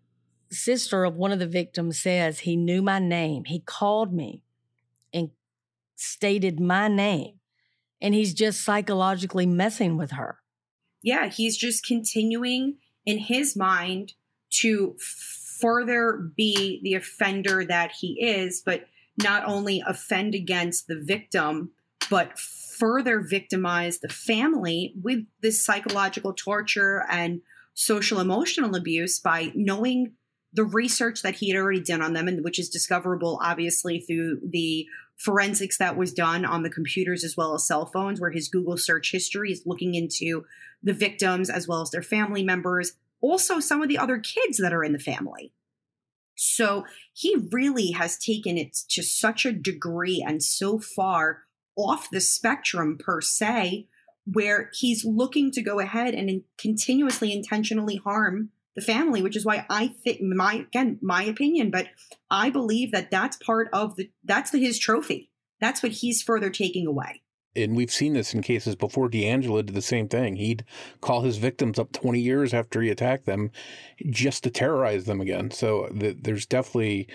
sister 0.51 1.05
of 1.05 1.15
one 1.15 1.31
of 1.31 1.39
the 1.39 1.47
victims 1.47 2.01
says 2.01 2.39
he 2.39 2.57
knew 2.57 2.81
my 2.81 2.99
name, 2.99 3.45
he 3.45 3.61
called 3.61 4.13
me 4.13 4.41
and 5.13 5.31
stated 5.95 6.59
my 6.59 6.87
name, 6.87 7.39
and 8.01 8.13
he's 8.13 8.33
just 8.33 8.63
psychologically 8.63 9.45
messing 9.45 9.97
with 9.97 10.11
her. 10.11 10.39
Yeah, 11.01 11.29
he's 11.29 11.57
just 11.57 11.85
continuing 11.85 12.77
in 13.05 13.19
his 13.19 13.55
mind 13.55 14.13
to 14.61 14.95
further 15.59 16.31
be 16.35 16.79
the 16.83 16.95
offender 16.95 17.63
that 17.65 17.91
he 17.99 18.19
is, 18.21 18.61
but 18.65 18.85
not 19.21 19.43
only 19.45 19.83
offend 19.85 20.35
against 20.35 20.87
the 20.87 20.99
victim, 20.99 21.71
but 22.09 22.37
further 22.39 23.21
victimize 23.21 23.99
the 23.99 24.09
family 24.09 24.93
with 25.01 25.19
this 25.41 25.63
psychological 25.63 26.33
torture 26.33 27.05
and 27.09 27.41
social 27.73 28.19
emotional 28.19 28.75
abuse 28.75 29.19
by 29.19 29.51
knowing 29.55 30.13
the 30.53 30.63
research 30.63 31.21
that 31.21 31.35
he 31.35 31.49
had 31.49 31.57
already 31.57 31.81
done 31.81 32.01
on 32.01 32.13
them 32.13 32.27
and 32.27 32.43
which 32.43 32.59
is 32.59 32.69
discoverable 32.69 33.39
obviously 33.43 33.99
through 33.99 34.39
the 34.47 34.85
forensics 35.17 35.77
that 35.77 35.97
was 35.97 36.13
done 36.13 36.43
on 36.45 36.63
the 36.63 36.69
computers 36.69 37.23
as 37.23 37.37
well 37.37 37.53
as 37.53 37.65
cell 37.65 37.85
phones 37.85 38.19
where 38.19 38.31
his 38.31 38.49
google 38.49 38.77
search 38.77 39.11
history 39.11 39.51
is 39.51 39.63
looking 39.65 39.95
into 39.95 40.45
the 40.83 40.93
victims 40.93 41.49
as 41.49 41.67
well 41.67 41.81
as 41.81 41.89
their 41.89 42.03
family 42.03 42.43
members 42.43 42.93
also 43.25 43.59
some 43.59 43.81
of 43.81 43.89
the 43.89 43.97
other 43.97 44.19
kids 44.19 44.57
that 44.57 44.73
are 44.73 44.83
in 44.83 44.93
the 44.93 44.99
family. 44.99 45.51
So 46.35 46.85
he 47.13 47.35
really 47.51 47.91
has 47.91 48.17
taken 48.17 48.57
it 48.57 48.77
to 48.89 49.01
such 49.01 49.45
a 49.45 49.53
degree 49.53 50.23
and 50.25 50.43
so 50.43 50.79
far 50.79 51.43
off 51.75 52.09
the 52.09 52.21
spectrum 52.21 52.97
per 52.97 53.21
se, 53.21 53.87
where 54.25 54.69
he's 54.73 55.05
looking 55.05 55.51
to 55.51 55.61
go 55.61 55.79
ahead 55.79 56.13
and 56.13 56.43
continuously 56.57 57.31
intentionally 57.31 57.97
harm 57.97 58.49
the 58.75 58.81
family, 58.81 59.21
which 59.21 59.35
is 59.35 59.45
why 59.45 59.65
I 59.69 59.87
think 59.87 60.21
my 60.21 60.65
again 60.67 60.99
my 61.01 61.23
opinion, 61.23 61.71
but 61.71 61.87
I 62.29 62.49
believe 62.49 62.91
that 62.91 63.11
that's 63.11 63.37
part 63.37 63.69
of 63.73 63.95
the 63.95 64.09
that's 64.23 64.51
the, 64.51 64.59
his 64.59 64.77
trophy. 64.79 65.31
That's 65.61 65.81
what 65.81 65.93
he's 65.93 66.21
further 66.21 66.49
taking 66.49 66.85
away. 66.85 67.21
And 67.55 67.75
we've 67.75 67.91
seen 67.91 68.13
this 68.13 68.33
in 68.33 68.41
cases 68.41 68.75
before. 68.75 69.09
DeAngelo 69.09 69.65
did 69.65 69.75
the 69.75 69.81
same 69.81 70.09
thing. 70.09 70.35
He'd 70.35 70.65
call 70.99 71.21
his 71.21 71.37
victims 71.37 71.79
up 71.79 71.93
20 71.93 72.19
years 72.19 72.53
after 72.53 72.81
he 72.81 72.89
attacked 72.89 73.25
them 73.25 73.49
just 74.09 74.43
to 74.43 74.49
terrorize 74.49 75.05
them 75.05 75.21
again. 75.21 75.51
So 75.51 75.87
the, 75.89 76.11
there's 76.11 76.45
definitely, 76.45 77.07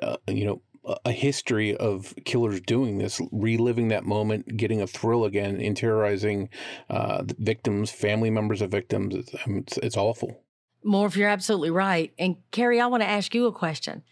uh, 0.00 0.16
you 0.28 0.46
know, 0.46 0.62
a 1.04 1.12
history 1.12 1.76
of 1.76 2.14
killers 2.24 2.60
doing 2.60 2.98
this, 2.98 3.20
reliving 3.32 3.88
that 3.88 4.04
moment, 4.04 4.56
getting 4.56 4.80
a 4.80 4.86
thrill 4.86 5.24
again, 5.24 5.60
in 5.60 5.74
terrorizing 5.74 6.48
uh, 6.88 7.24
victims, 7.38 7.90
family 7.90 8.30
members 8.30 8.62
of 8.62 8.70
victims. 8.70 9.14
It's, 9.46 9.76
it's 9.78 9.96
awful. 9.96 10.40
Morph, 10.86 11.16
you're 11.16 11.28
absolutely 11.28 11.70
right. 11.70 12.12
And 12.18 12.36
Kerri, 12.52 12.80
I 12.80 12.86
want 12.86 13.02
to 13.02 13.08
ask 13.08 13.34
you 13.34 13.46
a 13.46 13.52
question. 13.52 14.02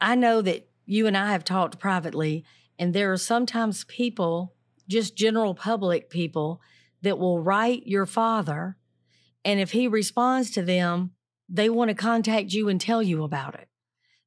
I 0.00 0.14
know 0.14 0.42
that 0.42 0.68
you 0.84 1.06
and 1.06 1.16
I 1.16 1.32
have 1.32 1.44
talked 1.44 1.78
privately, 1.78 2.44
and 2.78 2.92
there 2.92 3.12
are 3.12 3.16
sometimes 3.16 3.84
people, 3.84 4.54
just 4.88 5.16
general 5.16 5.54
public 5.54 6.10
people, 6.10 6.60
that 7.02 7.18
will 7.18 7.40
write 7.40 7.86
your 7.86 8.06
father. 8.06 8.76
And 9.44 9.60
if 9.60 9.72
he 9.72 9.86
responds 9.86 10.50
to 10.52 10.62
them, 10.62 11.12
they 11.48 11.70
want 11.70 11.88
to 11.90 11.94
contact 11.94 12.52
you 12.52 12.68
and 12.68 12.80
tell 12.80 13.02
you 13.02 13.22
about 13.22 13.54
it. 13.54 13.68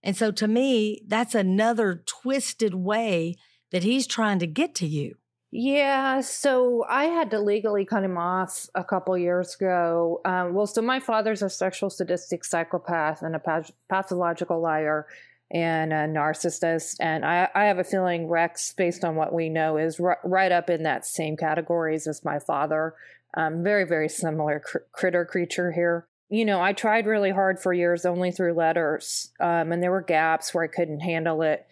And 0.01 0.16
so 0.16 0.32
to 0.32 0.47
me, 0.47 1.01
that's 1.07 1.36
another 1.36 2.03
twisted 2.05 2.74
way 2.74 3.36
that 3.72 3.84
he's 3.84 4.07
trying 4.07 4.39
to 4.39 4.47
get 4.47 4.74
to 4.76 4.88
you. 4.88 5.16
Yeah, 5.52 6.22
so 6.22 6.86
I 6.88 7.06
had 7.06 7.32
to 7.32 7.39
legally 7.39 7.84
cut 7.84 8.04
him 8.04 8.18
off 8.18 8.68
a 8.76 8.84
couple 8.84 9.18
years 9.18 9.56
ago. 9.56 10.22
Um, 10.24 10.54
well, 10.54 10.68
so 10.68 10.82
my 10.82 11.00
father's 11.00 11.41
a 11.41 11.50
sexual 11.50 11.89
sadistic 11.89 12.45
psychopath 12.45 13.24
and 13.24 13.36
a 13.36 13.64
pathological 13.89 14.62
liar 14.62 15.08
and 15.52 15.91
a 15.91 16.08
narcissist. 16.08 16.97
And 17.00 17.26
I, 17.26 17.50
I, 17.56 17.66
have 17.66 17.80
a 17.80 17.84
feeling 17.84 18.28
Rex, 18.28 18.74
based 18.74 19.04
on 19.04 19.16
what 19.16 19.34
we 19.34 19.50
know, 19.50 19.78
is 19.78 20.00
r- 20.00 20.20
right 20.24 20.52
up 20.52 20.70
in 20.70 20.84
that 20.84 21.08
same 21.08 21.36
categories 21.36 22.06
as 22.06 22.24
my 22.24 22.38
father. 22.38 22.93
Um, 23.34 23.64
very, 23.64 23.86
very 23.86 24.10
similar 24.10 24.60
cr- 24.60 24.78
critter 24.91 25.26
creature 25.26 25.72
here 25.72 26.08
you 26.30 26.45
know, 26.45 26.62
I 26.62 26.74
tried 26.74 27.08
really 27.08 27.32
hard 27.32 27.60
for 27.60 27.74
years 27.74 28.06
only 28.06 28.32
through 28.32 28.54
letters, 28.54 29.32
um, 29.39 29.72
and 29.72 29.82
there 29.82 29.91
were 29.91 30.02
gaps 30.02 30.54
where 30.54 30.64
I 30.64 30.68
couldn't 30.68 31.00
handle 31.00 31.41
it. 31.41 31.66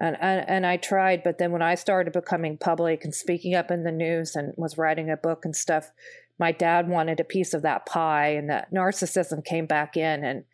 And, 0.00 0.16
and, 0.18 0.48
and 0.48 0.66
I 0.66 0.78
tried, 0.78 1.22
but 1.22 1.36
then 1.36 1.52
when 1.52 1.60
I 1.60 1.74
started 1.74 2.14
becoming 2.14 2.56
public 2.56 3.04
and 3.04 3.14
speaking 3.14 3.54
up 3.54 3.70
in 3.70 3.84
the 3.84 3.92
news 3.92 4.34
and 4.34 4.54
was 4.56 4.78
writing 4.78 5.10
a 5.10 5.16
book 5.16 5.44
and 5.44 5.54
stuff, 5.54 5.90
my 6.38 6.52
dad 6.52 6.88
wanted 6.88 7.20
a 7.20 7.24
piece 7.24 7.52
of 7.52 7.60
that 7.62 7.84
pie, 7.84 8.28
and 8.28 8.48
that 8.48 8.72
narcissism 8.72 9.44
came 9.44 9.66
back 9.66 9.98
in. 9.98 10.24
And 10.24 10.44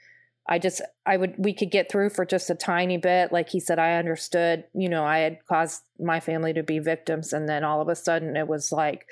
I 0.48 0.58
just, 0.58 0.82
I 1.06 1.16
would, 1.16 1.34
we 1.38 1.54
could 1.54 1.70
get 1.70 1.88
through 1.88 2.10
for 2.10 2.26
just 2.26 2.50
a 2.50 2.56
tiny 2.56 2.96
bit. 2.96 3.30
Like 3.30 3.50
he 3.50 3.60
said, 3.60 3.78
I 3.78 3.94
understood, 3.94 4.64
you 4.74 4.88
know, 4.88 5.04
I 5.04 5.18
had 5.18 5.38
caused 5.46 5.82
my 6.00 6.18
family 6.18 6.52
to 6.54 6.64
be 6.64 6.80
victims, 6.80 7.32
and 7.32 7.48
then 7.48 7.62
all 7.62 7.80
of 7.80 7.88
a 7.88 7.94
sudden 7.94 8.36
it 8.36 8.48
was 8.48 8.72
like 8.72 9.06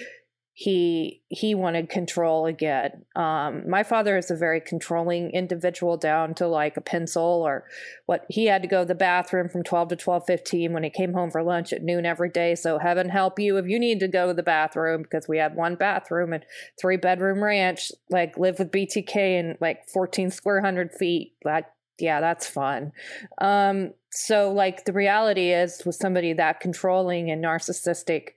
he 0.56 1.20
he 1.28 1.52
wanted 1.52 1.88
control 1.88 2.46
again. 2.46 3.04
Um, 3.16 3.68
my 3.68 3.82
father 3.82 4.16
is 4.16 4.30
a 4.30 4.36
very 4.36 4.60
controlling 4.60 5.32
individual 5.32 5.96
down 5.96 6.32
to 6.34 6.46
like 6.46 6.76
a 6.76 6.80
pencil 6.80 7.42
or 7.44 7.64
what 8.06 8.24
he 8.28 8.46
had 8.46 8.62
to 8.62 8.68
go 8.68 8.82
to 8.82 8.86
the 8.86 8.94
bathroom 8.94 9.48
from 9.48 9.64
12 9.64 9.88
to 9.88 9.96
12:15 9.96 10.70
when 10.72 10.84
he 10.84 10.90
came 10.90 11.12
home 11.12 11.32
for 11.32 11.42
lunch 11.42 11.72
at 11.72 11.82
noon 11.82 12.06
every 12.06 12.28
day. 12.28 12.54
So 12.54 12.78
heaven 12.78 13.08
help 13.08 13.40
you 13.40 13.56
if 13.56 13.66
you 13.66 13.80
need 13.80 13.98
to 13.98 14.06
go 14.06 14.28
to 14.28 14.34
the 14.34 14.44
bathroom 14.44 15.02
because 15.02 15.26
we 15.26 15.38
had 15.38 15.56
one 15.56 15.74
bathroom 15.74 16.32
and 16.32 16.46
three 16.80 16.98
bedroom 16.98 17.42
ranch 17.42 17.90
like 18.08 18.38
live 18.38 18.60
with 18.60 18.70
BTK 18.70 19.16
and 19.16 19.56
like 19.60 19.88
14 19.88 20.30
square 20.30 20.60
hundred 20.60 20.92
feet. 20.92 21.34
like 21.44 21.66
yeah, 21.98 22.20
that's 22.20 22.46
fun. 22.46 22.92
Um, 23.40 23.92
so 24.10 24.52
like 24.52 24.84
the 24.84 24.92
reality 24.92 25.52
is 25.52 25.82
with 25.84 25.96
somebody 25.96 26.32
that 26.32 26.60
controlling 26.60 27.30
and 27.30 27.42
narcissistic 27.42 28.30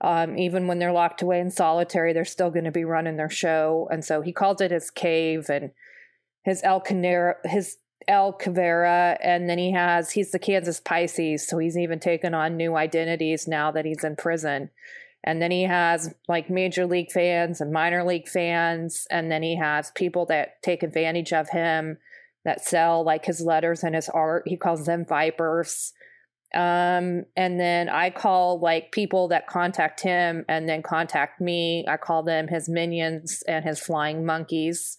um, 0.00 0.36
even 0.36 0.66
when 0.66 0.78
they're 0.78 0.92
locked 0.92 1.22
away 1.22 1.40
in 1.40 1.50
solitary, 1.50 2.12
they're 2.12 2.24
still 2.24 2.50
going 2.50 2.64
to 2.64 2.70
be 2.70 2.84
running 2.84 3.16
their 3.16 3.30
show. 3.30 3.88
And 3.90 4.04
so 4.04 4.20
he 4.20 4.32
calls 4.32 4.60
it 4.60 4.70
his 4.70 4.90
cave 4.90 5.48
and 5.48 5.70
his 6.42 6.62
El 6.62 6.80
Canera, 6.80 7.34
his 7.44 7.78
El 8.06 8.32
Cavera, 8.34 9.16
and 9.22 9.48
then 9.48 9.58
he 9.58 9.72
has 9.72 10.10
he's 10.12 10.30
the 10.30 10.38
Kansas 10.38 10.80
Pisces, 10.80 11.46
so 11.46 11.58
he's 11.58 11.78
even 11.78 11.98
taken 12.00 12.34
on 12.34 12.56
new 12.56 12.76
identities 12.76 13.48
now 13.48 13.70
that 13.70 13.84
he's 13.84 14.04
in 14.04 14.16
prison. 14.16 14.70
And 15.26 15.40
then 15.40 15.50
he 15.50 15.62
has 15.62 16.14
like 16.28 16.50
major 16.50 16.86
league 16.86 17.10
fans 17.10 17.60
and 17.60 17.72
minor 17.72 18.04
league 18.04 18.28
fans, 18.28 19.06
and 19.10 19.32
then 19.32 19.42
he 19.42 19.56
has 19.56 19.90
people 19.92 20.26
that 20.26 20.62
take 20.62 20.82
advantage 20.82 21.32
of 21.32 21.48
him 21.48 21.98
that 22.44 22.62
sell 22.62 23.02
like 23.02 23.24
his 23.24 23.40
letters 23.40 23.82
and 23.82 23.94
his 23.94 24.10
art. 24.10 24.44
He 24.46 24.58
calls 24.58 24.84
them 24.84 25.06
vipers. 25.06 25.94
Um, 26.54 27.24
and 27.36 27.58
then 27.58 27.88
I 27.88 28.10
call 28.10 28.60
like 28.60 28.92
people 28.92 29.28
that 29.28 29.48
contact 29.48 30.00
him 30.00 30.44
and 30.48 30.68
then 30.68 30.82
contact 30.82 31.40
me. 31.40 31.84
I 31.88 31.96
call 31.96 32.22
them 32.22 32.48
his 32.48 32.68
minions 32.68 33.42
and 33.48 33.64
his 33.64 33.80
flying 33.80 34.24
monkeys. 34.24 34.96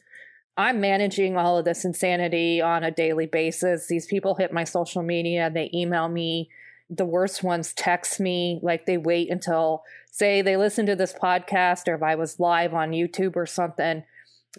I'm 0.57 0.79
managing 0.79 1.37
all 1.37 1.57
of 1.57 1.65
this 1.65 1.85
insanity 1.85 2.61
on 2.61 2.83
a 2.83 2.91
daily 2.91 3.25
basis. 3.25 3.87
These 3.87 4.05
people 4.07 4.35
hit 4.35 4.53
my 4.53 4.63
social 4.63 5.03
media, 5.03 5.49
they 5.53 5.69
email 5.73 6.07
me. 6.07 6.49
The 6.89 7.05
worst 7.05 7.41
ones 7.41 7.73
text 7.73 8.19
me, 8.19 8.59
like 8.61 8.85
they 8.85 8.97
wait 8.97 9.31
until, 9.31 9.83
say, 10.11 10.41
they 10.41 10.55
listen 10.55 10.85
to 10.85 10.95
this 10.95 11.13
podcast 11.13 11.87
or 11.87 11.95
if 11.95 12.03
I 12.03 12.15
was 12.15 12.39
live 12.39 12.73
on 12.73 12.91
YouTube 12.91 13.35
or 13.35 13.45
something, 13.45 14.03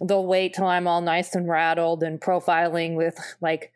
they'll 0.03 0.26
wait 0.26 0.55
till 0.55 0.66
I'm 0.66 0.86
all 0.86 1.01
nice 1.01 1.34
and 1.34 1.49
rattled 1.49 2.03
and 2.03 2.20
profiling 2.20 2.97
with 2.97 3.18
like 3.40 3.72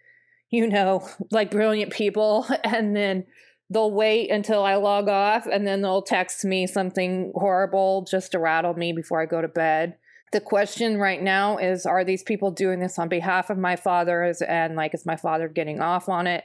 you 0.51 0.67
know, 0.67 1.09
like 1.31 1.51
brilliant 1.51 1.93
people. 1.93 2.47
And 2.65 2.95
then 2.95 3.25
they'll 3.71 3.91
wait 3.91 4.31
until 4.31 4.65
I 4.65 4.75
log 4.75 5.09
off 5.09 5.47
and 5.47 5.67
then 5.67 5.81
they'll 5.81 6.03
text 6.03 6.45
me 6.45 6.67
something 6.67 7.33
horrible 7.35 8.03
just 8.03 8.33
to 8.33 8.39
rattle 8.39 8.75
me 8.75 8.93
before 8.93 9.23
I 9.23 9.27
go 9.27 9.41
to 9.41 9.49
bed. 9.49 9.97
The 10.33 10.41
question 10.41 10.99
right 10.99 11.23
now 11.23 11.57
is 11.59 11.87
are 11.87 12.05
these 12.05 12.23
people 12.23 12.51
doing 12.51 12.81
this 12.81 12.99
on 12.99 13.09
behalf 13.09 13.51
of 13.51 13.59
my 13.59 13.77
father 13.77 14.33
and 14.47 14.77
like 14.77 14.95
is 14.95 15.07
my 15.07 15.17
father 15.17 15.49
getting 15.49 15.81
off 15.81 16.09
on 16.09 16.27
it? 16.27 16.45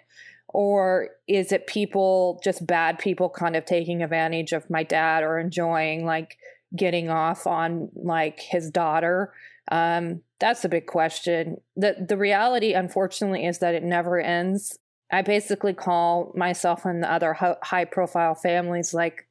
Or 0.49 1.09
is 1.27 1.51
it 1.51 1.67
people, 1.67 2.39
just 2.43 2.65
bad 2.65 2.99
people, 2.99 3.29
kind 3.29 3.55
of 3.55 3.65
taking 3.65 4.01
advantage 4.01 4.53
of 4.53 4.69
my 4.69 4.83
dad 4.83 5.23
or 5.23 5.39
enjoying 5.39 6.05
like 6.05 6.37
getting 6.75 7.09
off 7.09 7.45
on 7.45 7.89
like 7.95 8.39
his 8.39 8.69
daughter? 8.69 9.33
Um, 9.71 10.21
that's 10.39 10.65
a 10.65 10.69
big 10.69 10.87
question. 10.87 11.57
The 11.75 12.05
the 12.07 12.17
reality, 12.17 12.73
unfortunately, 12.73 13.45
is 13.45 13.59
that 13.59 13.75
it 13.75 13.83
never 13.83 14.19
ends. 14.19 14.77
I 15.11 15.21
basically 15.21 15.73
call 15.73 16.33
myself 16.35 16.85
and 16.85 17.03
the 17.03 17.11
other 17.11 17.33
high 17.33 17.85
profile 17.85 18.35
families 18.35 18.93
like 18.93 19.27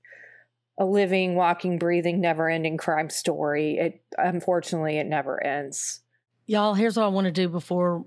a 0.79 0.85
living, 0.85 1.35
walking, 1.35 1.79
breathing, 1.79 2.21
never 2.21 2.49
ending 2.49 2.77
crime 2.77 3.11
story. 3.11 3.77
It 3.79 4.03
unfortunately 4.17 4.99
it 4.99 5.07
never 5.07 5.45
ends. 5.45 6.01
Y'all, 6.47 6.75
here's 6.75 6.97
what 6.97 7.05
I 7.05 7.09
want 7.09 7.27
to 7.27 7.33
do 7.33 7.49
before 7.49 8.05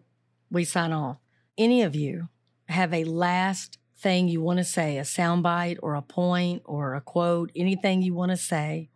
we 0.51 0.63
sign 0.63 0.91
off. 0.91 1.17
Any 1.57 1.81
of 1.81 1.95
you 1.95 2.29
have 2.67 2.93
a 2.93 3.03
last 3.03 3.77
thing 3.97 4.27
you 4.27 4.41
want 4.41 4.59
to 4.59 4.63
say, 4.63 4.97
a 4.97 5.01
soundbite 5.01 5.77
or 5.81 5.95
a 5.95 6.01
point 6.01 6.61
or 6.65 6.93
a 6.93 7.01
quote, 7.01 7.51
anything 7.55 8.01
you 8.01 8.13
want 8.13 8.31
to 8.31 8.37
say 8.37 8.89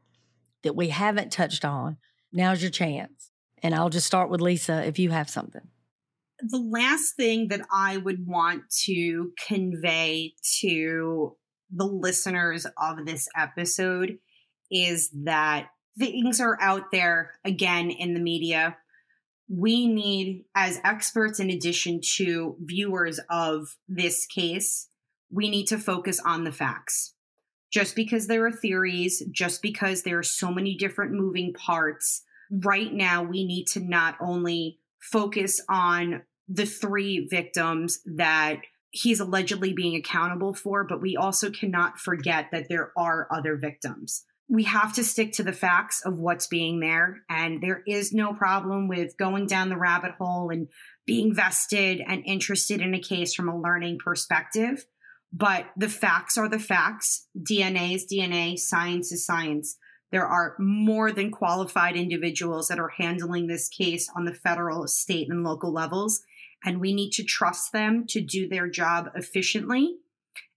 that 0.63 0.75
we 0.75 0.89
haven't 0.89 1.31
touched 1.31 1.65
on, 1.65 1.97
now's 2.31 2.61
your 2.61 2.71
chance. 2.71 3.20
And 3.63 3.75
I'll 3.75 3.89
just 3.89 4.07
start 4.07 4.29
with 4.29 4.41
Lisa 4.41 4.85
if 4.85 4.99
you 4.99 5.11
have 5.11 5.29
something. 5.29 5.67
The 6.39 6.57
last 6.57 7.15
thing 7.15 7.49
that 7.49 7.61
I 7.71 7.97
would 7.97 8.25
want 8.25 8.63
to 8.85 9.31
convey 9.47 10.33
to 10.61 11.35
the 11.69 11.85
listeners 11.85 12.65
of 12.77 13.05
this 13.05 13.27
episode 13.37 14.17
is 14.71 15.11
that 15.23 15.67
things 15.97 16.41
are 16.41 16.57
out 16.59 16.91
there 16.91 17.33
again 17.45 17.91
in 17.91 18.13
the 18.13 18.19
media. 18.19 18.77
We 19.47 19.87
need, 19.87 20.45
as 20.55 20.79
experts, 20.83 21.39
in 21.39 21.49
addition 21.49 22.01
to 22.15 22.55
viewers 22.59 23.19
of 23.29 23.75
this 23.87 24.25
case, 24.25 24.87
we 25.29 25.49
need 25.49 25.67
to 25.67 25.77
focus 25.77 26.19
on 26.25 26.43
the 26.43 26.51
facts 26.51 27.13
just 27.71 27.95
because 27.95 28.27
there 28.27 28.45
are 28.45 28.51
theories, 28.51 29.23
just 29.31 29.61
because 29.61 30.03
there 30.03 30.19
are 30.19 30.23
so 30.23 30.51
many 30.51 30.75
different 30.75 31.13
moving 31.13 31.53
parts, 31.53 32.23
right 32.51 32.93
now 32.93 33.23
we 33.23 33.45
need 33.45 33.65
to 33.65 33.79
not 33.79 34.15
only 34.21 34.79
focus 34.99 35.61
on 35.69 36.23
the 36.47 36.65
three 36.65 37.27
victims 37.29 38.01
that 38.05 38.61
he's 38.91 39.21
allegedly 39.21 39.73
being 39.73 39.95
accountable 39.95 40.53
for, 40.53 40.83
but 40.83 41.01
we 41.01 41.15
also 41.15 41.49
cannot 41.49 41.97
forget 41.97 42.47
that 42.51 42.67
there 42.69 42.91
are 42.97 43.27
other 43.31 43.55
victims. 43.55 44.25
We 44.49 44.63
have 44.65 44.93
to 44.95 45.03
stick 45.03 45.31
to 45.33 45.43
the 45.43 45.53
facts 45.53 46.01
of 46.05 46.19
what's 46.19 46.47
being 46.47 46.81
there. 46.81 47.21
And 47.29 47.61
there 47.61 47.83
is 47.87 48.11
no 48.11 48.33
problem 48.33 48.89
with 48.89 49.17
going 49.17 49.47
down 49.47 49.69
the 49.69 49.77
rabbit 49.77 50.11
hole 50.19 50.49
and 50.49 50.67
being 51.05 51.33
vested 51.33 52.01
and 52.05 52.21
interested 52.25 52.81
in 52.81 52.93
a 52.93 52.99
case 52.99 53.33
from 53.33 53.47
a 53.47 53.57
learning 53.57 53.99
perspective. 54.03 54.85
But 55.31 55.67
the 55.77 55.87
facts 55.87 56.37
are 56.37 56.49
the 56.49 56.59
facts. 56.59 57.27
DNA 57.37 57.95
is 57.95 58.05
DNA, 58.11 58.59
science 58.59 59.13
is 59.13 59.25
science. 59.25 59.77
There 60.11 60.27
are 60.27 60.55
more 60.59 61.11
than 61.11 61.31
qualified 61.31 61.95
individuals 61.95 62.67
that 62.67 62.79
are 62.79 62.89
handling 62.97 63.47
this 63.47 63.69
case 63.69 64.09
on 64.15 64.25
the 64.25 64.33
federal, 64.33 64.87
state, 64.87 65.29
and 65.29 65.43
local 65.43 65.71
levels. 65.71 66.21
And 66.63 66.79
we 66.79 66.93
need 66.93 67.11
to 67.11 67.23
trust 67.23 67.71
them 67.71 68.05
to 68.07 68.21
do 68.21 68.47
their 68.47 68.69
job 68.69 69.09
efficiently 69.15 69.95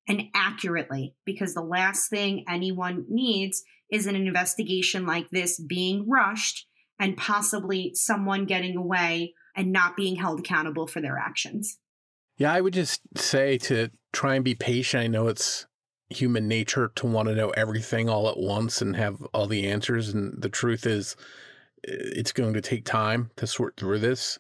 and 0.09 0.25
accurately 0.35 1.15
because 1.25 1.55
the 1.55 1.63
last 1.63 2.11
thing 2.11 2.45
anyone 2.49 3.07
needs 3.09 3.63
is 3.91 4.07
an 4.07 4.17
investigation 4.17 5.07
like 5.07 5.31
this 5.31 5.59
being 5.61 6.09
rushed 6.09 6.67
and 6.99 7.17
possibly 7.17 7.93
someone 7.95 8.45
getting 8.45 8.77
away 8.77 9.35
and 9.57 9.73
not 9.73 9.97
being 9.97 10.17
held 10.17 10.41
accountable 10.41 10.87
for 10.87 11.01
their 11.01 11.17
actions. 11.19 11.79
Yeah, 12.37 12.53
I 12.53 12.61
would 12.61 12.75
just 12.75 13.01
say 13.17 13.59
to 13.59 13.91
try 14.13 14.35
and 14.35 14.45
be 14.45 14.55
patient. 14.55 15.05
I 15.05 15.07
know 15.07 15.29
it's 15.29 15.67
human 16.11 16.49
nature 16.49 16.91
to 16.97 17.07
want 17.07 17.29
to 17.29 17.35
know 17.35 17.51
everything 17.51 18.09
all 18.09 18.29
at 18.29 18.39
once 18.39 18.83
and 18.83 18.97
have 18.97 19.23
all 19.33 19.47
the 19.47 19.67
answers. 19.67 20.11
And 20.11 20.41
the 20.41 20.49
truth 20.49 20.87
is, 20.87 21.17
it's 21.83 22.33
going 22.33 22.55
to 22.55 22.61
take 22.61 22.85
time 22.85 23.31
to 23.37 23.47
sort 23.47 23.77
through 23.77 23.99
this. 23.99 24.39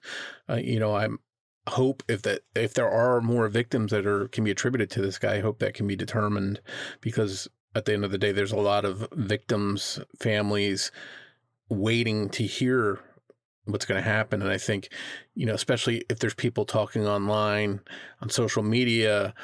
Uh, 0.48 0.54
you 0.54 0.78
know, 0.78 0.96
I'm 0.96 1.18
hope 1.66 2.02
if 2.08 2.22
that 2.22 2.42
if 2.54 2.74
there 2.74 2.90
are 2.90 3.20
more 3.20 3.48
victims 3.48 3.90
that 3.90 4.06
are 4.06 4.28
can 4.28 4.44
be 4.44 4.50
attributed 4.50 4.90
to 4.90 5.02
this 5.02 5.18
guy, 5.18 5.36
I 5.36 5.40
hope 5.40 5.58
that 5.60 5.74
can 5.74 5.86
be 5.86 5.96
determined 5.96 6.60
because 7.00 7.48
at 7.74 7.86
the 7.86 7.92
end 7.92 8.04
of 8.04 8.10
the 8.10 8.18
day, 8.18 8.32
there's 8.32 8.52
a 8.52 8.56
lot 8.56 8.84
of 8.84 9.08
victims, 9.12 9.98
families 10.20 10.92
waiting 11.68 12.28
to 12.30 12.44
hear 12.44 13.00
what's 13.66 13.86
going 13.86 14.02
to 14.02 14.08
happen. 14.08 14.42
And 14.42 14.50
I 14.50 14.58
think, 14.58 14.90
you 15.34 15.46
know, 15.46 15.54
especially 15.54 16.04
if 16.10 16.18
there's 16.18 16.34
people 16.34 16.64
talking 16.64 17.06
online, 17.06 17.80
on 18.20 18.28
social 18.28 18.62
media, 18.62 19.34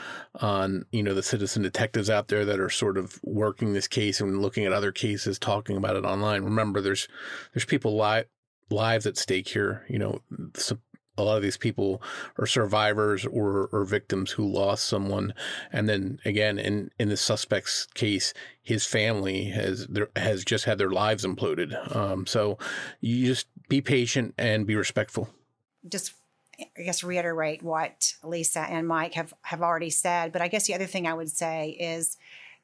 on, 0.40 0.84
you 0.92 1.02
know, 1.02 1.14
the 1.14 1.22
citizen 1.22 1.62
detectives 1.62 2.10
out 2.10 2.28
there 2.28 2.44
that 2.44 2.60
are 2.60 2.70
sort 2.70 2.98
of 2.98 3.18
working 3.22 3.72
this 3.72 3.88
case 3.88 4.20
and 4.20 4.42
looking 4.42 4.66
at 4.66 4.72
other 4.72 4.92
cases, 4.92 5.38
talking 5.38 5.76
about 5.76 5.96
it 5.96 6.04
online. 6.04 6.44
Remember, 6.44 6.80
there's 6.80 7.08
there's 7.54 7.64
people 7.64 7.96
li- 7.96 8.24
lives 8.70 9.06
at 9.06 9.16
stake 9.16 9.48
here. 9.48 9.86
You 9.88 9.98
know, 9.98 10.20
some, 10.54 10.80
a 11.16 11.22
lot 11.22 11.36
of 11.36 11.42
these 11.42 11.58
people 11.58 12.02
are 12.38 12.46
survivors 12.46 13.26
or, 13.26 13.68
or 13.72 13.84
victims 13.84 14.30
who 14.30 14.46
lost 14.46 14.86
someone. 14.86 15.34
And 15.72 15.88
then 15.88 16.18
again, 16.24 16.58
in, 16.58 16.90
in 16.98 17.08
the 17.08 17.16
suspect's 17.16 17.86
case, 17.94 18.32
his 18.62 18.86
family 18.86 19.44
has 19.46 19.86
has 20.16 20.44
just 20.44 20.64
had 20.64 20.78
their 20.78 20.90
lives 20.90 21.24
imploded. 21.24 21.94
Um, 21.94 22.26
so 22.26 22.58
you 23.00 23.26
just 23.26 23.46
be 23.70 23.80
patient 23.80 24.34
and 24.36 24.66
be 24.66 24.76
respectful. 24.76 25.30
Just 25.88 26.12
I 26.76 26.82
guess 26.82 27.02
reiterate 27.02 27.62
what 27.62 28.12
Lisa 28.22 28.60
and 28.60 28.86
Mike 28.86 29.14
have 29.14 29.32
have 29.42 29.62
already 29.62 29.88
said. 29.88 30.32
But 30.32 30.42
I 30.42 30.48
guess 30.48 30.66
the 30.66 30.74
other 30.74 30.86
thing 30.86 31.06
I 31.06 31.14
would 31.14 31.30
say 31.30 31.70
is 31.80 32.18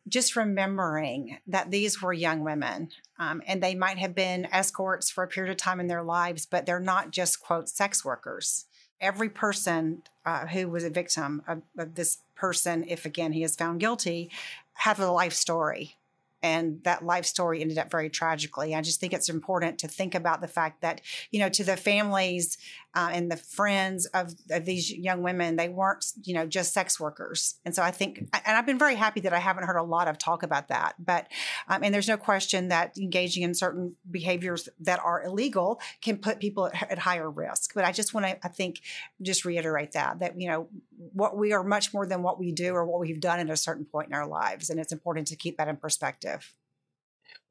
just 0.07 0.37
remembering 0.37 1.39
that 1.47 1.71
these 1.71 2.03
were 2.03 2.13
young 2.13 2.45
women 2.45 2.91
um, 3.19 3.43
and 3.47 3.63
they 3.63 3.75
might 3.75 3.99
have 3.99 4.15
been 4.15 4.47
escorts 4.53 5.11
for 5.11 5.25
a 5.25 5.29
period 5.29 5.51
of 5.51 5.57
time 5.57 5.81
in 5.81 5.89
their 5.89 6.03
lives, 6.03 6.47
but 6.47 6.65
they're 6.65 6.79
not 6.79 7.11
just, 7.11 7.41
quote, 7.41 7.69
sex 7.69 8.05
workers. 8.05 8.67
Every 9.01 9.29
person 9.29 10.03
uh, 10.25 10.47
who 10.47 10.69
was 10.69 10.85
a 10.85 10.91
victim 10.91 11.43
of, 11.49 11.63
of 11.77 11.97
this 11.97 12.19
person, 12.37 12.85
if 12.87 13.05
again 13.05 13.33
he 13.33 13.43
is 13.43 13.57
found 13.57 13.81
guilty, 13.81 14.31
have 14.75 15.01
a 15.01 15.11
life 15.11 15.33
story 15.33 15.97
and 16.43 16.83
that 16.85 17.05
life 17.05 17.25
story 17.25 17.61
ended 17.61 17.79
up 17.79 17.91
very 17.91 18.11
tragically. 18.11 18.75
I 18.75 18.83
just 18.83 19.01
think 19.01 19.13
it's 19.13 19.29
important 19.29 19.79
to 19.81 19.89
think 19.89 20.15
about 20.15 20.41
the 20.41 20.49
fact 20.49 20.83
that, 20.83 21.01
you 21.31 21.41
know, 21.41 21.49
to 21.49 21.65
the 21.65 21.77
families 21.77 22.59
uh, 22.97 23.11
and 23.13 23.31
the 23.31 23.37
friends 23.37 24.07
of, 24.07 24.35
of 24.51 24.65
these 24.65 24.91
young 24.91 25.23
women, 25.23 25.57
they 25.57 25.69
weren't, 25.69 26.07
you 26.25 26.33
know, 26.33 26.47
just 26.47 26.73
sex 26.73 26.99
workers. 26.99 27.57
And 27.67 27.75
so 27.75 27.83
I 27.83 27.91
think, 27.91 28.19
and 28.19 28.57
I've 28.57 28.65
been 28.65 28.79
very 28.79 28.95
happy 28.95 29.21
that 29.21 29.35
I 29.35 29.39
haven't 29.39 29.65
heard 29.65 29.77
a 29.77 29.83
lot 29.83 30.09
of 30.09 30.17
talk 30.17 30.43
about 30.43 30.69
that. 30.69 30.95
But, 30.99 31.29
um, 31.69 31.85
and 31.85 31.93
there's 31.93 32.09
no 32.09 32.17
question 32.17 32.69
that 32.69 32.97
engaging 32.97 33.43
in 33.43 33.55
certain 33.55 33.97
behaviors 34.11 34.71
that 34.81 34.99
are 34.99 35.23
illegal 35.23 35.79
can 36.01 36.17
put 36.17 36.41
people 36.41 36.69
at, 36.69 36.91
at 36.91 36.99
higher 36.99 37.31
risk. 37.31 37.75
But 37.75 37.85
I 37.85 37.93
just 37.93 38.15
want 38.15 38.27
to, 38.27 38.39
I 38.43 38.49
think, 38.49 38.81
just 39.21 39.45
reiterate 39.45 39.93
that, 39.93 40.21
that, 40.21 40.41
you 40.41 40.49
know, 40.49 40.69
what 41.13 41.37
we 41.37 41.53
are 41.53 41.63
much 41.63 41.93
more 41.93 42.07
than 42.07 42.23
what 42.23 42.39
we 42.39 42.51
do 42.51 42.73
or 42.73 42.87
what 42.87 43.01
we've 43.01 43.21
done 43.21 43.41
at 43.41 43.51
a 43.51 43.57
certain 43.59 43.85
point 43.85 44.09
in 44.09 44.15
our 44.15 44.27
lives. 44.27 44.71
And 44.71 44.81
it's 44.81 44.93
important 44.93 45.27
to 45.29 45.37
keep 45.37 45.59
that 45.59 45.69
in 45.69 45.77
perspective 45.77 46.55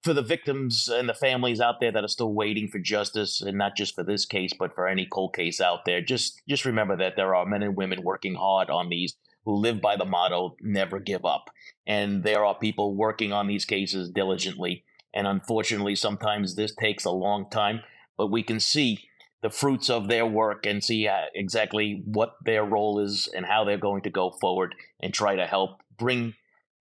for 0.06 0.14
the 0.14 0.22
victims 0.22 0.88
and 0.88 1.10
the 1.10 1.16
families 1.16 1.60
out 1.60 1.80
there 1.80 1.92
that 1.92 2.04
are 2.04 2.08
still 2.08 2.32
waiting 2.32 2.68
for 2.68 2.78
justice, 2.78 3.42
and 3.42 3.58
not 3.58 3.76
just 3.76 3.96
for 3.96 4.04
this 4.04 4.24
case, 4.24 4.54
but 4.58 4.74
for 4.76 4.88
any 4.88 5.08
cold 5.08 5.34
case 5.34 5.60
out 5.60 5.84
there, 5.86 6.00
just 6.00 6.42
just 6.48 6.64
remember 6.64 6.96
that 6.96 7.16
there 7.16 7.34
are 7.34 7.46
men 7.46 7.64
and 7.64 7.76
women 7.76 8.04
working 8.04 8.36
hard 8.36 8.70
on 8.70 8.88
these 8.90 9.16
who 9.46 9.56
live 9.56 9.82
by 9.82 9.96
the 9.98 10.06
motto 10.06 10.56
"never 10.62 11.00
give 11.00 11.26
up," 11.26 11.50
and 11.88 12.24
there 12.24 12.46
are 12.46 12.54
people 12.54 12.96
working 12.96 13.34
on 13.34 13.48
these 13.48 13.66
cases 13.66 14.12
diligently. 14.12 14.86
And 15.12 15.26
unfortunately, 15.26 15.96
sometimes 15.96 16.56
this 16.56 16.76
takes 16.76 17.06
a 17.06 17.12
long 17.12 17.50
time, 17.50 17.82
but 18.16 18.28
we 18.28 18.44
can 18.44 18.60
see 18.60 19.10
the 19.42 19.50
fruits 19.50 19.90
of 19.90 20.08
their 20.08 20.26
work 20.26 20.66
and 20.66 20.84
see 20.84 21.08
uh, 21.08 21.26
exactly 21.34 22.04
what 22.06 22.36
their 22.44 22.64
role 22.64 23.00
is 23.00 23.28
and 23.36 23.46
how 23.46 23.64
they're 23.64 23.78
going 23.78 24.04
to 24.04 24.10
go 24.10 24.32
forward 24.42 24.76
and 25.00 25.14
try 25.14 25.36
to 25.36 25.46
help 25.46 25.82
bring 25.98 26.34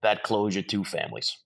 that 0.02 0.22
closure 0.22 0.62
to 0.62 0.84
families. 0.84 1.38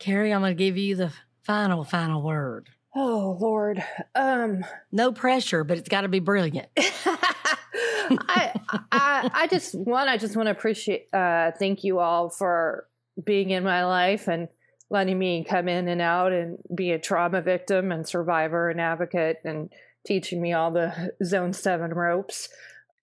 Kerri, 0.00 0.34
I'm 0.34 0.40
going 0.40 0.56
to 0.56 0.64
give 0.64 0.76
you 0.76 0.96
the 0.96 1.12
final, 1.44 1.84
final 1.84 2.22
word. 2.22 2.68
Oh 2.94 3.36
Lord. 3.40 3.84
Um 4.16 4.64
no 4.90 5.12
pressure, 5.12 5.62
but 5.62 5.78
it's 5.78 5.88
got 5.88 6.00
to 6.00 6.08
be 6.08 6.18
brilliant. 6.18 6.68
I, 6.76 8.52
I 8.90 9.30
I 9.32 9.46
just 9.46 9.76
one 9.76 10.08
I 10.08 10.16
just 10.16 10.34
want 10.34 10.48
to 10.48 10.50
appreciate 10.50 11.06
uh 11.12 11.52
thank 11.56 11.84
you 11.84 12.00
all 12.00 12.30
for 12.30 12.88
being 13.22 13.50
in 13.50 13.62
my 13.62 13.84
life 13.84 14.26
and 14.26 14.48
letting 14.90 15.18
me 15.18 15.44
come 15.48 15.68
in 15.68 15.86
and 15.86 16.00
out 16.00 16.32
and 16.32 16.58
be 16.74 16.90
a 16.90 16.98
trauma 16.98 17.40
victim 17.40 17.92
and 17.92 18.08
survivor 18.08 18.68
and 18.68 18.80
advocate 18.80 19.36
and 19.44 19.70
teaching 20.04 20.42
me 20.42 20.52
all 20.52 20.72
the 20.72 21.12
zone 21.24 21.52
7 21.52 21.94
ropes. 21.94 22.48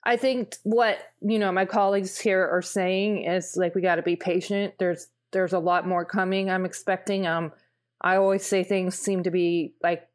I 0.04 0.18
think 0.18 0.56
what, 0.64 0.98
you 1.22 1.40
know, 1.40 1.52
my 1.52 1.66
colleagues 1.66 2.18
here 2.18 2.46
are 2.46 2.62
saying 2.62 3.24
is 3.24 3.56
like 3.56 3.74
we 3.74 3.82
got 3.82 3.96
to 3.96 4.02
be 4.02 4.16
patient. 4.18 4.74
There's 4.80 5.08
there's 5.32 5.54
a 5.54 5.60
lot 5.60 5.88
more 5.88 6.06
coming 6.06 6.50
I'm 6.50 6.66
expecting. 6.66 7.28
Um 7.28 7.52
I 8.02 8.18
always 8.18 8.46
say 8.46 8.64
things 8.64 8.98
seem 8.98 9.24
to 9.24 9.32
be 9.32 9.74
like 9.82 10.08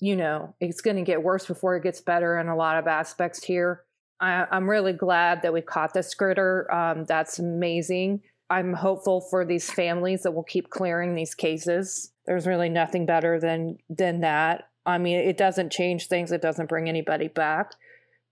you 0.00 0.14
know, 0.14 0.54
it's 0.60 0.80
going 0.80 0.96
to 0.96 1.02
get 1.02 1.22
worse 1.22 1.46
before 1.46 1.76
it 1.76 1.82
gets 1.82 2.00
better 2.00 2.38
in 2.38 2.48
a 2.48 2.56
lot 2.56 2.76
of 2.76 2.86
aspects 2.86 3.42
here. 3.42 3.82
I, 4.20 4.46
am 4.50 4.68
really 4.68 4.92
glad 4.92 5.42
that 5.42 5.52
we 5.52 5.60
caught 5.60 5.94
this 5.94 6.14
critter. 6.14 6.72
Um, 6.72 7.04
that's 7.04 7.38
amazing. 7.38 8.22
I'm 8.48 8.74
hopeful 8.74 9.20
for 9.20 9.44
these 9.44 9.70
families 9.70 10.22
that 10.22 10.32
will 10.32 10.44
keep 10.44 10.70
clearing 10.70 11.14
these 11.14 11.34
cases. 11.34 12.12
There's 12.26 12.46
really 12.46 12.68
nothing 12.68 13.06
better 13.06 13.40
than 13.40 13.78
than 13.90 14.20
that. 14.20 14.68
I 14.84 14.98
mean, 14.98 15.16
it 15.18 15.36
doesn't 15.36 15.72
change 15.72 16.06
things. 16.06 16.30
It 16.30 16.42
doesn't 16.42 16.68
bring 16.68 16.88
anybody 16.88 17.28
back, 17.28 17.72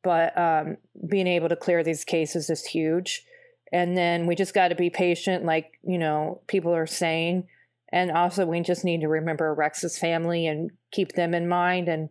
but 0.05 0.37
um, 0.39 0.77
being 1.09 1.27
able 1.27 1.49
to 1.49 1.57
clear 1.57 1.83
these 1.83 2.05
cases 2.05 2.49
is 2.49 2.65
huge. 2.65 3.25
And 3.73 3.97
then 3.97 4.27
we 4.27 4.35
just 4.35 4.55
got 4.55 4.69
to 4.69 4.75
be 4.75 4.91
patient, 4.91 5.45
like 5.45 5.79
you 5.83 5.99
know, 5.99 6.41
people 6.47 6.75
are 6.75 6.87
saying. 6.87 7.49
And 7.93 8.11
also, 8.11 8.47
we 8.47 8.61
just 8.61 8.85
need 8.85 9.03
to 9.03 9.09
remember 9.09 9.55
Rex's 9.55 9.99
family 9.99 10.47
and 10.47 10.71
keep 10.91 11.13
them 11.13 11.35
in 11.35 11.49
mind, 11.49 11.89
and 11.89 12.09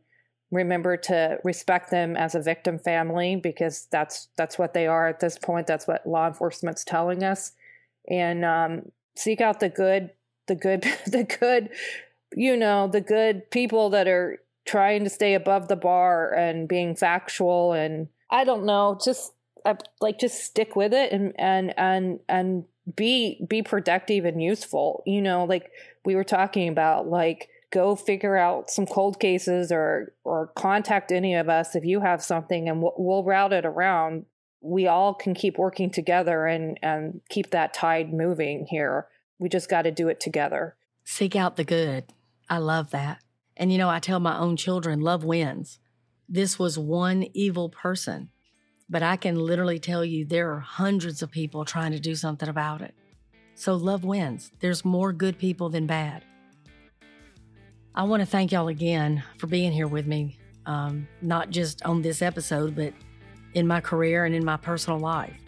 remember 0.52 0.98
to 0.98 1.40
respect 1.44 1.90
them 1.90 2.16
as 2.16 2.36
a 2.36 2.42
victim 2.42 2.80
family 2.80 3.36
because 3.36 3.88
that's 3.92 4.30
that's 4.38 4.58
what 4.58 4.74
they 4.74 4.88
are 4.88 5.08
at 5.08 5.20
this 5.20 5.38
point. 5.38 5.68
That's 5.68 5.88
what 5.88 6.08
law 6.08 6.28
enforcement's 6.28 6.84
telling 6.84 7.24
us, 7.24 7.52
and 8.10 8.46
um, 8.46 8.92
seek 9.16 9.42
out 9.42 9.60
the 9.60 9.70
good, 9.70 10.12
the 10.48 10.56
good, 10.56 10.82
the 11.06 11.24
good 11.24 11.70
you 12.36 12.58
know, 12.58 12.88
the 12.88 13.02
good 13.02 13.50
people 13.52 13.90
that 13.92 14.08
are 14.08 14.40
trying 14.66 15.04
to 15.04 15.10
stay 15.10 15.34
above 15.34 15.68
the 15.68 15.76
bar 15.76 16.34
and 16.34 16.68
being 16.68 16.96
factual 16.96 17.74
and 17.74 18.08
I 18.30 18.46
don't 18.46 18.66
know, 18.66 18.98
just 19.04 19.33
uh, 19.66 19.76
like 20.02 20.20
just 20.20 20.44
stick 20.44 20.76
with 20.76 20.94
it 20.94 21.12
and 21.12 21.34
and 21.38 21.74
and 21.78 22.20
and 22.28 22.66
be 22.96 23.46
be 23.48 23.62
productive 23.62 24.26
and 24.26 24.42
useful. 24.42 25.04
You 25.06 25.22
know, 25.22 25.46
like 25.46 25.72
we 26.06 26.16
were 26.16 26.24
talking 26.24 26.68
about 26.68 27.08
like 27.08 27.50
go 27.72 27.96
figure 27.96 28.38
out 28.38 28.70
some 28.70 28.86
cold 28.86 29.20
cases 29.20 29.72
or 29.72 30.14
or 30.24 30.48
contact 30.56 31.12
any 31.12 31.36
of 31.36 31.50
us 31.50 31.76
if 31.76 31.84
you 31.84 32.02
have 32.02 32.22
something 32.22 32.70
and 32.70 32.82
we'll, 32.82 32.94
we'll 32.98 33.24
route 33.24 33.54
it 33.54 33.66
around 33.66 34.26
we 34.62 34.86
all 34.86 35.14
can 35.14 35.34
keep 35.34 35.58
working 35.58 35.90
together 35.90 36.46
and 36.46 36.78
and 36.84 37.20
keep 37.30 37.50
that 37.50 37.74
tide 37.74 38.14
moving 38.14 38.68
here 38.70 39.08
we 39.40 39.50
just 39.50 39.72
got 39.72 39.82
to 39.82 39.92
do 39.92 40.08
it 40.08 40.20
together 40.20 40.76
seek 41.04 41.36
out 41.36 41.56
the 41.56 41.64
good 41.64 42.06
I 42.50 42.58
love 42.58 42.92
that. 42.92 43.20
And 43.58 43.72
you 43.72 43.78
know, 43.78 43.90
I 43.90 44.00
tell 44.00 44.20
my 44.20 44.38
own 44.38 44.58
children, 44.58 45.02
love 45.02 45.24
wins. 45.24 45.80
This 46.28 46.58
was 46.58 46.78
one 46.78 47.26
evil 47.34 47.70
person, 47.70 48.30
but 48.94 49.02
I 49.02 49.16
can 49.16 49.40
literally 49.40 49.80
tell 49.80 50.06
you 50.06 50.24
there 50.24 50.54
are 50.54 50.60
hundreds 50.60 51.24
of 51.24 51.32
people 51.32 51.66
trying 51.66 51.94
to 51.94 52.00
do 52.00 52.14
something 52.14 52.48
about 52.48 52.82
it. 52.82 52.94
So 53.56 53.74
love 53.74 54.04
wins. 54.04 54.52
There's 54.60 54.86
more 54.86 55.12
good 55.12 55.40
people 55.40 55.70
than 55.70 55.88
bad. 55.88 56.24
I 57.96 58.04
want 58.04 58.22
to 58.22 58.28
thank 58.28 58.52
y'all 58.52 58.68
again 58.68 59.24
for 59.40 59.48
being 59.48 59.72
here 59.72 59.88
with 59.88 60.06
me, 60.06 60.38
um, 60.68 61.08
not 61.24 61.50
just 61.50 61.84
on 61.88 62.04
this 62.04 62.22
episode, 62.22 62.76
but 62.76 62.94
in 63.56 63.66
my 63.66 63.82
career 63.82 64.26
and 64.26 64.36
in 64.36 64.46
my 64.46 64.58
personal 64.58 65.00
life. 65.00 65.42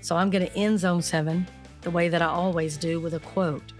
So 0.00 0.16
I'm 0.16 0.30
going 0.30 0.46
to 0.46 0.56
end 0.56 0.80
Zone 0.80 1.02
7 1.02 1.46
the 1.82 1.90
way 1.90 2.08
that 2.08 2.22
I 2.22 2.28
always 2.28 2.78
do 2.78 2.98
with 2.98 3.12
a 3.12 3.20
quote 3.20 3.74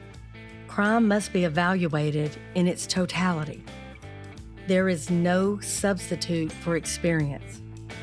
crime 0.68 1.08
must 1.08 1.32
be 1.32 1.44
evaluated 1.44 2.36
in 2.54 2.68
its 2.68 2.86
totality. 2.86 3.64
There 4.66 4.90
is 4.90 5.08
no 5.08 5.58
substitute 5.60 6.52
for 6.52 6.76
experience. 6.76 7.62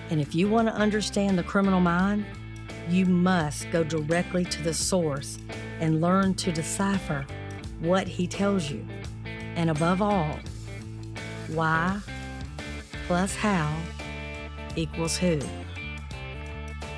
And 0.09 0.21
if 0.21 0.33
you 0.33 0.49
want 0.49 0.67
to 0.67 0.73
understand 0.73 1.37
the 1.37 1.43
criminal 1.43 1.79
mind, 1.79 2.25
you 2.89 3.05
must 3.05 3.69
go 3.71 3.83
directly 3.83 4.45
to 4.45 4.63
the 4.63 4.73
source 4.73 5.37
and 5.79 6.01
learn 6.01 6.33
to 6.35 6.51
decipher 6.51 7.25
what 7.79 8.07
he 8.07 8.27
tells 8.27 8.69
you. 8.69 8.85
And 9.55 9.69
above 9.69 10.01
all, 10.01 10.39
why 11.49 11.99
plus 13.07 13.35
how 13.35 13.75
equals 14.75 15.17
who. 15.17 15.39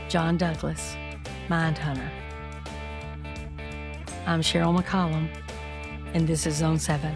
John 0.08 0.38
Douglas, 0.38 0.96
Mindhunter. 1.48 2.10
I'm 4.26 4.42
Sheryl 4.42 4.78
McCollum 4.78 5.30
and 6.14 6.28
this 6.28 6.48
is 6.48 6.56
Zone 6.56 6.80
7. 6.80 7.16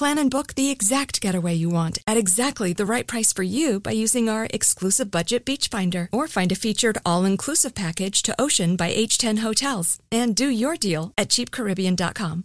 Plan 0.00 0.16
and 0.16 0.30
book 0.30 0.54
the 0.54 0.70
exact 0.70 1.20
getaway 1.20 1.52
you 1.52 1.68
want 1.68 1.98
at 2.06 2.16
exactly 2.16 2.72
the 2.72 2.86
right 2.86 3.06
price 3.06 3.34
for 3.34 3.42
you 3.42 3.80
by 3.80 3.90
using 3.90 4.30
our 4.30 4.48
exclusive 4.50 5.10
budget 5.10 5.44
beach 5.44 5.68
finder 5.68 6.08
or 6.10 6.26
find 6.26 6.50
a 6.50 6.54
featured 6.54 6.96
all-inclusive 7.04 7.74
package 7.74 8.22
to 8.22 8.34
Ocean 8.40 8.76
by 8.76 8.94
H10 8.94 9.40
Hotels 9.40 9.98
and 10.10 10.34
do 10.34 10.48
your 10.48 10.76
deal 10.76 11.12
at 11.18 11.28
cheapcaribbean.com. 11.28 12.44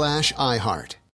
slash 0.01 0.33
iHeart. 0.33 0.95